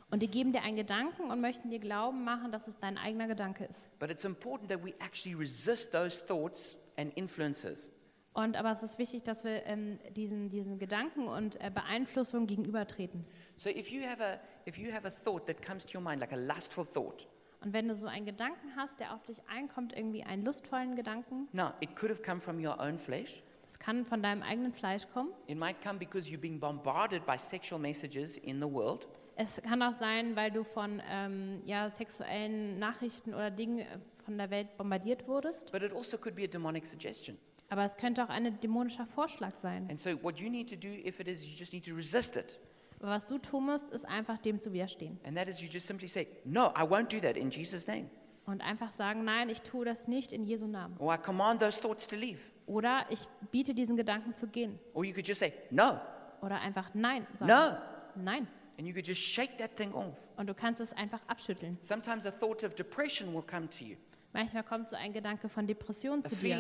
Und 0.10 0.22
die 0.22 0.28
geben 0.28 0.52
dir 0.52 0.62
einen 0.62 0.76
Gedanken 0.76 1.32
und 1.32 1.40
möchten 1.40 1.70
dir 1.70 1.80
glauben 1.80 2.24
machen, 2.24 2.52
dass 2.52 2.68
es 2.68 2.78
dein 2.78 2.98
eigener 2.98 3.28
Gedanke 3.28 3.66
ist. 3.66 3.90
But 4.00 4.10
it's 4.10 4.26
important 4.26 4.70
that 4.70 4.84
we 4.84 4.94
actually 5.00 5.38
resist 5.38 5.92
those 5.92 6.26
thoughts 6.26 6.78
and 6.98 7.16
influences. 7.18 7.90
Und 8.34 8.56
aber 8.56 8.72
es 8.72 8.82
ist 8.82 8.98
wichtig, 8.98 9.24
dass 9.24 9.44
wir 9.44 9.66
ähm, 9.66 10.00
diesen, 10.16 10.50
diesen 10.50 10.80
Gedanken 10.80 11.28
und 11.28 11.60
äh, 11.60 11.70
Beeinflussungen 11.70 12.48
gegenübertreten. 12.48 13.26
So 13.56 13.70
if 13.70 13.90
you 13.90 14.02
have 14.04 14.24
a 14.24 14.40
if 14.68 14.78
you 14.78 14.92
have 14.94 15.06
a 15.06 15.12
thought 15.12 15.46
that 15.48 15.62
comes 15.62 15.86
to 15.86 15.98
your 15.98 16.04
mind 16.04 16.22
like 16.22 16.32
a 16.32 16.38
lustful 16.38 16.86
thought, 16.86 17.28
Und 17.64 17.74
wenn 17.74 17.88
du 17.90 17.96
so 17.96 18.08
einen 18.08 18.26
Gedanken 18.26 18.76
hast, 18.78 19.00
der 19.00 19.14
auf 19.14 19.24
dich 19.26 19.38
einkommt, 19.50 19.94
irgendwie 19.96 20.24
einen 20.24 20.46
lustvollen 20.46 20.96
Gedanken, 20.96 21.50
now 21.52 21.74
it 21.82 21.96
could 21.96 22.10
have 22.10 22.22
come 22.22 22.40
from 22.40 22.64
your 22.64 22.80
own 22.80 22.98
flesh. 22.98 23.44
das 23.64 23.78
kann 23.80 24.06
von 24.06 24.24
deinem 24.24 24.44
eigenen 24.44 24.72
Fleisch 24.72 25.08
kommen. 25.14 25.32
It 25.48 25.58
might 25.58 25.82
come 25.84 26.00
because 26.00 26.30
you're 26.32 26.40
being 26.40 26.60
bombarded 26.60 27.26
by 27.26 27.38
sexual 27.38 27.82
messages 27.82 28.38
in 28.38 28.62
the 28.62 28.72
world. 28.72 29.10
Es 29.36 29.62
kann 29.62 29.82
auch 29.82 29.94
sein, 29.94 30.36
weil 30.36 30.52
du 30.52 30.64
von 30.64 31.02
ähm, 31.10 31.62
ja, 31.66 31.90
sexuellen 31.90 32.80
Nachrichten 32.80 33.34
oder 33.34 33.50
Dingen 33.52 33.80
äh, 33.80 33.86
von 34.24 34.38
der 34.38 34.50
Welt 34.50 34.78
bombardiert 34.78 35.28
wurdest. 35.28 35.72
But 35.72 35.84
it 35.84 35.94
also 35.94 36.18
could 36.18 36.36
be 36.36 36.44
a 36.44 36.48
demonic 36.48 36.86
suggestion. 36.86 37.38
Aber 37.72 37.86
es 37.86 37.96
könnte 37.96 38.22
auch 38.22 38.30
ein 38.30 38.60
dämonischer 38.60 39.06
Vorschlag 39.06 39.56
sein. 39.56 39.88
And 39.90 39.98
so 39.98 40.10
what 40.22 40.40
you 40.40 40.50
need 40.50 40.70
to 40.70 40.76
do 40.76 40.90
if 40.90 41.22
it 41.22 41.28
is 41.30 41.46
you 41.46 41.56
just 41.58 41.72
need 41.72 41.86
to 41.86 41.96
resist 41.96 42.36
it. 42.36 42.60
Aber 43.00 43.12
was 43.12 43.26
du 43.26 43.38
tun 43.38 43.66
musst, 43.68 43.90
ist 43.92 44.04
einfach 44.06 44.38
dem 44.40 44.60
zu 44.60 44.74
widerstehen. 44.74 45.18
And 45.24 45.38
that 45.38 45.48
is 45.48 45.62
you 45.62 45.70
just 45.70 45.88
simply 45.88 46.10
say, 46.10 46.28
"No, 46.44 46.74
I 46.78 46.82
won't 46.82 47.08
do 47.08 47.22
that 47.22 47.38
in 47.38 47.50
Jesus 47.50 47.88
name." 47.88 48.10
Und 48.46 48.60
einfach 48.60 48.92
sagen, 48.92 49.24
nein, 49.24 49.48
ich 49.48 49.62
tue 49.62 49.86
das 49.86 50.10
nicht 50.10 50.34
in 50.34 50.44
Jesu 50.44 50.68
Namen. 50.68 50.98
Or 51.00 51.14
I 51.14 51.18
command 51.18 51.62
those 51.62 51.80
thoughts 51.80 52.08
to 52.08 52.18
leave. 52.18 52.40
Oder 52.66 53.06
ich 53.10 53.22
biete 53.52 53.74
diesen 53.74 53.96
Gedanken 53.96 54.36
zu 54.36 54.48
gehen. 54.48 54.78
Or 54.94 55.06
you 55.06 55.14
could 55.14 55.26
just 55.26 55.40
say, 55.40 55.54
"No." 55.70 55.98
Oder 56.42 56.60
einfach 56.60 56.90
nein 56.94 57.26
sagen. 57.36 57.52
No. 57.52 58.22
Nein. 58.22 58.48
And 58.78 58.86
you 58.86 58.94
could 58.94 59.08
just 59.08 59.22
shake 59.22 59.58
that 59.60 59.78
thing 59.78 59.94
off. 59.94 60.18
Und 60.36 60.48
du 60.48 60.54
kannst 60.54 60.82
es 60.82 60.92
einfach 60.92 61.22
abschütteln. 61.28 61.78
Sometimes 61.80 62.26
a 62.26 62.32
thought 62.32 62.66
of 62.66 62.76
depression 62.76 63.34
will 63.34 63.44
come 63.44 63.70
to 63.70 63.86
you. 63.86 63.96
Manchmal 64.34 64.64
kommt 64.64 64.90
so 64.90 64.96
ein 64.96 65.14
Gedanke 65.14 65.50
von 65.50 65.68
Depression 65.68 66.20
A 66.20 66.24
zu 66.24 66.36
dir. 66.36 66.58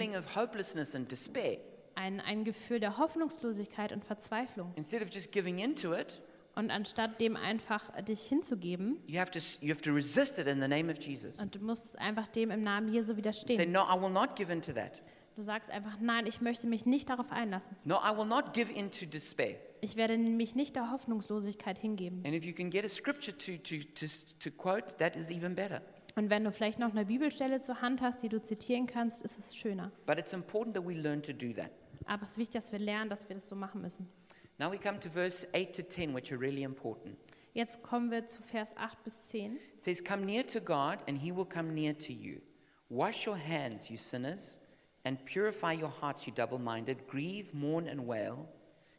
Ein, 1.95 2.19
ein 2.21 2.43
Gefühl 2.43 2.79
der 2.79 2.97
Hoffnungslosigkeit 2.97 3.91
und 3.91 4.05
Verzweiflung. 4.05 4.71
Instead 4.75 5.01
of 5.01 5.09
just 5.13 5.31
giving 5.31 5.59
into 5.59 5.93
it, 5.93 6.21
Und 6.55 6.69
anstatt 6.69 7.21
dem 7.21 7.37
einfach 7.37 7.89
dich 8.03 8.21
hinzugeben, 8.23 8.99
you 9.07 9.19
have 9.19 9.31
to 9.31 9.39
you 9.61 9.71
have 9.71 9.81
to 9.81 9.93
resist 9.93 10.37
it 10.37 10.47
in 10.47 10.59
the 10.61 10.67
name 10.67 10.91
of 10.91 10.99
Jesus. 11.01 11.39
und 11.39 11.55
du 11.55 11.59
musst 11.59 11.97
einfach 11.97 12.27
dem 12.27 12.51
im 12.51 12.61
Namen 12.63 12.91
Jesu 12.91 13.13
Say, 13.13 13.17
widerstehen. 13.17 13.71
"No, 13.71 13.83
I 13.83 14.01
will 14.01 14.09
not 14.09 14.35
give 14.35 14.51
in 14.51 14.61
to 14.61 14.73
that. 14.73 15.01
Du 15.37 15.43
sagst 15.43 15.69
einfach, 15.69 15.97
nein, 16.01 16.27
ich 16.27 16.41
möchte 16.41 16.67
mich 16.67 16.85
nicht 16.85 17.09
darauf 17.09 17.31
einlassen. 17.31 17.77
No, 17.85 17.95
I 17.97 18.17
will 18.17 18.25
not 18.25 18.53
give 18.53 18.71
in 18.71 18.91
to 18.91 19.05
despair." 19.05 19.55
Ich 19.79 19.95
werde 19.95 20.17
mich 20.17 20.53
nicht 20.53 20.75
der 20.75 20.91
Hoffnungslosigkeit 20.91 21.77
hingeben. 21.79 22.21
And 22.25 22.35
if 22.35 22.43
you 22.43 22.53
can 22.53 22.69
get 22.69 22.83
a 22.85 22.89
scripture 22.89 23.35
to, 23.35 23.53
to, 23.53 23.77
to, 23.95 24.05
to 24.39 24.51
quote, 24.51 24.97
that 24.97 25.15
is 25.15 25.31
even 25.31 25.55
better. 25.55 25.81
Und 26.15 26.29
wenn 26.29 26.43
du 26.43 26.51
vielleicht 26.51 26.79
noch 26.79 26.91
eine 26.91 27.05
Bibelstelle 27.05 27.61
zur 27.61 27.81
Hand 27.81 28.01
hast, 28.01 28.21
die 28.23 28.29
du 28.29 28.41
zitieren 28.41 28.85
kannst, 28.85 29.23
ist 29.23 29.39
es 29.39 29.55
schöner. 29.55 29.91
But 30.05 30.17
it's 30.17 30.33
important 30.33 30.75
that 30.75 30.85
we 30.85 30.93
learn 30.93 31.21
to 31.23 31.33
do 31.33 31.53
that. 31.53 31.71
Aber 32.05 32.23
es 32.23 32.31
ist 32.31 32.37
wichtig, 32.37 32.53
dass 32.61 32.71
wir 32.71 32.79
lernen, 32.79 33.09
dass 33.09 33.27
wir 33.29 33.35
das 33.35 33.47
so 33.47 33.55
machen 33.55 33.81
müssen. 33.81 34.09
Now 34.57 34.71
we 34.71 34.77
come 34.77 34.99
to 34.99 35.09
verse 35.09 35.47
8 35.53 35.73
to 35.75 35.83
10, 35.83 36.13
which 36.13 36.31
are 36.31 36.39
really 36.39 36.63
important. 36.63 37.17
Jetzt 37.53 37.81
kommen 37.83 38.11
wir 38.11 38.25
zu 38.27 38.41
Vers 38.41 38.77
8 38.77 39.03
bis 39.03 39.23
10. 39.23 39.55
It 39.75 39.81
says, 39.81 40.03
Come 40.03 40.25
near 40.25 40.45
to 40.47 40.59
God, 40.59 40.99
and 41.07 41.17
he 41.17 41.35
will 41.35 41.45
come 41.45 41.73
near 41.73 41.97
to 41.97 42.13
you. 42.13 42.41
Wash 42.89 43.25
your 43.25 43.37
hands, 43.37 43.89
you 43.89 43.97
sinners, 43.97 44.59
and 45.03 45.23
purify 45.25 45.73
your 45.73 45.91
hearts, 46.01 46.27
you 46.27 46.33
double 46.33 46.59
minded. 46.59 47.07
Grieve, 47.07 47.53
mourn, 47.53 47.87
and 47.87 48.07
wail. 48.07 48.47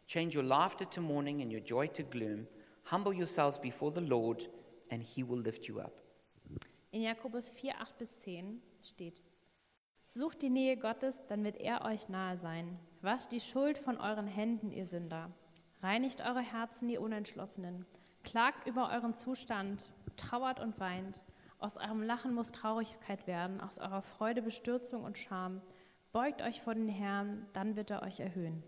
Change 0.06 0.34
your 0.34 0.44
laughter 0.44 0.84
to 0.84 1.00
mourning 1.00 1.40
and 1.40 1.50
your 1.50 1.60
joy 1.60 1.86
to 1.88 2.02
gloom. 2.02 2.46
Humble 2.84 3.12
yourselves 3.12 3.56
before 3.56 3.90
the 3.90 4.00
Lord, 4.00 4.46
and 4.90 5.02
he 5.02 5.22
will 5.22 5.38
lift 5.38 5.68
you 5.68 5.80
up. 5.80 6.01
In 6.92 7.00
Jakobus 7.00 7.48
4, 7.48 7.80
8 7.80 7.96
bis 7.96 8.20
10 8.20 8.60
steht, 8.82 9.22
Sucht 10.12 10.42
die 10.42 10.50
Nähe 10.50 10.76
Gottes, 10.76 11.22
dann 11.26 11.42
wird 11.42 11.56
er 11.56 11.86
euch 11.86 12.10
nahe 12.10 12.36
sein. 12.36 12.78
Wascht 13.00 13.32
die 13.32 13.40
Schuld 13.40 13.78
von 13.78 13.96
euren 13.96 14.26
Händen, 14.26 14.70
ihr 14.70 14.86
Sünder. 14.86 15.30
Reinigt 15.80 16.20
eure 16.20 16.42
Herzen, 16.42 16.90
ihr 16.90 17.00
Unentschlossenen. 17.00 17.86
Klagt 18.24 18.68
über 18.68 18.90
euren 18.90 19.14
Zustand, 19.14 19.90
trauert 20.18 20.60
und 20.60 20.78
weint. 20.80 21.24
Aus 21.58 21.78
eurem 21.78 22.02
Lachen 22.02 22.34
muss 22.34 22.52
Traurigkeit 22.52 23.26
werden, 23.26 23.62
aus 23.62 23.78
eurer 23.78 24.02
Freude 24.02 24.42
Bestürzung 24.42 25.02
und 25.02 25.16
Scham. 25.16 25.62
Beugt 26.12 26.42
euch 26.42 26.60
vor 26.60 26.74
den 26.74 26.88
Herrn, 26.88 27.46
dann 27.54 27.74
wird 27.74 27.90
er 27.90 28.02
euch 28.02 28.20
erhöhen. 28.20 28.62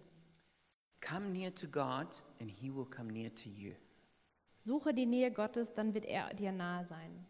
Come 1.06 1.28
near 1.28 1.54
to 1.54 1.66
God, 1.66 2.24
and 2.40 2.50
he 2.50 2.74
will 2.74 2.86
come 2.86 3.12
near 3.12 3.34
to 3.34 3.50
you. 3.50 3.74
Suche 4.56 4.94
die 4.94 5.04
Nähe 5.04 5.30
Gottes, 5.30 5.74
dann 5.74 5.92
wird 5.92 6.06
er 6.06 6.32
dir 6.32 6.52
nahe 6.52 6.86
sein. 6.86 7.26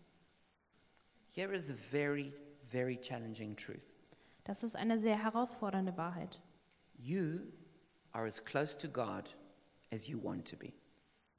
Here 1.36 1.52
is 1.52 1.68
a 1.68 1.74
very, 1.74 2.32
very 2.62 2.96
challenging 2.96 3.56
truth. 3.56 3.96
Das 4.44 4.62
ist 4.62 4.76
eine 4.76 5.00
sehr 5.00 5.20
herausfordernde 5.20 5.96
Wahrheit. 5.96 6.40
You 6.96 7.40
are 8.12 8.24
as 8.24 8.44
close 8.44 8.78
to 8.78 8.88
God 8.88 9.28
as 9.92 10.06
you 10.06 10.22
want 10.22 10.48
to 10.50 10.56
be. 10.56 10.72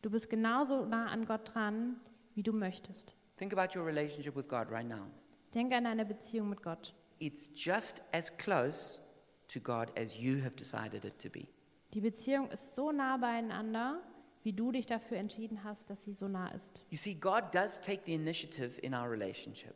Du 0.02 0.10
bist 0.10 0.30
genauso 0.30 0.86
nah 0.86 1.08
an 1.08 1.26
Gott 1.26 1.54
dran, 1.54 1.96
wie 2.34 2.44
du 2.44 2.52
möchtest. 2.52 3.16
Think 3.38 3.54
about 3.54 3.78
your 3.78 3.86
relationship 3.86 4.36
with 4.36 4.50
God 4.50 4.70
right 4.70 4.86
now. 4.86 5.08
Denke 5.54 5.76
an 5.76 5.86
deine 5.86 6.06
Beziehung 6.06 6.50
mit 6.50 6.62
Gott. 6.62 6.94
It's 7.20 7.50
just 7.56 8.04
as 8.14 8.30
close 8.38 9.00
to 9.48 9.62
God 9.62 9.98
as 9.98 10.18
you 10.18 10.44
have 10.44 10.58
decided 10.58 11.06
it 11.06 11.20
to 11.20 11.30
be. 11.30 11.48
Die 11.94 12.02
Beziehung 12.02 12.50
ist 12.50 12.76
so 12.76 12.92
nah 12.92 13.16
beieinander, 13.16 14.02
wie 14.44 14.52
du 14.52 14.74
dich 14.74 14.86
dafür 14.86 15.18
entschieden 15.18 15.64
hast, 15.64 15.90
dass 15.90 16.04
sie 16.04 16.14
so 16.14 16.28
nah 16.28 16.50
ist. 16.50 16.84
You 16.90 16.98
see, 16.98 17.14
God 17.14 17.46
does 17.54 17.80
take 17.80 18.02
the 18.06 18.14
initiative 18.14 18.80
in 18.82 18.94
our 18.94 19.10
relationship, 19.10 19.74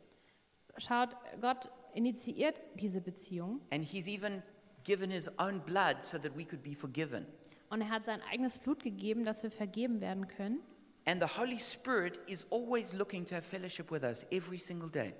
Schaut, 0.80 1.16
Gott 1.40 1.70
initiiert 1.94 2.60
diese 2.74 3.00
Beziehung 3.00 3.60
and 3.70 3.84
He's 3.84 4.08
even 4.08 4.42
given 4.84 5.10
His 5.10 5.30
own 5.38 5.60
blood 5.60 6.02
so 6.02 6.18
that 6.18 6.36
we 6.36 6.44
could 6.44 6.62
be 6.62 6.74
forgiven. 6.74 7.26
und 7.70 7.80
er 7.82 7.90
hat 7.90 8.06
sein 8.06 8.20
eigenes 8.30 8.58
Blut 8.58 8.82
gegeben, 8.82 9.24
dass 9.24 9.42
wir 9.42 9.50
vergeben 9.50 10.00
werden 10.00 10.26
können. 10.28 10.60
And 11.06 11.22
the 11.22 11.40
Holy 11.40 11.58
Spirit 11.58 12.18
is 12.26 12.46
always 12.50 12.92
looking 12.92 13.24
to 13.24 13.34
have 13.34 13.42
fellowship 13.42 13.90
with 13.90 14.02
us 14.02 14.26
every 14.30 14.58
single 14.58 14.90
day. 14.90 15.14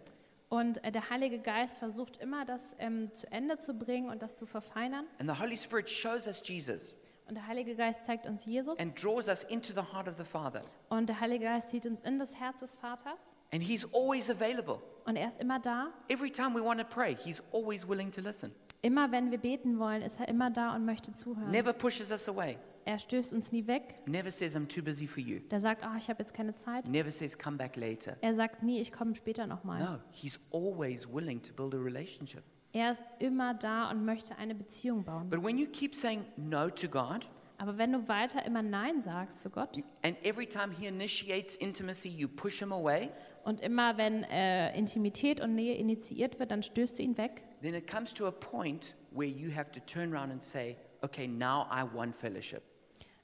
Und 0.48 0.82
äh, 0.84 0.90
der 0.90 1.08
Heilige 1.10 1.38
Geist 1.38 1.78
versucht 1.78 2.16
immer, 2.16 2.44
das 2.44 2.74
ähm, 2.80 3.12
zu 3.14 3.30
Ende 3.30 3.58
zu 3.58 3.72
bringen 3.74 4.08
und 4.10 4.20
das 4.20 4.36
zu 4.36 4.46
verfeinern. 4.46 5.06
And 5.18 5.30
the 5.30 5.40
Holy 5.40 5.56
Spirit 5.56 5.88
shows 5.88 6.26
us 6.26 6.42
Jesus 6.44 6.94
Und 7.30 7.36
der 7.36 7.46
Heilige 7.46 7.76
Geist 7.76 8.04
zeigt 8.04 8.26
uns 8.26 8.44
Jesus. 8.44 8.76
and 8.80 9.00
draws 9.00 9.28
us 9.28 9.44
into 9.44 9.72
the 9.72 9.94
heart 9.94 10.08
of 10.08 10.16
the 10.16 10.24
Father. 10.24 10.62
Und 10.88 11.08
der 11.08 11.20
Heilige 11.20 11.44
Geist 11.44 11.68
zieht 11.68 11.86
uns 11.86 12.00
in 12.00 12.18
das 12.18 12.40
Herz 12.40 12.58
des 12.58 12.74
Vaters. 12.74 13.20
And 13.54 13.62
He's 13.62 13.94
always 13.94 14.28
available. 14.28 14.80
Und 15.04 15.14
er 15.14 15.28
ist 15.28 15.40
immer 15.40 15.60
da. 15.60 15.92
Every 16.08 16.32
time 16.32 16.56
we 16.56 16.64
want 16.64 16.80
to 16.80 16.86
pray, 16.86 17.14
He's 17.14 17.40
always 17.54 17.88
willing 17.88 18.10
to 18.10 18.20
listen. 18.20 18.52
Immer 18.82 19.12
wenn 19.12 19.30
wir 19.30 19.38
beten 19.38 19.78
wollen, 19.78 20.02
ist 20.02 20.18
er 20.18 20.26
immer 20.26 20.50
da 20.50 20.74
und 20.74 20.84
möchte 20.84 21.12
zuhören. 21.12 21.52
Never 21.52 21.72
pushes 21.72 22.10
us 22.10 22.28
away. 22.28 22.58
Er 22.84 22.98
stößt 22.98 23.32
uns 23.32 23.52
nie 23.52 23.68
weg. 23.68 23.94
Never 24.06 24.32
says, 24.32 24.56
I'm 24.56 24.66
too 24.66 24.82
busy 24.82 25.06
for 25.06 25.22
you. 25.22 25.38
Der 25.50 25.60
sagt, 25.60 25.84
ah, 25.84 25.94
ich 25.96 26.08
habe 26.10 26.18
jetzt 26.18 26.34
keine 26.34 26.56
Zeit. 26.56 26.88
Never 26.88 27.12
says, 27.12 27.38
come 27.38 27.56
back 27.56 27.76
later. 27.76 28.16
Er 28.22 28.34
sagt 28.34 28.64
nie, 28.64 28.80
ich 28.80 28.90
komme 28.90 29.14
später 29.14 29.46
nochmal. 29.46 29.78
No, 29.80 29.98
He's 30.10 30.48
always 30.52 31.06
willing 31.06 31.40
to 31.42 31.52
build 31.52 31.74
a 31.74 31.78
relationship. 31.78 32.42
Er 32.72 32.92
ist 32.92 33.04
immer 33.18 33.54
da 33.54 33.90
und 33.90 34.04
möchte 34.04 34.36
eine 34.38 34.54
Beziehung 34.54 35.04
bauen. 35.04 35.28
But 35.28 35.42
when 35.42 35.58
you 35.58 35.66
keep 35.66 35.94
saying 35.94 36.24
no 36.36 36.68
to 36.70 36.88
God, 36.88 37.26
Aber 37.58 37.76
wenn 37.76 37.92
du 37.92 38.08
weiter 38.08 38.44
immer 38.46 38.62
Nein 38.62 39.02
sagst 39.02 39.42
zu 39.42 39.50
Gott 39.50 39.76
and 40.02 40.16
every 40.24 40.46
time 40.46 40.72
He 40.78 40.86
initiates 40.86 41.56
intimacy, 41.56 42.08
you 42.08 42.28
push 42.28 42.60
Him 42.60 42.72
away, 42.72 43.10
und 43.44 43.60
immer 43.60 43.96
wenn 43.98 44.22
äh, 44.24 44.76
Intimität 44.78 45.40
und 45.40 45.54
Nähe 45.54 45.74
initiiert 45.74 46.38
wird, 46.38 46.50
dann 46.52 46.62
stößt 46.62 46.98
du 46.98 47.02
ihn 47.02 47.18
weg, 47.18 47.42
then 47.60 47.74
it 47.74 47.90
comes 47.90 48.14
to 48.14 48.26
a 48.26 48.30
point 48.30 48.94
where 49.10 49.28
you 49.28 49.54
have 49.54 49.70
to 49.72 49.80
turn 49.80 50.14
around 50.14 50.30
and 50.30 50.42
say, 50.42 50.76
okay, 51.02 51.26
now 51.26 51.66
I 51.70 51.84
want 51.92 52.14
fellowship. 52.14 52.62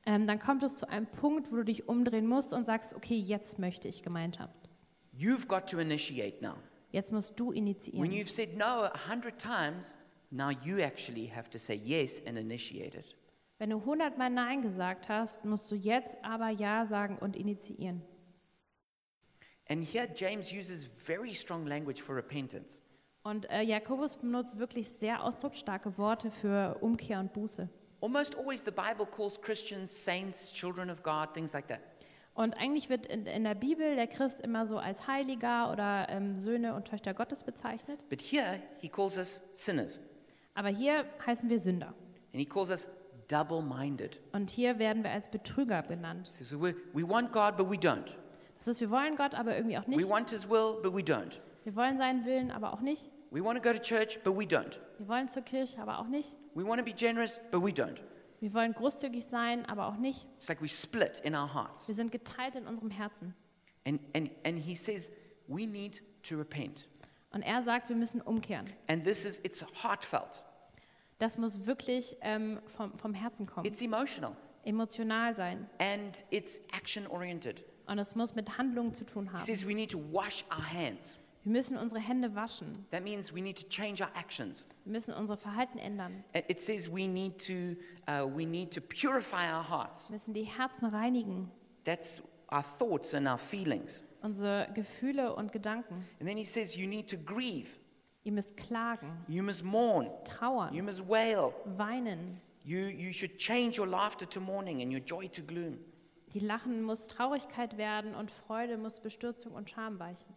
ähm, 0.06 0.26
dann 0.26 0.38
kommt 0.38 0.62
es 0.64 0.78
zu 0.78 0.88
einem 0.88 1.06
Punkt, 1.06 1.50
wo 1.52 1.56
du 1.56 1.64
dich 1.64 1.88
umdrehen 1.88 2.26
musst 2.26 2.52
und 2.52 2.64
sagst, 2.66 2.94
okay, 2.94 3.16
jetzt 3.16 3.58
möchte 3.58 3.88
ich 3.88 4.02
Gemeinschaft. 4.02 4.58
You've 5.16 5.46
got 5.46 5.66
to 5.70 5.78
initiate 5.78 6.42
now. 6.42 6.56
Jetzt 6.96 7.12
musst 7.12 7.38
du 7.38 7.48
When 7.50 7.56
initiieren. 7.56 8.10
you've 8.10 8.30
said 8.30 8.56
no 8.56 8.64
a 8.84 8.90
hundred 9.06 9.38
times, 9.38 9.98
now 10.30 10.48
you 10.48 10.80
actually 10.80 11.26
have 11.30 11.50
to 11.50 11.58
say 11.58 11.74
yes 11.74 12.26
and 12.26 12.38
initiate 12.38 12.96
it. 12.96 13.14
Wenn 13.58 13.68
du 13.68 13.84
hundertmal 13.84 14.30
Nein 14.30 14.62
gesagt 14.62 15.10
hast, 15.10 15.44
musst 15.44 15.70
du 15.70 15.74
jetzt 15.74 16.16
aber 16.22 16.48
Ja 16.48 16.86
sagen 16.86 17.18
und 17.18 17.36
initiieren. 17.36 18.00
And 19.68 19.84
here 19.84 20.08
James 20.14 20.50
uses 20.50 20.84
very 20.86 21.34
strong 21.34 21.66
language 21.66 22.00
for 22.00 22.16
repentance. 22.16 22.80
Und 23.24 23.44
äh, 23.50 23.60
Jakobus 23.60 24.16
benutzt 24.16 24.58
wirklich 24.58 24.88
sehr 24.88 25.22
ausdrucksstarke 25.22 25.98
Worte 25.98 26.30
für 26.30 26.78
Umkehr 26.80 27.20
und 27.20 27.34
Buße. 27.34 27.68
Almost 28.00 28.38
always 28.38 28.62
the 28.64 28.70
Bible 28.70 29.04
calls 29.04 29.38
Christians 29.38 29.92
saints, 29.92 30.50
children 30.50 30.88
of 30.88 31.02
God, 31.02 31.34
things 31.34 31.52
like 31.52 31.68
that. 31.68 31.80
Und 32.36 32.54
eigentlich 32.58 32.88
wird 32.90 33.06
in, 33.06 33.26
in 33.26 33.44
der 33.44 33.54
Bibel 33.54 33.96
der 33.96 34.06
Christ 34.06 34.42
immer 34.42 34.66
so 34.66 34.78
als 34.78 35.06
Heiliger 35.06 35.72
oder 35.72 36.06
ähm, 36.10 36.36
Söhne 36.36 36.74
und 36.74 36.84
Töchter 36.86 37.14
Gottes 37.14 37.42
bezeichnet. 37.42 38.04
But 38.10 38.20
here 38.20 38.60
he 38.80 38.88
calls 38.88 39.16
us 39.16 39.50
sinners. 39.54 40.00
Aber 40.54 40.68
hier 40.68 41.06
heißen 41.26 41.48
wir 41.48 41.58
Sünder. 41.58 41.88
And 41.88 41.94
he 42.34 42.44
calls 42.44 42.68
us 42.70 42.88
double 43.28 43.62
minded. 43.62 44.20
Und 44.32 44.50
hier 44.50 44.78
werden 44.78 45.02
wir 45.02 45.10
als 45.12 45.30
Betrüger 45.30 45.82
genannt. 45.82 46.30
So 46.30 46.60
we, 46.60 46.74
we 46.92 47.08
want 47.08 47.32
God, 47.32 47.56
but 47.56 47.70
we 47.70 47.76
don't. 47.76 48.14
Das 48.58 48.68
ist, 48.68 48.80
wir 48.80 48.90
wollen 48.90 49.16
Gott, 49.16 49.34
aber 49.34 49.56
irgendwie 49.56 49.78
auch 49.78 49.86
We 49.86 49.96
nicht. 49.96 50.08
want 50.08 50.30
his 50.30 50.48
will, 50.48 50.76
but 50.82 50.94
we 50.94 51.00
don't. 51.00 51.40
Wir 51.64 51.74
wollen 51.74 51.96
seinen 51.98 52.24
Willen, 52.26 52.50
aber 52.50 52.72
auch 52.74 52.80
nicht. 52.80 53.10
We 53.30 53.42
want 53.42 53.62
to 53.62 53.66
go 53.68 53.74
to 53.76 53.82
church, 53.82 54.18
but 54.24 54.36
we 54.38 54.44
don't. 54.44 54.78
Wir 54.98 55.08
wollen 55.08 55.28
zur 55.28 55.42
Kirche, 55.42 55.80
aber 55.80 55.98
auch 55.98 56.06
nicht. 56.06 56.34
We 56.54 56.64
want 56.66 56.78
to 56.78 56.84
be 56.84 56.92
generous, 56.92 57.40
but 57.50 57.62
we 57.62 57.70
don't. 57.70 58.00
Wir 58.46 58.54
wollen 58.54 58.74
großzügig 58.74 59.26
sein, 59.26 59.66
aber 59.66 59.88
auch 59.88 59.96
nicht. 59.96 60.24
It's 60.36 60.48
like 60.48 60.62
we 60.62 60.68
split 60.68 61.18
in 61.24 61.34
our 61.34 61.52
hearts. 61.52 61.88
Wir 61.88 61.96
sind 61.96 62.12
geteilt 62.12 62.54
in 62.54 62.68
unserem 62.68 62.90
Herzen. 62.92 63.34
And, 63.84 64.00
and, 64.14 64.30
and 64.44 64.56
he 64.56 64.76
says 64.76 65.10
we 65.48 65.66
need 65.66 66.00
to 66.22 66.36
repent. 66.36 66.86
Und 67.32 67.42
er 67.42 67.60
sagt, 67.62 67.88
wir 67.88 67.96
müssen 67.96 68.20
umkehren. 68.20 68.66
And 68.86 69.02
this 69.02 69.24
is, 69.24 69.40
it's 69.44 69.64
heartfelt, 69.82 70.44
Das 71.18 71.38
muss 71.38 71.66
wirklich 71.66 72.16
ähm, 72.20 72.60
vom, 72.76 72.96
vom 72.96 73.14
Herzen 73.14 73.46
kommen. 73.46 73.66
it's 73.66 73.82
emotional, 73.82 74.36
Emotional 74.62 75.34
sein. 75.34 75.68
and 75.80 76.22
it's 76.30 76.68
action 76.72 77.04
oriented. 77.08 77.64
Und 77.86 77.98
es 77.98 78.14
muss 78.14 78.36
mit 78.36 78.58
Handlungen 78.58 78.94
zu 78.94 79.04
tun 79.04 79.24
He 79.26 79.30
haben. 79.32 79.40
says 79.44 79.66
we 79.66 79.74
need 79.74 79.90
to 79.90 79.98
wash 80.12 80.44
our 80.52 80.64
hands. 80.72 81.18
Wir 81.46 81.52
müssen 81.52 81.76
unsere 81.76 82.00
Hände 82.00 82.34
waschen. 82.34 82.72
That 82.90 83.04
means 83.04 83.32
we 83.32 83.40
need 83.40 83.56
to 83.56 83.68
change 83.68 84.02
our 84.02 84.10
actions. 84.16 84.66
Wir 84.84 84.90
müssen 84.94 85.14
unser 85.14 85.36
Verhalten 85.36 85.78
ändern. 85.78 86.24
It 86.34 86.58
says 86.58 86.92
we 86.92 87.06
need 87.06 87.38
to, 87.46 87.76
uh, 88.10 88.26
we 88.36 88.44
need 88.44 88.74
to 88.74 88.80
purify 88.80 89.46
our 89.54 89.62
hearts. 89.62 90.08
Wir 90.10 90.14
müssen 90.14 90.34
die 90.34 90.42
Herzen 90.42 90.86
reinigen. 90.86 91.48
That's 91.84 92.20
our 92.50 92.64
thoughts 92.64 93.14
and 93.14 93.28
our 93.28 93.38
feelings. 93.38 94.02
Unsere 94.22 94.68
Gefühle 94.74 95.36
und 95.36 95.52
Gedanken. 95.52 95.94
And 96.18 96.28
then 96.28 96.36
he 96.36 96.44
says 96.44 96.76
you 96.76 96.88
need 96.88 97.08
to 97.10 97.16
grieve. 97.16 97.68
Ihr 98.24 98.32
müsst 98.32 98.56
klagen, 98.56 99.08
You 99.28 99.44
must 99.44 99.62
mourn. 99.62 100.06
You 100.06 100.12
trauern, 100.24 100.84
must 100.84 101.08
wail. 101.08 101.54
weinen. 101.76 102.40
You, 102.64 102.88
you 102.88 103.12
should 103.12 103.38
change 103.38 103.78
your 103.78 103.86
laughter 103.86 104.28
to 104.28 104.40
mourning 104.40 104.82
and 104.82 104.90
your 104.92 104.98
joy 105.00 105.28
to 105.28 105.42
gloom. 105.42 105.78
Die 106.34 106.40
Lachen 106.40 106.82
muss 106.82 107.06
Traurigkeit 107.06 107.76
werden 107.78 108.16
und 108.16 108.32
Freude 108.32 108.78
muss 108.78 108.98
Bestürzung 108.98 109.52
und 109.52 109.70
Scham 109.70 110.00
weichen. 110.00 110.34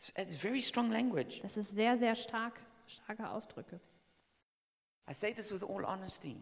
It's, 0.00 0.12
it's 0.16 0.34
very 0.34 0.62
strong 0.62 0.90
language. 0.90 1.40
Das 1.42 1.58
ist 1.58 1.74
sehr, 1.74 1.98
sehr 1.98 2.14
stark, 2.16 2.54
starke 2.86 3.28
Ausdrücke. 3.28 3.80
I 5.08 5.12
say 5.12 5.34
this 5.34 5.52
with 5.52 5.62
all 5.62 5.84
honesty. 5.84 6.36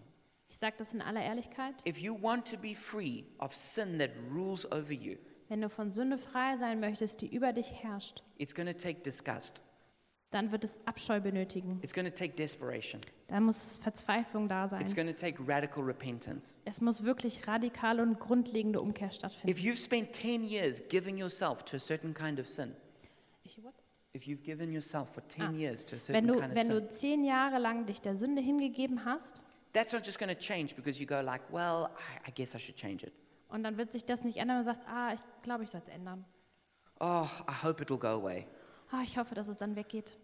Ich 0.48 0.56
sage 0.59 0.76
das 0.78 0.94
in 0.94 1.02
aller 1.02 1.22
Ehrlichkeit. 1.22 1.74
If 1.86 1.98
you 1.98 2.16
want 2.22 2.46
to 2.50 2.56
be 2.56 2.74
free 2.76 3.24
of 3.38 3.52
sin 3.54 3.98
that 3.98 4.11
rules 4.32 4.64
over 4.70 4.92
you, 4.92 5.16
Wenn 5.48 5.61
du 5.61 5.68
von 5.70 5.90
Sünde 5.90 6.18
frei 6.18 6.56
sein 6.56 6.78
möchtest, 6.78 7.20
die 7.22 7.34
über 7.34 7.52
dich 7.52 7.72
herrscht, 7.82 8.22
it's 8.36 8.54
going 8.54 8.68
to 8.68 8.74
take 8.78 9.00
disgust. 9.00 9.62
dann 10.30 10.52
wird 10.52 10.62
es 10.62 10.78
Abscheu 10.86 11.18
benötigen. 11.20 11.80
It's 11.82 11.92
going 11.94 12.06
to 12.06 12.14
take 12.14 12.34
desperation. 12.34 13.00
Da 13.26 13.40
muss 13.40 13.78
Verzweiflung 13.78 14.46
da 14.48 14.64
It's 14.66 14.70
sein. 14.70 14.94
going 14.94 15.09
to 15.09 15.20
take 15.20 15.36
radical 15.48 15.82
repentance. 15.82 16.61
Es 16.64 16.80
muss 16.80 17.02
wirklich 17.02 17.48
radikale 17.48 18.02
und 18.02 18.20
grundlegende 18.20 18.80
Umkehr 18.80 19.09
If 19.09 19.14
stattfinden. 19.14 19.59
you've 19.59 19.76
spent 19.82 20.12
10 20.12 20.44
years 20.44 20.80
giving 20.88 21.16
yourself 21.18 21.64
to 21.64 21.76
a 21.76 21.80
certain 21.80 22.14
kind 22.14 22.38
of 22.38 22.46
sin, 22.46 22.74
Ich- 23.42 23.62
what? 23.64 23.72
if 23.72 23.74
you've 23.74 23.74
given 23.74 23.74
yourself 23.74 24.04
for 24.04 24.07
10 24.07 24.07
Ah. 25.38 25.50
Wenn 26.08 26.26
du, 26.26 26.40
wenn 26.40 26.68
du 26.68 26.88
zehn 26.88 27.24
Jahre 27.24 27.58
lang 27.58 27.86
dich 27.86 28.00
der 28.00 28.16
Sünde 28.16 28.42
hingegeben 28.42 29.04
hast, 29.04 29.44
that's 29.72 29.92
not 29.92 30.04
just 30.06 30.18
going 30.18 30.34
to 30.34 30.38
change 30.38 30.74
because 30.74 31.00
you 31.00 31.06
go 31.06 31.20
like, 31.20 31.42
well, 31.52 31.88
I, 32.26 32.28
I 32.28 32.32
guess 32.34 32.54
I 32.54 32.58
should 32.58 32.76
change 32.76 33.06
it. 33.06 33.12
und 33.48 33.62
dann 33.62 33.76
wird 33.76 33.92
sich 33.92 34.04
das 34.04 34.24
nicht 34.24 34.38
ändern 34.38 34.58
und 34.58 34.66
du 34.66 34.72
sagst, 34.72 34.86
ah, 34.88 35.12
ich 35.14 35.20
glaube, 35.42 35.64
ich 35.64 35.70
soll 35.70 35.80
es 35.82 35.88
ändern. 35.88 36.24
Oh, 37.00 37.26
I 37.48 37.64
hope 37.64 37.82
it'll 37.82 37.98
go 37.98 38.08
away. 38.08 38.46
Ah, 38.90 39.02
ich 39.02 39.18
hoffe, 39.18 39.34
dass 39.34 39.48
es 39.48 39.58
dann 39.58 39.76
weggeht. 39.76 40.16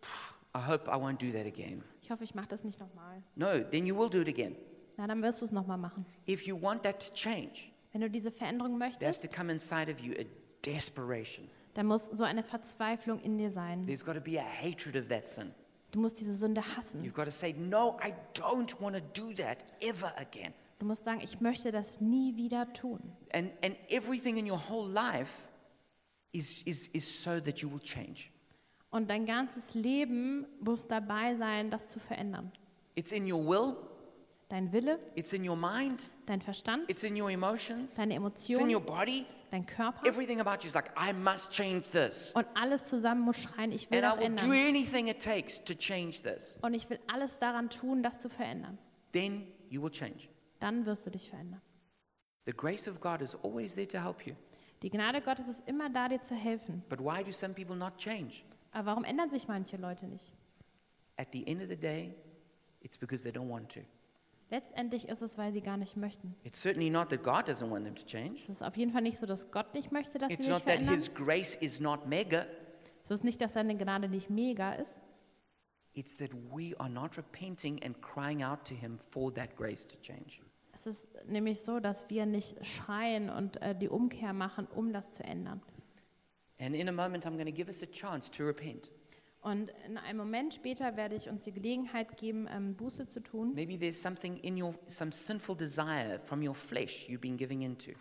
I 0.56 0.60
hope 0.66 0.88
I 0.90 0.94
won't 0.94 1.18
do 1.18 1.36
that 1.36 1.46
again. 1.46 1.82
Ich 2.02 2.10
hoffe, 2.10 2.24
ich 2.24 2.34
mache 2.34 2.48
das 2.48 2.64
nicht 2.64 2.78
nochmal. 2.78 3.22
No, 3.34 3.60
then 3.60 3.86
you 3.86 3.96
will 3.96 4.08
do 4.08 4.20
it 4.20 4.28
again. 4.28 4.56
Na, 4.96 5.06
dann 5.06 5.22
wirst 5.22 5.40
du 5.40 5.46
es 5.46 5.52
nochmal 5.52 5.78
machen. 5.78 6.06
If 6.28 6.46
you 6.46 6.60
want 6.60 6.82
that 6.84 7.06
to 7.08 7.14
change, 7.14 7.72
Wenn 7.92 8.00
du 8.00 8.10
diese 8.10 8.30
Veränderung 8.30 8.78
there 8.78 8.90
has 8.90 9.00
möchtest, 9.00 9.24
to 9.24 9.28
come 9.28 9.52
inside 9.52 9.90
of 9.90 10.00
you 10.00 10.12
a 10.14 10.24
desperation. 10.64 11.48
Dann 11.74 11.86
muss 11.86 12.06
so 12.06 12.24
eine 12.24 12.42
Verzweiflung 12.42 13.20
in 13.20 13.38
dir 13.38 13.50
sein. 13.50 13.86
There's 13.86 14.04
got 14.04 14.14
to 14.14 14.20
be 14.20 14.40
a 14.40 14.44
hatred 14.44 14.96
of 14.96 15.08
that 15.08 15.26
sin. 15.26 15.52
Du 15.90 16.00
musst 16.00 16.20
diese 16.20 16.34
Sünde 16.34 16.62
hassen. 16.76 17.04
You've 17.04 17.14
got 17.14 17.26
to 17.26 17.30
say, 17.30 17.54
no, 17.56 17.98
I 18.04 18.12
don't 18.34 18.80
want 18.80 18.96
to 18.96 19.02
do 19.20 19.32
that 19.34 19.64
ever 19.80 20.12
again. 20.18 20.52
Du 20.78 20.86
musst 20.86 21.04
sagen, 21.04 21.20
ich 21.20 21.40
möchte 21.40 21.70
das 21.70 22.00
nie 22.00 22.36
wieder 22.36 22.72
tun. 22.72 23.00
And, 23.32 23.52
and 23.62 23.76
everything 23.88 24.36
in 24.36 24.50
your 24.50 24.58
whole 24.68 24.90
life 24.90 25.48
is, 26.32 26.62
is, 26.62 26.88
is 26.88 27.22
so 27.22 27.40
that 27.40 27.60
you 27.60 27.70
will 27.70 27.80
change. 27.80 28.30
Und 28.90 29.10
dein 29.10 29.26
ganzes 29.26 29.74
Leben 29.74 30.46
muss 30.60 30.86
dabei 30.86 31.36
sein, 31.36 31.70
das 31.70 31.88
zu 31.88 31.98
verändern. 31.98 32.52
It's 32.96 33.12
in 33.12 33.30
your 33.30 33.44
will, 33.44 33.76
Dein 34.48 34.72
Wille, 34.72 34.98
it's 35.14 35.32
in 35.32 35.48
your 35.48 35.56
mind, 35.56 36.10
dein 36.26 36.40
Verstand, 36.40 36.88
it's 36.88 37.02
in 37.02 37.20
your 37.20 37.30
emotions, 37.30 37.96
deine 37.96 38.14
it's 38.14 38.48
in 38.48 38.56
your 38.56 38.80
Emotionen, 38.80 38.86
body, 38.86 39.26
dein 39.54 39.66
Körper 39.66 40.06
Everything 40.06 40.40
about 40.40 40.62
you 40.62 40.68
is 40.68 40.74
like, 40.74 40.90
I 40.96 41.12
must 41.12 41.50
change 41.52 41.84
this. 41.92 42.32
und 42.32 42.46
alles 42.54 42.84
zusammen 42.84 43.22
muss 43.22 43.36
schreien, 43.38 43.72
ich 43.72 43.90
will 43.90 44.04
And 44.04 44.14
I 44.14 44.28
das 44.28 44.38
do 44.38 44.52
ändern. 44.52 44.68
anything 44.68 45.08
it 45.08 45.22
takes 45.22 45.62
to 45.64 45.74
change 45.74 46.22
this. 46.22 46.56
Und 46.62 46.74
ich 46.74 46.88
will 46.90 46.98
alles 47.06 47.38
daran 47.38 47.70
tun, 47.70 48.02
das 48.02 48.20
zu 48.20 48.28
verändern. 48.28 48.78
Then 49.12 49.46
you 49.70 49.82
will 49.82 49.90
change. 49.90 50.28
Dann 50.60 50.84
wirst 50.86 51.06
du 51.06 51.10
dich 51.10 51.28
verändern. 51.28 51.60
The 52.46 52.52
grace 52.52 52.88
of 52.88 53.00
God 53.00 53.22
is 53.22 53.34
always 53.42 53.74
there 53.74 53.88
to 53.88 53.98
help 53.98 54.26
you. 54.26 54.34
Die 54.82 54.90
Gnade 54.90 55.22
Gottes 55.22 55.48
ist 55.48 55.66
immer 55.66 55.88
da, 55.88 56.08
dir 56.08 56.22
zu 56.22 56.34
helfen. 56.34 56.82
But 56.90 57.00
why 57.00 57.24
do 57.24 57.32
some 57.32 57.54
people 57.54 57.76
not 57.76 57.96
change? 57.96 58.42
Aber 58.72 58.86
warum 58.86 59.04
ändern 59.04 59.30
sich 59.30 59.48
manche 59.48 59.76
Leute 59.76 60.06
nicht? 60.06 60.32
At 61.16 61.28
the 61.32 61.46
end 61.46 61.62
of 61.62 61.68
the 61.68 61.76
day, 61.76 62.12
it's 62.80 62.98
because 62.98 63.22
they 63.22 63.32
don't 63.32 63.48
want 63.48 63.72
to. 63.72 63.80
Letztendlich 64.54 65.08
ist 65.08 65.20
es, 65.20 65.36
weil 65.36 65.52
sie 65.52 65.62
gar 65.62 65.76
nicht 65.76 65.96
möchten. 65.96 66.36
It's 66.44 66.62
certainly 66.62 66.88
not 66.88 67.08
that 67.08 67.24
God 67.24 67.48
doesn't 67.48 67.68
want 67.68 67.86
them 67.86 67.96
to 67.96 68.04
change. 68.06 68.34
Es 68.34 68.48
ist 68.48 68.62
auf 68.62 68.76
jeden 68.76 68.92
Fall 68.92 69.02
nicht 69.02 69.18
so, 69.18 69.26
dass 69.26 69.50
Gott 69.50 69.74
nicht 69.74 69.90
möchte, 69.90 70.16
dass 70.16 70.30
It's 70.30 70.44
sie 70.44 70.50
sich 70.50 70.52
not 70.52 70.64
that 70.64 70.74
verändern. 70.74 70.94
His 70.94 71.12
grace 71.12 71.56
is 71.56 71.80
not 71.80 72.06
mega. 72.06 72.46
Es 73.02 73.10
ist 73.10 73.24
nicht, 73.24 73.40
dass 73.40 73.54
seine 73.54 73.76
Gnade 73.76 74.08
nicht 74.08 74.30
mega 74.30 74.74
ist. 74.74 75.00
It's 75.94 76.16
that 76.18 76.30
we 76.52 76.78
are 76.78 76.88
not 76.88 77.18
repenting 77.18 77.82
and 77.82 78.00
crying 78.00 78.44
out 78.44 78.64
to 78.68 78.76
Him 78.76 78.96
for 78.96 79.34
that 79.34 79.56
grace 79.56 79.88
to 79.88 79.96
change. 80.00 80.40
Es 80.72 80.86
ist 80.86 81.08
nämlich 81.26 81.60
so, 81.60 81.80
dass 81.80 82.08
wir 82.08 82.24
nicht 82.24 82.64
schreien 82.64 83.30
und 83.30 83.60
äh, 83.60 83.74
die 83.74 83.88
Umkehr 83.88 84.32
machen, 84.32 84.68
um 84.68 84.92
das 84.92 85.10
zu 85.10 85.24
ändern. 85.24 85.62
And 86.60 86.76
in 86.76 86.88
a 86.88 86.92
moment, 86.92 87.26
I'm 87.26 87.34
going 87.34 87.46
to 87.46 87.52
give 87.52 87.66
us 87.66 87.82
a 87.82 87.86
chance 87.86 88.30
to 88.30 88.44
repent. 88.44 88.92
Und 89.44 89.70
in 89.86 89.98
einem 89.98 90.16
Moment 90.16 90.54
später 90.54 90.96
werde 90.96 91.16
ich 91.16 91.28
uns 91.28 91.44
die 91.44 91.52
Gelegenheit 91.52 92.16
geben, 92.16 92.48
ähm, 92.50 92.74
Buße 92.76 93.06
zu 93.10 93.22
tun. 93.22 93.52
Maybe 93.54 93.78
there's 93.78 94.00
something 94.00 94.38
in 94.38 94.60
your, 94.60 94.74
some 94.86 95.12
sinful 95.12 95.54
desire 95.54 96.18
from 96.24 96.42
your 96.42 96.54
flesh 96.54 97.10
you've 97.10 97.20
been 97.20 97.36
giving 97.36 97.60
into. 97.60 97.92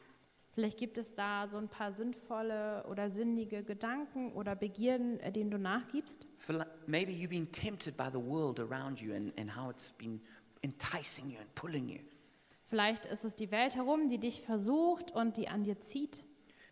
Vielleicht 0.54 0.78
gibt 0.78 0.98
es 0.98 1.16
da 1.16 1.46
so 1.50 1.58
ein 1.58 1.68
paar 1.68 1.92
sinnvolle 1.92 2.86
oder 2.88 3.10
sündige 3.10 3.62
Gedanken 3.62 4.32
oder 4.32 4.56
Begierden, 4.56 5.20
äh, 5.20 5.34
denen 5.34 5.52
du 5.52 5.58
nachgibst. 5.58 6.26
Maybe 6.88 7.12
you've 7.12 7.28
been 7.28 7.52
tempted 7.52 7.98
by 7.98 8.08
the 8.10 8.24
world 8.24 8.62
around 8.62 9.02
you 9.02 9.14
and, 9.14 9.38
and 9.38 9.54
how 9.54 9.70
it's 9.70 9.92
been 9.92 10.22
enticing 10.62 11.30
you 11.30 11.40
and 11.40 11.54
pulling 11.56 11.90
you. 11.90 12.00
Vielleicht 12.68 13.06
ist 13.06 13.26
es 13.26 13.36
die 13.36 13.52
Welt 13.52 13.76
herum, 13.76 14.10
die 14.10 14.18
dich 14.18 14.44
versucht 14.44 15.12
und 15.12 15.36
die 15.36 15.50
an 15.50 15.66
dir 15.66 15.82
zieht. 15.82 16.24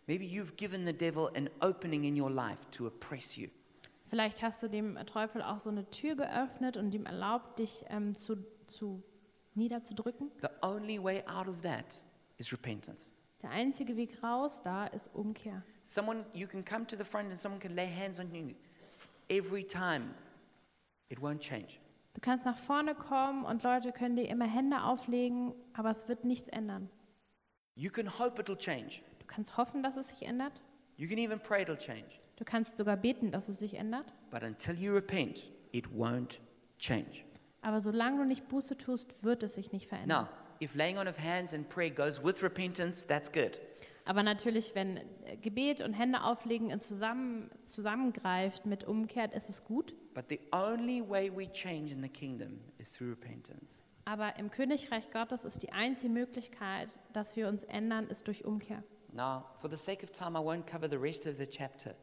Maybe 0.06 0.24
you've 0.24 0.56
given 0.56 0.86
the 0.86 0.94
devil 0.94 1.28
an 1.36 1.50
opening 1.60 2.04
in 2.04 2.18
your 2.18 2.30
life 2.30 2.70
to 2.70 2.86
oppress 2.86 3.36
you. 3.36 3.48
Vielleicht 4.12 4.42
hast 4.42 4.62
du 4.62 4.68
dem 4.68 4.98
Teufel 5.06 5.40
auch 5.40 5.58
so 5.58 5.70
eine 5.70 5.88
Tür 5.88 6.16
geöffnet 6.16 6.76
und 6.76 6.92
ihm 6.92 7.06
erlaubt, 7.06 7.58
dich 7.58 7.82
ähm, 7.88 8.14
zu, 8.14 8.44
zu 8.66 9.02
niederzudrücken. 9.54 10.30
The 10.42 10.48
only 10.60 11.02
way 11.02 11.22
out 11.26 11.48
of 11.48 11.62
that 11.62 12.02
is 12.36 12.52
repentance. 12.52 13.10
Der 13.40 13.48
einzige 13.48 13.96
Weg 13.96 14.22
raus 14.22 14.60
da 14.60 14.84
ist 14.84 15.14
Umkehr. 15.14 15.62
Someone, 15.82 16.26
you 16.34 16.46
can 16.46 16.62
come 16.62 16.86
to 16.88 16.94
the 16.94 17.04
front 17.04 17.30
and 17.30 17.40
someone 17.40 17.58
can 17.58 17.74
lay 17.74 17.88
hands 17.88 18.20
on 18.20 18.34
you. 18.34 18.54
Every 19.30 19.66
time, 19.66 20.10
it 21.08 21.18
won't 21.22 21.38
change. 21.38 21.78
Du 22.12 22.20
kannst 22.20 22.44
nach 22.44 22.58
vorne 22.58 22.94
kommen 22.94 23.46
und 23.46 23.62
Leute 23.62 23.92
können 23.92 24.16
dir 24.16 24.28
immer 24.28 24.44
Hände 24.44 24.82
auflegen, 24.82 25.54
aber 25.72 25.88
es 25.88 26.06
wird 26.06 26.24
nichts 26.24 26.48
ändern. 26.48 26.90
You 27.76 27.90
can 27.90 28.18
hope 28.18 28.38
it'll 28.38 28.58
change. 28.58 29.00
Du 29.20 29.26
kannst 29.26 29.56
hoffen, 29.56 29.82
dass 29.82 29.96
es 29.96 30.08
sich 30.08 30.24
ändert. 30.26 30.60
You 30.98 31.08
can 31.08 31.16
even 31.16 31.40
pray 31.40 31.62
it'll 31.62 31.78
change. 31.78 32.18
Du 32.36 32.44
kannst 32.44 32.76
sogar 32.76 32.96
beten, 32.96 33.30
dass 33.30 33.48
es 33.48 33.58
sich 33.58 33.74
ändert. 33.74 34.12
But 34.30 34.42
until 34.42 34.74
you 34.74 34.92
repent, 34.92 35.50
it 35.72 35.86
won't 35.88 36.40
change. 36.78 37.24
Aber 37.60 37.80
solange 37.80 38.18
du 38.18 38.24
nicht 38.24 38.48
Buße 38.48 38.76
tust, 38.76 39.22
wird 39.22 39.42
es 39.42 39.54
sich 39.54 39.72
nicht 39.72 39.86
verändern. 39.86 40.24
Now, 40.24 40.28
if 40.60 40.74
laying 40.74 40.98
on 40.98 41.06
of 41.06 41.18
hands 41.18 41.54
and 41.54 41.68
prayer 41.68 41.90
goes 41.90 42.22
with 42.22 42.42
repentance, 42.42 43.06
that's 43.06 43.30
good. 43.30 43.60
Aber 44.04 44.22
natürlich, 44.22 44.74
wenn 44.74 44.96
äh, 44.96 45.36
Gebet 45.40 45.80
und 45.80 45.92
Hände 45.92 46.24
auflegen 46.24 46.70
in 46.70 46.80
zusammen, 46.80 47.50
zusammengreift 47.62 48.66
mit 48.66 48.84
Umkehr, 48.84 49.32
ist 49.32 49.48
es 49.48 49.64
gut. 49.64 49.94
But 50.14 50.24
the 50.28 50.40
only 50.52 51.08
way 51.08 51.30
we 51.34 51.50
change 51.52 51.92
in 51.92 52.02
the 52.02 52.08
kingdom 52.08 52.60
is 52.78 52.92
through 52.92 53.10
repentance. 53.10 53.78
Aber 54.04 54.36
im 54.36 54.50
Königreich 54.50 55.10
Gottes 55.12 55.44
ist 55.44 55.62
die 55.62 55.70
einzige 55.70 56.12
Möglichkeit, 56.12 56.98
dass 57.12 57.36
wir 57.36 57.46
uns 57.48 57.62
ändern, 57.62 58.08
ist 58.08 58.26
durch 58.26 58.44
Umkehr. 58.44 58.82
Now, 59.12 59.44
for 59.60 59.70
the 59.70 59.76
sake 59.76 60.02
of 60.02 60.10
time, 60.10 60.36
I 60.36 60.42
won't 60.42 60.64
cover 60.66 60.88
the 60.90 60.96
rest 60.96 61.26
of 61.26 61.36
the 61.36 61.46
chapter. 61.46 61.94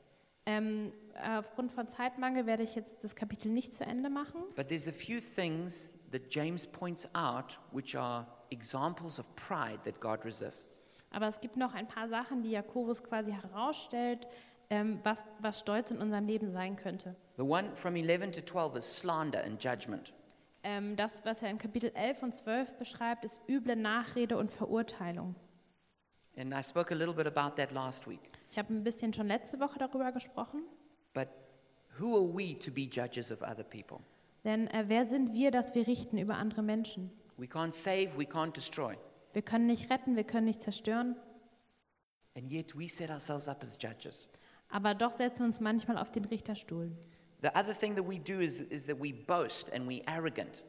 Ähm, 0.49 0.91
aufgrund 1.37 1.71
von 1.71 1.87
Zeitmangel 1.87 2.47
werde 2.47 2.63
ich 2.63 2.73
jetzt 2.73 3.03
das 3.03 3.15
Kapitel 3.15 3.51
nicht 3.51 3.75
zu 3.75 3.85
Ende 3.85 4.09
machen. 4.09 4.41
But 4.55 4.69
there's 4.69 4.87
a 4.87 4.91
few 4.91 5.19
things 5.19 5.99
that 6.11 6.33
James 6.33 6.65
points 6.65 7.07
out 7.13 7.59
which 7.71 7.95
are 7.95 8.25
examples 8.49 9.19
of 9.19 9.27
pride 9.35 9.79
that 9.83 9.99
God 9.99 10.25
resists. 10.25 10.81
Aber 11.11 11.27
es 11.27 11.39
gibt 11.39 11.55
noch 11.55 11.75
ein 11.75 11.87
paar 11.87 12.09
Sachen, 12.09 12.41
die 12.41 12.49
Jakobus 12.51 13.03
quasi 13.03 13.31
herausstellt, 13.31 14.27
ähm, 14.71 14.99
was, 15.03 15.23
was 15.39 15.59
Stolz 15.59 15.91
in 15.91 15.99
unserem 15.99 16.25
Leben 16.25 16.49
sein 16.49 16.75
könnte. 16.75 17.15
The 17.37 17.43
one 17.43 17.75
from 17.75 17.95
11 17.95 18.31
to 18.31 18.41
12 18.41 18.77
is 18.77 18.97
slander 18.97 19.43
and 19.43 19.63
judgment. 19.63 20.13
Ähm, 20.63 20.95
das, 20.95 21.23
was 21.25 21.43
er 21.43 21.51
in 21.51 21.59
Kapitel 21.59 21.91
11 21.93 22.23
und 22.23 22.33
12 22.33 22.73
beschreibt, 22.77 23.23
ist 23.23 23.39
üble 23.47 23.75
Nachrede 23.75 24.37
und 24.37 24.51
Verurteilung. 24.51 25.35
And 26.35 26.53
I 26.53 26.63
spoke 26.63 26.91
a 26.91 26.97
little 26.97 27.13
bit 27.13 27.27
about 27.27 27.55
that 27.61 27.71
last 27.71 28.07
week. 28.07 28.38
Ich 28.49 28.57
habe 28.57 28.73
ein 28.73 28.83
bisschen 28.83 29.13
schon 29.13 29.27
letzte 29.27 29.59
Woche 29.59 29.77
darüber 29.79 30.11
gesprochen. 30.11 30.63
But 31.13 31.27
who 31.99 32.15
are 32.15 32.33
we 32.33 32.57
to 32.57 32.71
be 32.71 32.81
judges 32.81 33.31
of 33.31 33.41
other 33.41 33.63
people? 33.63 33.99
Denn 34.43 34.67
äh, 34.67 34.85
wer 34.87 35.05
sind 35.05 35.33
wir, 35.33 35.51
dass 35.51 35.75
wir 35.75 35.85
richten 35.85 36.17
über 36.17 36.35
andere 36.35 36.63
Menschen? 36.63 37.11
We 37.37 37.45
can't 37.45 37.73
save, 37.73 38.17
we 38.17 38.23
can't 38.23 38.53
destroy. 38.55 38.95
Wir 39.33 39.41
können 39.43 39.67
nicht 39.67 39.89
retten, 39.91 40.15
wir 40.15 40.23
können 40.23 40.45
nicht 40.45 40.63
zerstören, 40.63 41.15
And 42.37 42.51
yet 42.51 42.77
we 42.77 42.87
set 42.87 43.09
ourselves 43.09 43.47
up 43.47 43.63
as 43.63 43.77
judges. 43.79 44.27
aber 44.69 44.95
doch 44.95 45.11
setzen 45.13 45.39
wir 45.39 45.45
uns 45.47 45.59
manchmal 45.59 45.97
auf 45.97 46.11
den 46.11 46.25
Richterstuhl. 46.25 46.91
The 47.41 47.49
other 47.49 47.73
thing 47.77 47.95
that 47.95 48.07
we 48.07 48.19
do 48.19 48.39
is, 48.39 48.59
is 48.61 48.85
that 48.87 48.99
we 49.01 49.13
boast 49.13 49.73
and 49.73 49.87
we 49.87 50.01
arrogant. 50.07 50.63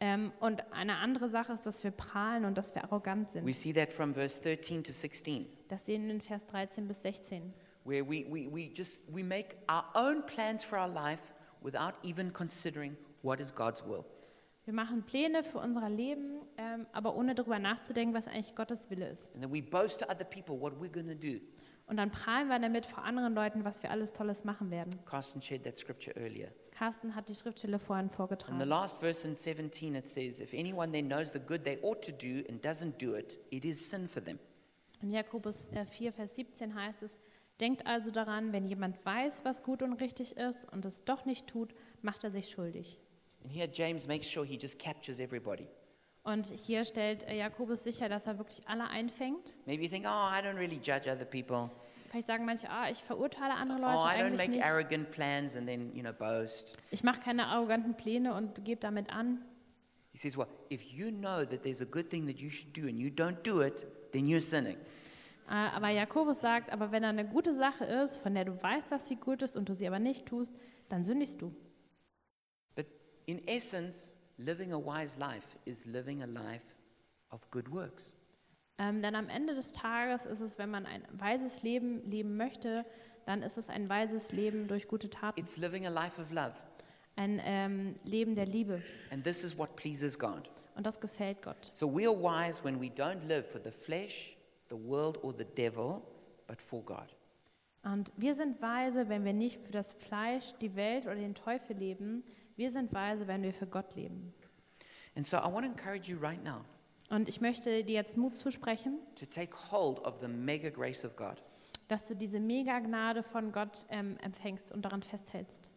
Ähm, 0.00 0.32
und 0.40 0.62
eine 0.72 0.96
andere 0.98 1.28
Sache 1.28 1.52
ist, 1.54 1.64
dass 1.64 1.82
wir 1.82 1.90
prahlen 1.90 2.44
und 2.44 2.58
dass 2.58 2.74
wir 2.74 2.84
arrogant 2.84 3.28
We 3.28 3.32
sind. 3.32 3.54
see 3.54 3.72
that 3.72 3.90
from 3.90 4.12
verse 4.12 4.40
13 4.42 4.84
to 4.84 4.92
16, 4.92 5.46
Das 5.68 5.86
sehen 5.86 6.04
wir 6.06 6.14
in 6.14 6.20
Vers 6.20 6.46
13 6.46 6.86
bis 6.86 7.00
16. 7.02 7.54
where 7.84 8.04
we, 8.04 8.26
we, 8.28 8.46
we 8.52 8.70
just 8.74 9.04
we 9.14 9.22
make 9.24 9.56
our 9.70 9.84
own 9.94 10.22
plans 10.26 10.62
for 10.64 10.78
our 10.78 10.88
life 10.88 11.32
without 11.62 11.94
even 12.02 12.32
considering 12.32 12.96
what 13.22 13.40
is 13.40 13.54
God's 13.54 13.86
will. 13.86 14.04
Wir 14.64 14.74
machen 14.74 15.04
Pläne 15.04 15.44
für 15.44 15.58
unser 15.58 15.88
Leben, 15.88 16.40
ähm, 16.58 16.86
aber 16.92 17.14
ohne 17.14 17.34
darüber 17.36 17.58
nachzudenken, 17.60 18.12
was 18.14 18.26
eigentlich 18.26 18.54
Gottes 18.56 18.90
Wille 18.90 19.08
ist. 19.08 19.32
And 19.34 19.42
then 19.44 19.52
we 19.52 19.62
boast 19.62 20.00
to 20.00 20.06
other 20.10 20.24
people 20.24 20.60
what 20.60 20.74
we're 20.74 20.90
going 20.92 21.06
to 21.08 21.14
do. 21.14 21.40
Und 21.86 21.98
dann 21.98 22.10
prahlen 22.10 22.48
wir 22.48 22.58
damit 22.58 22.84
vor 22.84 23.04
anderen 23.04 23.32
Leuten, 23.34 23.64
was 23.64 23.82
wir 23.84 23.92
alles 23.92 24.12
Tolles 24.12 24.42
machen 24.44 24.72
werden. 24.72 24.90
Carsten 25.06 25.40
shared 25.40 25.62
that 25.62 25.76
scripture 25.76 26.14
earlier. 26.20 26.48
Carsten 26.76 27.14
hat 27.14 27.28
die 27.28 27.34
Schriftstelle 27.34 27.78
vorhin 27.78 28.06
In 28.06 28.10
the 28.10 28.16
vorgetragen. 28.16 28.68
last 28.68 28.98
verse 28.98 29.26
in 29.26 29.34
17, 29.34 29.94
it 29.94 30.06
says, 30.06 30.40
If 30.40 30.52
anyone 30.52 30.92
then 30.92 31.08
knows 31.08 31.32
the 31.32 31.40
good 31.40 31.64
they 31.64 31.78
ought 31.82 32.02
to 32.02 32.12
do 32.12 32.44
and 32.48 32.62
doesn't 32.64 32.98
do 32.98 33.14
it, 33.14 33.38
it 33.50 33.64
is 33.64 33.88
sin 33.90 34.08
for 34.08 34.22
them. 34.22 34.38
In 35.00 35.10
Jakobus 35.10 35.68
äh, 35.72 35.84
4, 35.86 36.12
Vers 36.12 36.36
17 36.36 36.74
heißt 36.74 37.02
es, 37.02 37.18
Denkt 37.60 37.86
also 37.86 38.10
daran, 38.10 38.52
wenn 38.52 38.66
jemand 38.66 39.02
weiß, 39.06 39.40
was 39.44 39.62
gut 39.62 39.80
und 39.82 39.94
richtig 39.94 40.36
ist 40.36 40.70
und 40.72 40.84
es 40.84 41.04
doch 41.04 41.24
nicht 41.24 41.46
tut, 41.46 41.74
macht 42.02 42.22
er 42.22 42.30
sich 42.30 42.50
schuldig. 42.50 43.00
And 43.42 43.50
here 43.50 43.68
James 43.72 44.06
makes 44.06 44.30
sure 44.30 44.44
he 44.44 44.58
just 44.58 44.78
captures 44.78 45.18
everybody. 45.20 45.66
Und 46.24 46.48
hier 46.48 46.84
stellt 46.84 47.22
äh, 47.22 47.38
Jakobus 47.38 47.84
sicher, 47.84 48.08
dass 48.10 48.26
er 48.26 48.36
wirklich 48.36 48.68
alle 48.68 48.88
einfängt. 48.88 49.56
Maybe 49.64 49.84
you 49.84 49.88
think, 49.88 50.04
oh, 50.04 50.08
I 50.08 50.42
don't 50.44 50.56
really 50.58 50.76
judge 50.82 51.10
other 51.10 51.24
people. 51.24 51.70
Vielleicht 52.08 52.26
sagen 52.26 52.44
manche, 52.44 52.68
ah, 52.70 52.88
ich 52.90 53.02
verurteile 53.02 53.54
andere 53.54 53.78
Oh, 53.78 53.82
Leute 53.82 54.18
I 54.18 54.22
don't 54.22 54.36
make 54.36 54.50
nicht. 54.50 54.64
arrogant 54.64 55.10
plans 55.10 55.56
and 55.56 55.66
then, 55.66 55.94
you 55.94 56.02
know, 56.02 56.12
boast. 56.12 56.76
Ich 56.90 57.02
mache 57.02 57.20
keine 57.20 57.46
arroganten 57.46 57.96
Pläne 57.96 58.34
und 58.34 58.64
gebe 58.64 58.80
damit 58.80 59.12
an. 59.12 59.44
He 60.12 60.18
says, 60.18 60.36
well, 60.36 60.46
if 60.70 60.82
you 60.84 61.10
know 61.10 61.44
that 61.44 61.62
there's 61.62 61.82
a 61.82 61.84
good 61.84 62.08
thing 62.08 62.26
that 62.26 62.40
you 62.40 62.48
should 62.48 62.72
do 62.76 62.86
and 62.88 62.98
you 62.98 63.08
don't 63.10 63.42
do 63.42 63.60
it, 63.60 63.84
then 64.12 64.26
you're 64.26 64.40
sinning. 64.40 64.76
Äh, 65.48 65.52
Aber 65.74 65.90
Jakobus 65.90 66.40
sagt, 66.40 66.72
aber 66.72 66.90
wenn 66.90 67.02
da 67.02 67.10
eine 67.10 67.26
gute 67.26 67.52
Sache 67.54 67.84
ist, 67.84 68.16
von 68.16 68.34
der 68.34 68.44
du 68.46 68.62
weißt, 68.62 68.90
dass 68.90 69.06
sie 69.08 69.16
gut 69.16 69.42
ist 69.42 69.56
und 69.56 69.68
du 69.68 69.74
sie 69.74 69.86
aber 69.86 69.98
nicht 69.98 70.26
tust, 70.26 70.52
dann 70.88 71.04
sündigst 71.04 71.40
du. 71.42 71.54
But 72.74 72.86
in 73.26 73.46
essence, 73.46 74.14
living 74.38 74.72
a 74.72 74.78
wise 74.78 75.18
life 75.18 75.56
is 75.64 75.86
living 75.86 76.22
a 76.22 76.26
life 76.26 76.64
of 77.30 77.48
good 77.50 77.70
works. 77.70 78.12
Ähm, 78.78 79.00
denn 79.02 79.14
am 79.14 79.28
Ende 79.28 79.54
des 79.54 79.72
Tages 79.72 80.26
ist 80.26 80.40
es, 80.40 80.58
wenn 80.58 80.70
man 80.70 80.84
ein 80.84 81.02
weises 81.12 81.62
Leben 81.62 81.98
leben 82.10 82.36
möchte, 82.36 82.84
dann 83.24 83.42
ist 83.42 83.56
es 83.56 83.68
ein 83.68 83.88
weises 83.88 84.32
Leben 84.32 84.68
durch 84.68 84.86
gute 84.86 85.08
Taten. 85.08 85.40
It's 85.40 85.56
living 85.56 85.86
a 85.86 85.90
life 85.90 86.20
of 86.20 86.30
love. 86.30 86.54
Ein 87.16 87.40
ähm, 87.42 87.96
Leben 88.04 88.34
der 88.34 88.46
Liebe. 88.46 88.82
And 89.10 89.24
this 89.24 89.42
is 89.42 89.56
what 89.56 89.74
pleases 89.76 90.18
God. 90.18 90.50
Und 90.74 90.86
das 90.86 91.00
gefällt 91.00 91.40
Gott. 91.42 91.68
So 91.70 91.88
we 91.88 92.06
are 92.06 92.14
wise 92.14 92.62
when 92.62 92.78
we 92.78 92.88
don't 92.88 93.26
live 93.26 93.46
for 93.46 93.60
the 93.62 93.70
flesh, 93.70 94.36
the 94.68 94.76
world, 94.76 95.22
or 95.24 95.32
the 95.32 95.46
devil, 95.56 96.02
but 96.46 96.60
for 96.60 96.82
God. 96.84 97.16
Und 97.82 98.12
wir 98.16 98.34
sind 98.34 98.60
weise, 98.60 99.08
wenn 99.08 99.24
wir 99.24 99.32
nicht 99.32 99.64
für 99.64 99.72
das 99.72 99.94
Fleisch, 99.94 100.54
die 100.60 100.76
Welt 100.76 101.06
oder 101.06 101.14
den 101.14 101.34
Teufel 101.34 101.76
leben. 101.76 102.24
Wir 102.56 102.70
sind 102.70 102.92
weise, 102.92 103.26
wenn 103.26 103.42
wir 103.42 103.54
für 103.54 103.66
Gott 103.66 103.94
leben. 103.94 104.34
And 105.14 105.26
so 105.26 105.38
I 105.38 105.50
want 105.50 105.64
to 105.64 105.70
encourage 105.70 106.10
you 106.10 106.18
right 106.18 106.42
now 106.44 106.64
Und 107.08 107.28
ich 107.28 107.40
möchte 107.40 107.84
dir 107.84 107.94
jetzt 107.94 108.16
Mut 108.16 108.34
zusprechen, 108.34 108.98
to 109.14 109.26
take 109.26 109.52
hold 109.70 110.00
of 110.04 110.18
the 110.20 110.28
mega 110.28 110.70
grace 110.70 111.04
of 111.04 111.16
God. 111.16 111.42
dass 111.88 112.08
du 112.08 112.16
diese 112.16 112.40
Mega-Gnade 112.40 113.22
von 113.22 113.52
Gott 113.52 113.86
ähm, 113.90 114.16
empfängst 114.18 114.72
und 114.72 114.82
daran 114.82 115.02
festhältst. 115.02 115.70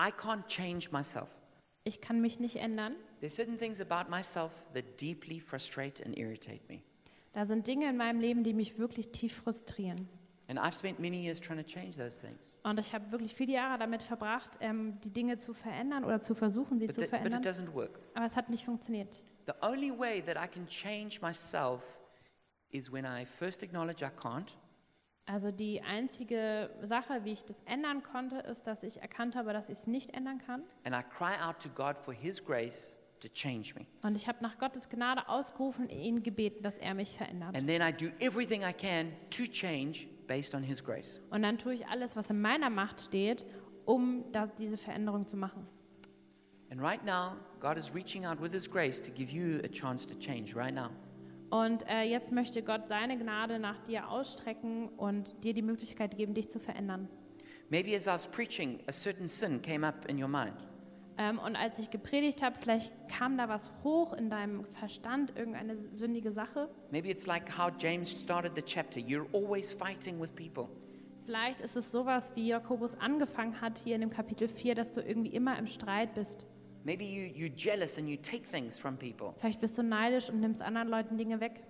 I 0.00 0.10
can't 0.10 0.46
change 0.46 0.90
myself. 0.92 1.28
Ich 1.82 2.00
kann 2.00 2.20
mich 2.20 2.38
nicht 2.38 2.56
ändern. 2.56 2.94
There's 3.20 3.34
certain 3.34 3.58
things 3.58 3.80
about 3.80 4.08
myself 4.08 4.52
that 4.74 5.00
deeply 5.00 5.40
frustrate 5.40 6.04
and 6.04 6.16
irritate 6.16 6.60
me. 6.68 6.82
Da 7.32 7.44
sind 7.44 7.66
Dinge 7.66 7.88
in 7.88 7.96
meinem 7.96 8.20
Leben, 8.20 8.44
die 8.44 8.52
mich 8.52 8.78
wirklich 8.78 9.10
tief 9.10 9.34
frustrieren. 9.34 10.08
And 10.48 10.58
I've 10.58 10.72
spent 10.74 10.98
many 10.98 11.22
years 11.22 11.40
trying 11.40 11.58
to 11.58 11.66
change 11.66 11.98
those 11.98 12.18
things. 12.20 12.54
Und 12.62 12.80
ich 12.80 12.94
habe 12.94 13.10
wirklich 13.12 13.34
viele 13.34 13.52
Jahre 13.52 13.78
damit 13.78 14.02
verbracht, 14.02 14.52
ähm, 14.60 14.98
die 15.04 15.10
Dinge 15.10 15.36
zu 15.36 15.52
verändern 15.52 16.04
oder 16.04 16.20
zu 16.22 16.34
versuchen, 16.34 16.78
sie 16.80 16.86
But, 16.86 16.94
zu 16.94 17.02
that- 17.02 17.10
but 17.10 17.20
it 17.20 17.26
verändern. 17.32 17.42
doesn't 17.54 17.74
work. 17.74 18.00
Aber 18.14 18.24
es 18.24 18.34
hat 18.34 18.48
nicht 18.48 18.64
funktioniert. 18.64 19.24
The 19.46 19.52
only 19.62 19.90
way 19.98 20.22
that 20.22 20.36
I 20.42 20.48
can 20.48 20.66
change 20.66 21.20
myself 21.20 21.82
is 22.70 22.90
when 22.92 23.04
I 23.04 23.24
first 23.26 23.62
acknowledge 23.62 24.02
I 24.04 24.08
can't, 24.08 24.56
Also 25.26 25.50
die 25.50 25.82
einzige 25.82 26.70
Sache, 26.82 27.22
wie 27.24 27.32
ich 27.32 27.44
das 27.44 27.60
ändern 27.66 28.02
konnte, 28.02 28.36
ist, 28.38 28.66
dass 28.66 28.82
ich 28.82 29.02
erkannt 29.02 29.36
habe, 29.36 29.52
dass 29.52 29.68
ich 29.68 29.76
es 29.80 29.86
nicht 29.86 30.14
ändern 30.16 30.38
kann. 30.38 30.62
and 30.84 30.94
I 30.96 31.02
cry 31.02 31.34
out 31.46 31.60
to 31.62 31.68
God 31.68 31.98
for 31.98 32.14
His 32.14 32.42
grace 32.42 32.96
to 33.20 33.28
change 33.28 33.74
me. 33.74 33.84
Und 34.02 34.16
ich 34.16 34.26
habe 34.28 34.38
nach 34.40 34.56
Gottes 34.58 34.88
Gnade 34.88 35.28
ausgerufen, 35.28 35.90
ihn 35.90 36.22
gebeten, 36.22 36.62
dass 36.62 36.78
er 36.78 36.94
mich 36.94 37.18
verändert. 37.18 37.54
And 37.54 37.66
then 37.68 37.82
I 37.82 37.92
do 37.92 38.06
everything 38.24 38.62
I 38.62 38.72
can 38.72 39.12
to 39.28 39.42
change 39.44 40.06
based 40.28 40.54
on 40.54 40.62
His 40.62 40.84
grace. 40.84 41.20
Und 41.30 41.42
dann 41.42 41.58
tue 41.58 41.74
ich 41.74 41.88
alles, 41.88 42.14
was 42.14 42.30
in 42.30 42.40
meiner 42.40 42.70
Macht 42.70 43.00
steht, 43.00 43.44
um 43.84 44.24
diese 44.58 44.76
Veränderung 44.76 45.26
zu 45.26 45.36
machen. 45.36 45.66
And 46.70 46.80
right 46.80 47.04
now, 47.04 47.32
God 47.58 47.76
is 47.76 47.92
reaching 47.92 48.26
out 48.26 48.40
with 48.40 48.52
His 48.52 48.70
grace 48.70 49.00
to 49.00 49.10
give 49.10 49.32
you 49.32 49.58
a 49.64 49.68
chance 49.68 50.06
to 50.06 50.14
change 50.14 50.54
right 50.54 50.74
now. 50.74 50.90
Und 51.50 51.88
äh, 51.88 52.02
jetzt 52.02 52.30
möchte 52.30 52.62
Gott 52.62 52.88
seine 52.88 53.16
Gnade 53.18 53.58
nach 53.58 53.82
dir 53.84 54.10
ausstrecken 54.10 54.88
und 54.90 55.32
dir 55.42 55.54
die 55.54 55.62
Möglichkeit 55.62 56.14
geben, 56.14 56.34
dich 56.34 56.50
zu 56.50 56.60
verändern. 56.60 57.08
Maybe 57.70 57.96
as 57.96 58.06
I 58.06 58.10
was 58.10 58.26
preaching, 58.26 58.80
a 58.86 58.92
certain 58.92 59.28
sin 59.28 59.60
came 59.62 59.86
up 59.86 60.06
in 60.08 60.22
your 60.22 60.28
mind. 60.28 60.67
Ähm, 61.18 61.40
und 61.40 61.56
als 61.56 61.80
ich 61.80 61.90
gepredigt 61.90 62.42
habe, 62.42 62.56
vielleicht 62.58 62.92
kam 63.08 63.36
da 63.36 63.48
was 63.48 63.70
hoch 63.82 64.12
in 64.12 64.30
deinem 64.30 64.64
Verstand, 64.64 65.36
irgendeine 65.36 65.76
sündige 65.76 66.30
Sache. 66.30 66.68
Maybe 66.92 67.08
it's 67.08 67.26
like 67.26 67.58
how 67.58 67.72
James 67.76 68.08
started 68.10 68.52
the 68.54 68.62
chapter. 68.62 69.00
You're 69.00 69.26
always 69.32 69.72
fighting 69.72 70.20
with 70.20 70.32
people. 70.34 70.68
Vielleicht 71.26 71.60
ist 71.60 71.76
es 71.76 71.90
sowas, 71.90 72.32
wie 72.36 72.46
Jakobus 72.46 72.94
angefangen 72.94 73.60
hat 73.60 73.78
hier 73.78 73.96
in 73.96 74.00
dem 74.00 74.10
Kapitel 74.10 74.48
4, 74.48 74.76
dass 74.76 74.92
du 74.92 75.02
irgendwie 75.02 75.30
immer 75.30 75.58
im 75.58 75.66
Streit 75.66 76.14
bist. 76.14 76.46
Maybe 76.84 77.04
you, 77.04 77.24
you're 77.34 77.54
jealous 77.54 77.98
and 77.98 78.08
you 78.08 78.16
take 78.16 78.44
things 78.44 78.78
from 78.78 78.96
people. 78.96 79.34
Vielleicht 79.38 79.60
bist 79.60 79.76
du 79.76 79.82
neidisch 79.82 80.30
und 80.30 80.40
nimmst 80.40 80.62
anderen 80.62 80.88
Leuten 80.88 81.18
Dinge 81.18 81.40
weg. 81.40 81.64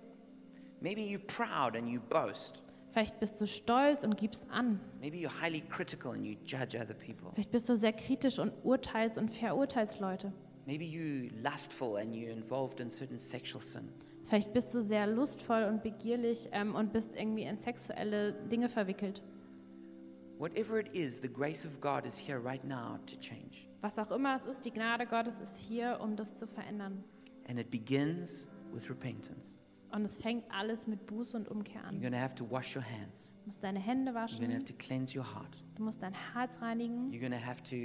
Maybe 0.79 1.01
you're 1.01 1.19
proud 1.25 1.75
and 1.75 1.89
you 1.89 1.99
boast. 1.99 2.63
Vielleicht 2.91 3.19
bist 3.19 3.39
du 3.39 3.47
stolz 3.47 4.03
und 4.03 4.17
gibst 4.17 4.49
an. 4.49 4.79
Maybe 4.99 5.17
you're 5.17 5.41
highly 5.41 5.61
critical 5.61 6.11
and 6.11 6.25
you 6.25 6.35
judge 6.43 6.75
other 6.75 6.95
people. 6.95 7.31
Vielleicht 7.33 7.51
bist 7.51 7.69
du 7.69 7.77
sehr 7.77 7.93
kritisch 7.93 8.39
und 8.39 8.51
urteilst 8.63 9.17
und 9.17 9.29
verurteilst 9.29 9.99
Leute. 9.99 10.33
Maybe 10.65 10.85
you're 10.85 11.31
lustful 11.41 11.97
and 11.97 12.13
you're 12.13 12.31
involved 12.31 12.79
in 12.79 12.89
certain 12.89 13.19
sexual 13.19 13.61
sin. 13.61 13.89
Vielleicht 14.25 14.53
bist 14.53 14.73
du 14.75 14.83
sehr 14.83 15.07
lustvoll 15.07 15.63
und 15.63 15.81
begierlich 15.81 16.49
ähm, 16.51 16.75
und 16.75 16.93
bist 16.93 17.15
irgendwie 17.15 17.43
in 17.43 17.57
sexuelle 17.57 18.33
Dinge 18.33 18.69
verwickelt. 18.69 19.23
Whatever 20.37 20.79
it 20.79 20.93
is, 20.93 21.19
the 21.19 21.27
grace 21.27 21.65
of 21.65 21.81
God 21.81 22.05
is 22.05 22.19
here 22.19 22.39
right 22.43 22.63
now 22.63 22.99
to 23.07 23.17
change. 23.17 23.67
Was 23.81 23.97
auch 23.97 24.11
immer 24.11 24.35
es 24.35 24.45
ist, 24.45 24.63
die 24.65 24.71
Gnade 24.71 25.05
Gottes 25.05 25.39
ist 25.41 25.57
hier, 25.57 25.99
um 26.01 26.15
das 26.15 26.37
zu 26.37 26.47
verändern. 26.47 27.03
And 27.47 27.59
it 27.59 27.71
begins 27.71 28.47
with 28.71 28.89
repentance. 28.89 29.57
Und 29.91 30.05
es 30.05 30.17
fängt 30.17 30.43
alles 30.51 30.85
mit 30.87 31.05
Buße 31.07 31.35
und 31.35 31.47
Umkehr 31.49 31.81
You're 31.81 32.05
an. 32.07 32.11
to 32.11 32.17
have 32.17 32.35
to 32.35 32.49
wash 32.49 32.75
your 32.75 32.83
hands. 32.83 33.31
Du 33.41 33.47
musst 33.47 33.63
deine 33.63 33.79
Hände 33.79 34.11
You're 34.11 34.15
waschen, 34.15 34.51
have 34.53 34.65
to 34.65 34.73
cleanse 34.77 35.17
your 35.17 35.25
heart. 35.25 35.63
du 35.75 35.83
musst 35.83 36.01
dein 36.03 36.13
Herz 36.33 36.61
reinigen, 36.61 37.11
You're 37.11 37.35
have 37.39 37.63
to, 37.63 37.75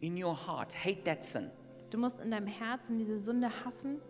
in 0.00 0.22
your 0.22 0.34
heart, 0.34 0.74
hate 0.74 1.04
that 1.04 1.22
sin 1.22 1.50
du 1.90 1.98
musst 1.98 2.18
in 2.20 2.30
deinem 2.30 2.46
Herzen 2.46 2.98
diese 2.98 3.18
Sünde 3.18 3.50
hassen, 3.64 4.00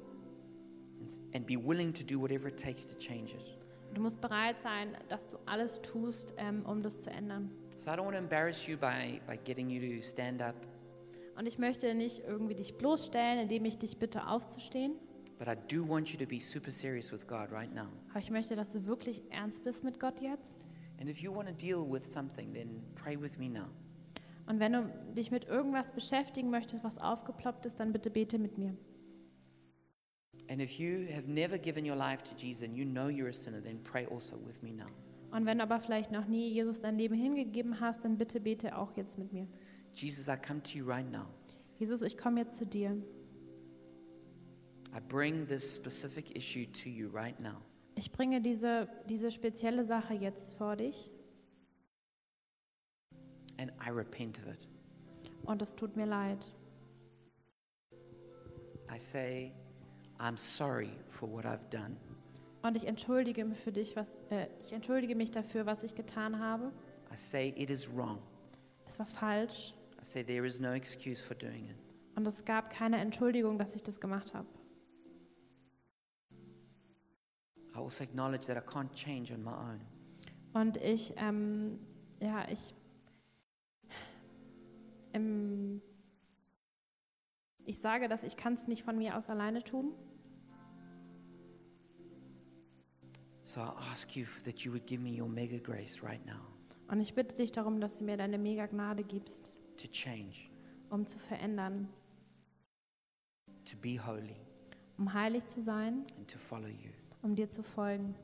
and, 1.00 1.10
and 1.34 1.46
be 1.46 1.56
willing 1.56 1.92
to 1.92 2.04
do 2.04 2.20
whatever 2.20 2.48
it 2.48 2.56
takes 2.58 2.86
to 2.86 2.96
change 2.98 3.34
it. 3.34 3.58
du 3.94 4.00
musst 4.00 4.20
bereit 4.20 4.60
sein, 4.62 4.96
dass 5.08 5.28
du 5.28 5.36
alles 5.46 5.82
tust, 5.82 6.34
ähm, 6.36 6.64
um 6.64 6.82
das 6.82 7.00
zu 7.00 7.10
ändern. 7.10 7.50
So 7.76 7.90
I 7.90 7.94
don't 7.94 8.04
want 8.04 8.12
to 8.14 8.18
embarrass 8.22 8.66
you 8.68 8.76
by, 8.76 9.20
by 9.26 9.36
getting 9.44 9.68
you 9.68 9.96
to 9.96 10.02
stand 10.02 10.40
up, 10.40 10.54
Und 11.36 11.46
ich 11.46 11.58
möchte 11.58 11.92
nicht 11.94 12.22
irgendwie 12.24 12.54
dich 12.54 12.78
bloßstellen, 12.78 13.40
indem 13.40 13.64
ich 13.64 13.76
dich 13.78 13.98
bitte 13.98 14.28
aufzustehen, 14.28 14.92
but 15.38 15.48
I 15.48 15.56
do 15.68 15.84
want 15.86 16.12
you 16.12 16.18
to 16.18 16.26
be 16.26 16.40
super 16.40 16.70
serious 16.70 17.12
with 17.12 17.26
God 17.26 17.50
right 17.50 17.72
now. 17.74 17.88
aber 18.10 18.20
ich 18.20 18.30
möchte, 18.30 18.56
dass 18.56 18.70
du 18.70 18.86
wirklich 18.86 19.22
ernst 19.30 19.64
bist 19.64 19.84
mit 19.84 19.98
Gott 20.00 20.20
jetzt. 20.20 20.62
And 21.00 21.08
if 21.08 21.20
you 21.20 21.34
want 21.34 21.48
to 21.48 21.54
deal 21.54 21.84
with 21.84 22.04
something, 22.04 22.52
then 22.52 22.82
pray 22.94 23.20
with 23.20 23.38
me 23.38 23.48
now. 23.48 23.68
Und 24.46 24.60
wenn 24.60 24.72
du 24.72 24.92
dich 25.16 25.30
mit 25.30 25.46
irgendwas 25.46 25.90
beschäftigen 25.92 26.50
möchtest, 26.50 26.84
was 26.84 26.98
aufgeploppt 26.98 27.66
ist, 27.66 27.80
dann 27.80 27.92
bitte 27.92 28.10
bete 28.10 28.38
mit 28.38 28.58
mir. 28.58 28.76
And 30.48 30.60
if 30.60 30.78
you 30.78 31.06
have 31.14 31.26
never 31.26 31.58
given 31.58 31.88
your 31.88 31.96
life 31.96 32.22
to 32.24 32.34
Jesus 32.36 32.62
and 32.62 32.76
you 32.76 32.84
know 32.84 33.08
you're 33.08 33.30
a 33.30 33.32
sinner, 33.32 33.62
then 33.62 33.82
pray 33.82 34.06
also 34.06 34.36
with 34.46 34.62
me 34.62 34.72
now. 34.72 34.88
Und 35.30 35.46
wenn 35.46 35.58
du 35.58 35.64
aber 35.64 35.80
vielleicht 35.80 36.12
noch 36.12 36.26
nie 36.26 36.48
Jesus 36.50 36.80
dein 36.80 36.96
Leben 36.96 37.14
hingegeben 37.14 37.80
hast, 37.80 38.04
dann 38.04 38.18
bitte 38.18 38.40
bete 38.40 38.76
auch 38.76 38.96
jetzt 38.96 39.18
mit 39.18 39.32
mir. 39.32 39.48
Jesus, 39.92 40.28
I 40.28 40.36
come 40.36 40.62
to 40.62 40.78
you 40.78 40.86
right 40.86 41.10
now. 41.10 41.26
Jesus, 41.78 42.02
ich 42.02 42.16
komme 42.16 42.40
jetzt 42.40 42.56
zu 42.56 42.66
dir. 42.66 42.96
Right. 47.12 47.34
Ich 47.96 48.12
bringe 48.12 48.40
diese, 48.40 48.88
diese 49.08 49.30
spezielle 49.30 49.84
Sache 49.84 50.14
jetzt 50.14 50.56
vor 50.56 50.76
dich 50.76 51.10
And 53.58 53.70
I 53.86 53.90
repent 53.90 54.40
of 54.40 54.52
it. 54.52 54.68
und 55.46 55.62
es 55.62 55.74
tut 55.76 55.96
mir 55.96 56.06
leid. 56.06 56.46
I 58.90 58.98
say, 58.98 59.52
I'm 60.18 60.36
sorry 60.36 60.90
for 61.08 61.30
what 61.30 61.44
I've 61.44 61.68
done. 61.70 61.96
Und 62.62 62.76
ich 62.76 62.86
entschuldige 62.86 63.44
mich 63.44 63.58
für 63.58 63.72
dich, 63.72 63.94
was 63.94 64.16
äh, 64.30 64.46
ich 64.62 64.72
entschuldige 64.72 65.14
mich 65.14 65.30
dafür, 65.30 65.66
was 65.66 65.82
ich 65.82 65.94
getan 65.94 66.38
habe. 66.38 66.72
I 67.12 67.16
say 67.16 67.52
it 67.56 67.70
is 67.70 67.88
wrong. 67.94 68.18
Es 68.86 68.98
war 68.98 69.06
falsch 69.06 69.74
I 70.00 70.04
say 70.04 70.24
there 70.24 70.46
is 70.46 70.60
no 70.60 70.72
excuse 70.72 71.24
for 71.24 71.36
doing 71.36 71.68
it. 71.70 71.76
und 72.16 72.26
es 72.26 72.44
gab 72.44 72.70
keine 72.70 72.98
Entschuldigung, 72.98 73.58
dass 73.58 73.74
ich 73.74 73.82
das 73.82 74.00
gemacht 74.00 74.34
habe. 74.34 74.46
I 77.74 77.78
also 77.78 78.04
acknowledge 78.04 78.46
that 78.46 78.56
I 78.56 78.60
can't 78.60 78.92
change 78.94 79.32
on 79.32 79.42
my 79.42 79.52
own. 79.52 79.80
Und 80.52 80.76
ich, 80.76 81.14
ähm, 81.16 81.80
ja, 82.20 82.48
ich, 82.48 82.74
ähm, 85.12 85.82
ich 87.64 87.80
sage, 87.80 88.08
dass 88.08 88.22
ich 88.22 88.36
kann 88.36 88.54
es 88.54 88.68
nicht 88.68 88.84
von 88.84 88.96
mir 88.96 89.16
aus 89.16 89.28
alleine 89.28 89.64
tun. 89.64 89.92
So 93.42 93.60
I 93.60 93.72
ask 93.92 94.16
you 94.16 94.24
that 94.44 94.60
you 94.60 94.72
would 94.72 94.86
give 94.86 95.02
me 95.02 95.10
your 95.20 95.28
mega 95.28 95.58
grace 95.58 96.02
right 96.02 96.24
now 96.24 96.54
Und 96.88 97.00
ich 97.00 97.14
bitte 97.14 97.34
dich 97.34 97.52
darum, 97.52 97.80
dass 97.80 97.98
du 97.98 98.04
mir 98.04 98.16
deine 98.16 98.38
mega 98.38 98.66
Gnade 98.66 99.04
gibst, 99.04 99.52
to 99.76 99.88
change, 99.88 100.50
um 100.90 101.06
zu 101.06 101.18
verändern, 101.18 101.88
to 103.64 103.76
be 103.78 103.98
holy, 103.98 104.36
um 104.96 105.12
heilig 105.12 105.46
zu 105.46 105.62
sein, 105.62 106.04
and 106.16 106.30
to 106.30 106.38
follow 106.38 106.68
you. 106.68 106.90
Um 107.24 107.34
dir 107.34 107.50
zu 107.50 107.62
folgen. 107.62 108.14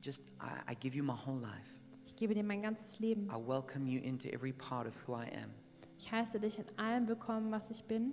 Just, 0.00 0.30
I, 0.40 0.72
I 0.72 0.74
give 0.74 0.96
you 0.96 1.04
my 1.04 1.14
whole 1.14 1.40
life. 1.40 1.80
Ich 2.06 2.16
gebe 2.16 2.34
dir 2.34 2.44
mein 2.44 2.62
ganzes 2.62 2.98
Leben. 2.98 3.28
I 3.28 3.36
welcome 3.36 3.86
you 3.86 4.00
into 4.00 4.28
every 4.28 4.52
part 4.52 4.86
of 4.86 4.94
who 5.06 5.14
I 5.14 5.26
am. 5.26 5.50
Ich 5.98 6.10
heiße 6.10 6.40
dich 6.40 6.58
in 6.58 6.64
allem 6.78 7.06
willkommen, 7.08 7.50
was 7.52 7.70
ich 7.70 7.84
bin. 7.84 8.12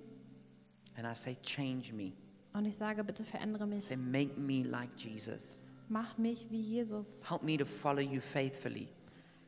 And 0.97 1.05
I 1.05 1.15
say, 1.15 1.37
change 1.41 1.93
me. 1.93 2.11
Und 2.53 2.65
ich 2.65 2.75
sage, 2.75 3.03
bitte 3.03 3.23
verändere 3.23 3.65
mich. 3.65 3.85
say, 3.85 3.95
make 3.95 4.37
me 4.37 4.63
like 4.63 4.89
Jesus. 4.97 5.61
Mach 5.87 6.17
mich 6.17 6.47
wie 6.49 6.59
Jesus. 6.59 7.23
Help 7.29 7.43
me 7.43 7.57
to 7.57 7.65
follow 7.65 8.01
you 8.01 8.19
faithfully. 8.19 8.89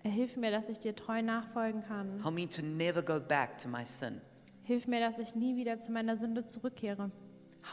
Hilf 0.04 0.38
mir, 0.38 0.52
dass 0.52 0.70
ich 0.70 0.80
dir 0.80 0.96
treu 0.96 1.22
nachfolgen 1.22 1.84
kann. 1.84 2.22
Help 2.24 2.34
me 2.34 2.48
to 2.48 2.62
never 2.62 3.02
go 3.02 3.20
back 3.20 3.58
to 3.58 3.68
my 3.68 3.84
sin. 3.84 4.22
Hilf 4.64 4.88
mir, 4.88 5.00
dass 5.02 5.20
ich 5.20 5.36
nie 5.36 5.58
wieder 5.58 5.80
zu 5.80 5.92
meiner 5.92 6.16
Sünde 6.16 6.46
zurückkehre. 6.46 7.12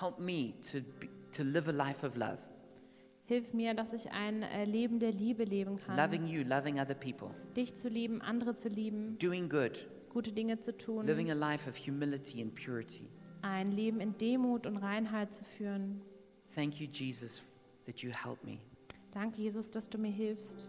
Help 0.01 0.19
me 0.19 0.55
to, 0.61 0.79
be, 0.99 1.09
to 1.37 1.43
live 1.43 1.69
a 1.69 1.73
life 1.73 2.05
of 2.07 2.17
love, 2.17 2.39
Hilf 3.29 3.53
mir, 3.53 3.75
dass 3.75 3.93
ich 3.93 4.11
ein 4.13 4.43
äh, 4.43 4.65
Leben 4.65 5.01
der 5.01 5.11
Liebe 5.13 5.43
leben 5.45 5.77
kann. 5.79 5.97
loving 5.97 6.27
you, 6.29 6.45
loving 6.45 6.79
other 6.79 6.95
people, 6.95 7.31
Dich 7.57 7.75
zu 7.77 7.89
lieben, 7.89 8.23
andere 8.23 8.55
zu 8.55 8.69
lieben, 8.69 9.19
doing 9.19 9.49
good, 9.49 9.89
gute 10.13 10.33
Dinge 10.33 10.59
zu 10.61 10.77
tun, 10.77 11.05
living 11.07 11.31
a 11.31 11.35
life 11.35 11.69
of 11.69 11.77
humility 11.77 12.41
and 12.41 12.55
purity. 12.55 13.09
ein 13.43 13.73
Leben 13.73 14.01
in 14.01 14.17
Demut 14.19 14.67
und 14.67 14.77
Reinheit 14.77 15.33
zu 15.35 15.45
führen. 15.45 16.01
Thank 16.55 16.81
you, 16.81 16.87
Jesus, 16.91 17.43
that 17.85 18.01
you 18.01 18.11
help 18.11 18.43
me. 18.45 18.59
Danke, 19.13 19.41
Jesus, 19.43 19.71
dass 19.71 19.89
du 19.89 19.99
mir 19.99 20.13
hilfst. 20.13 20.69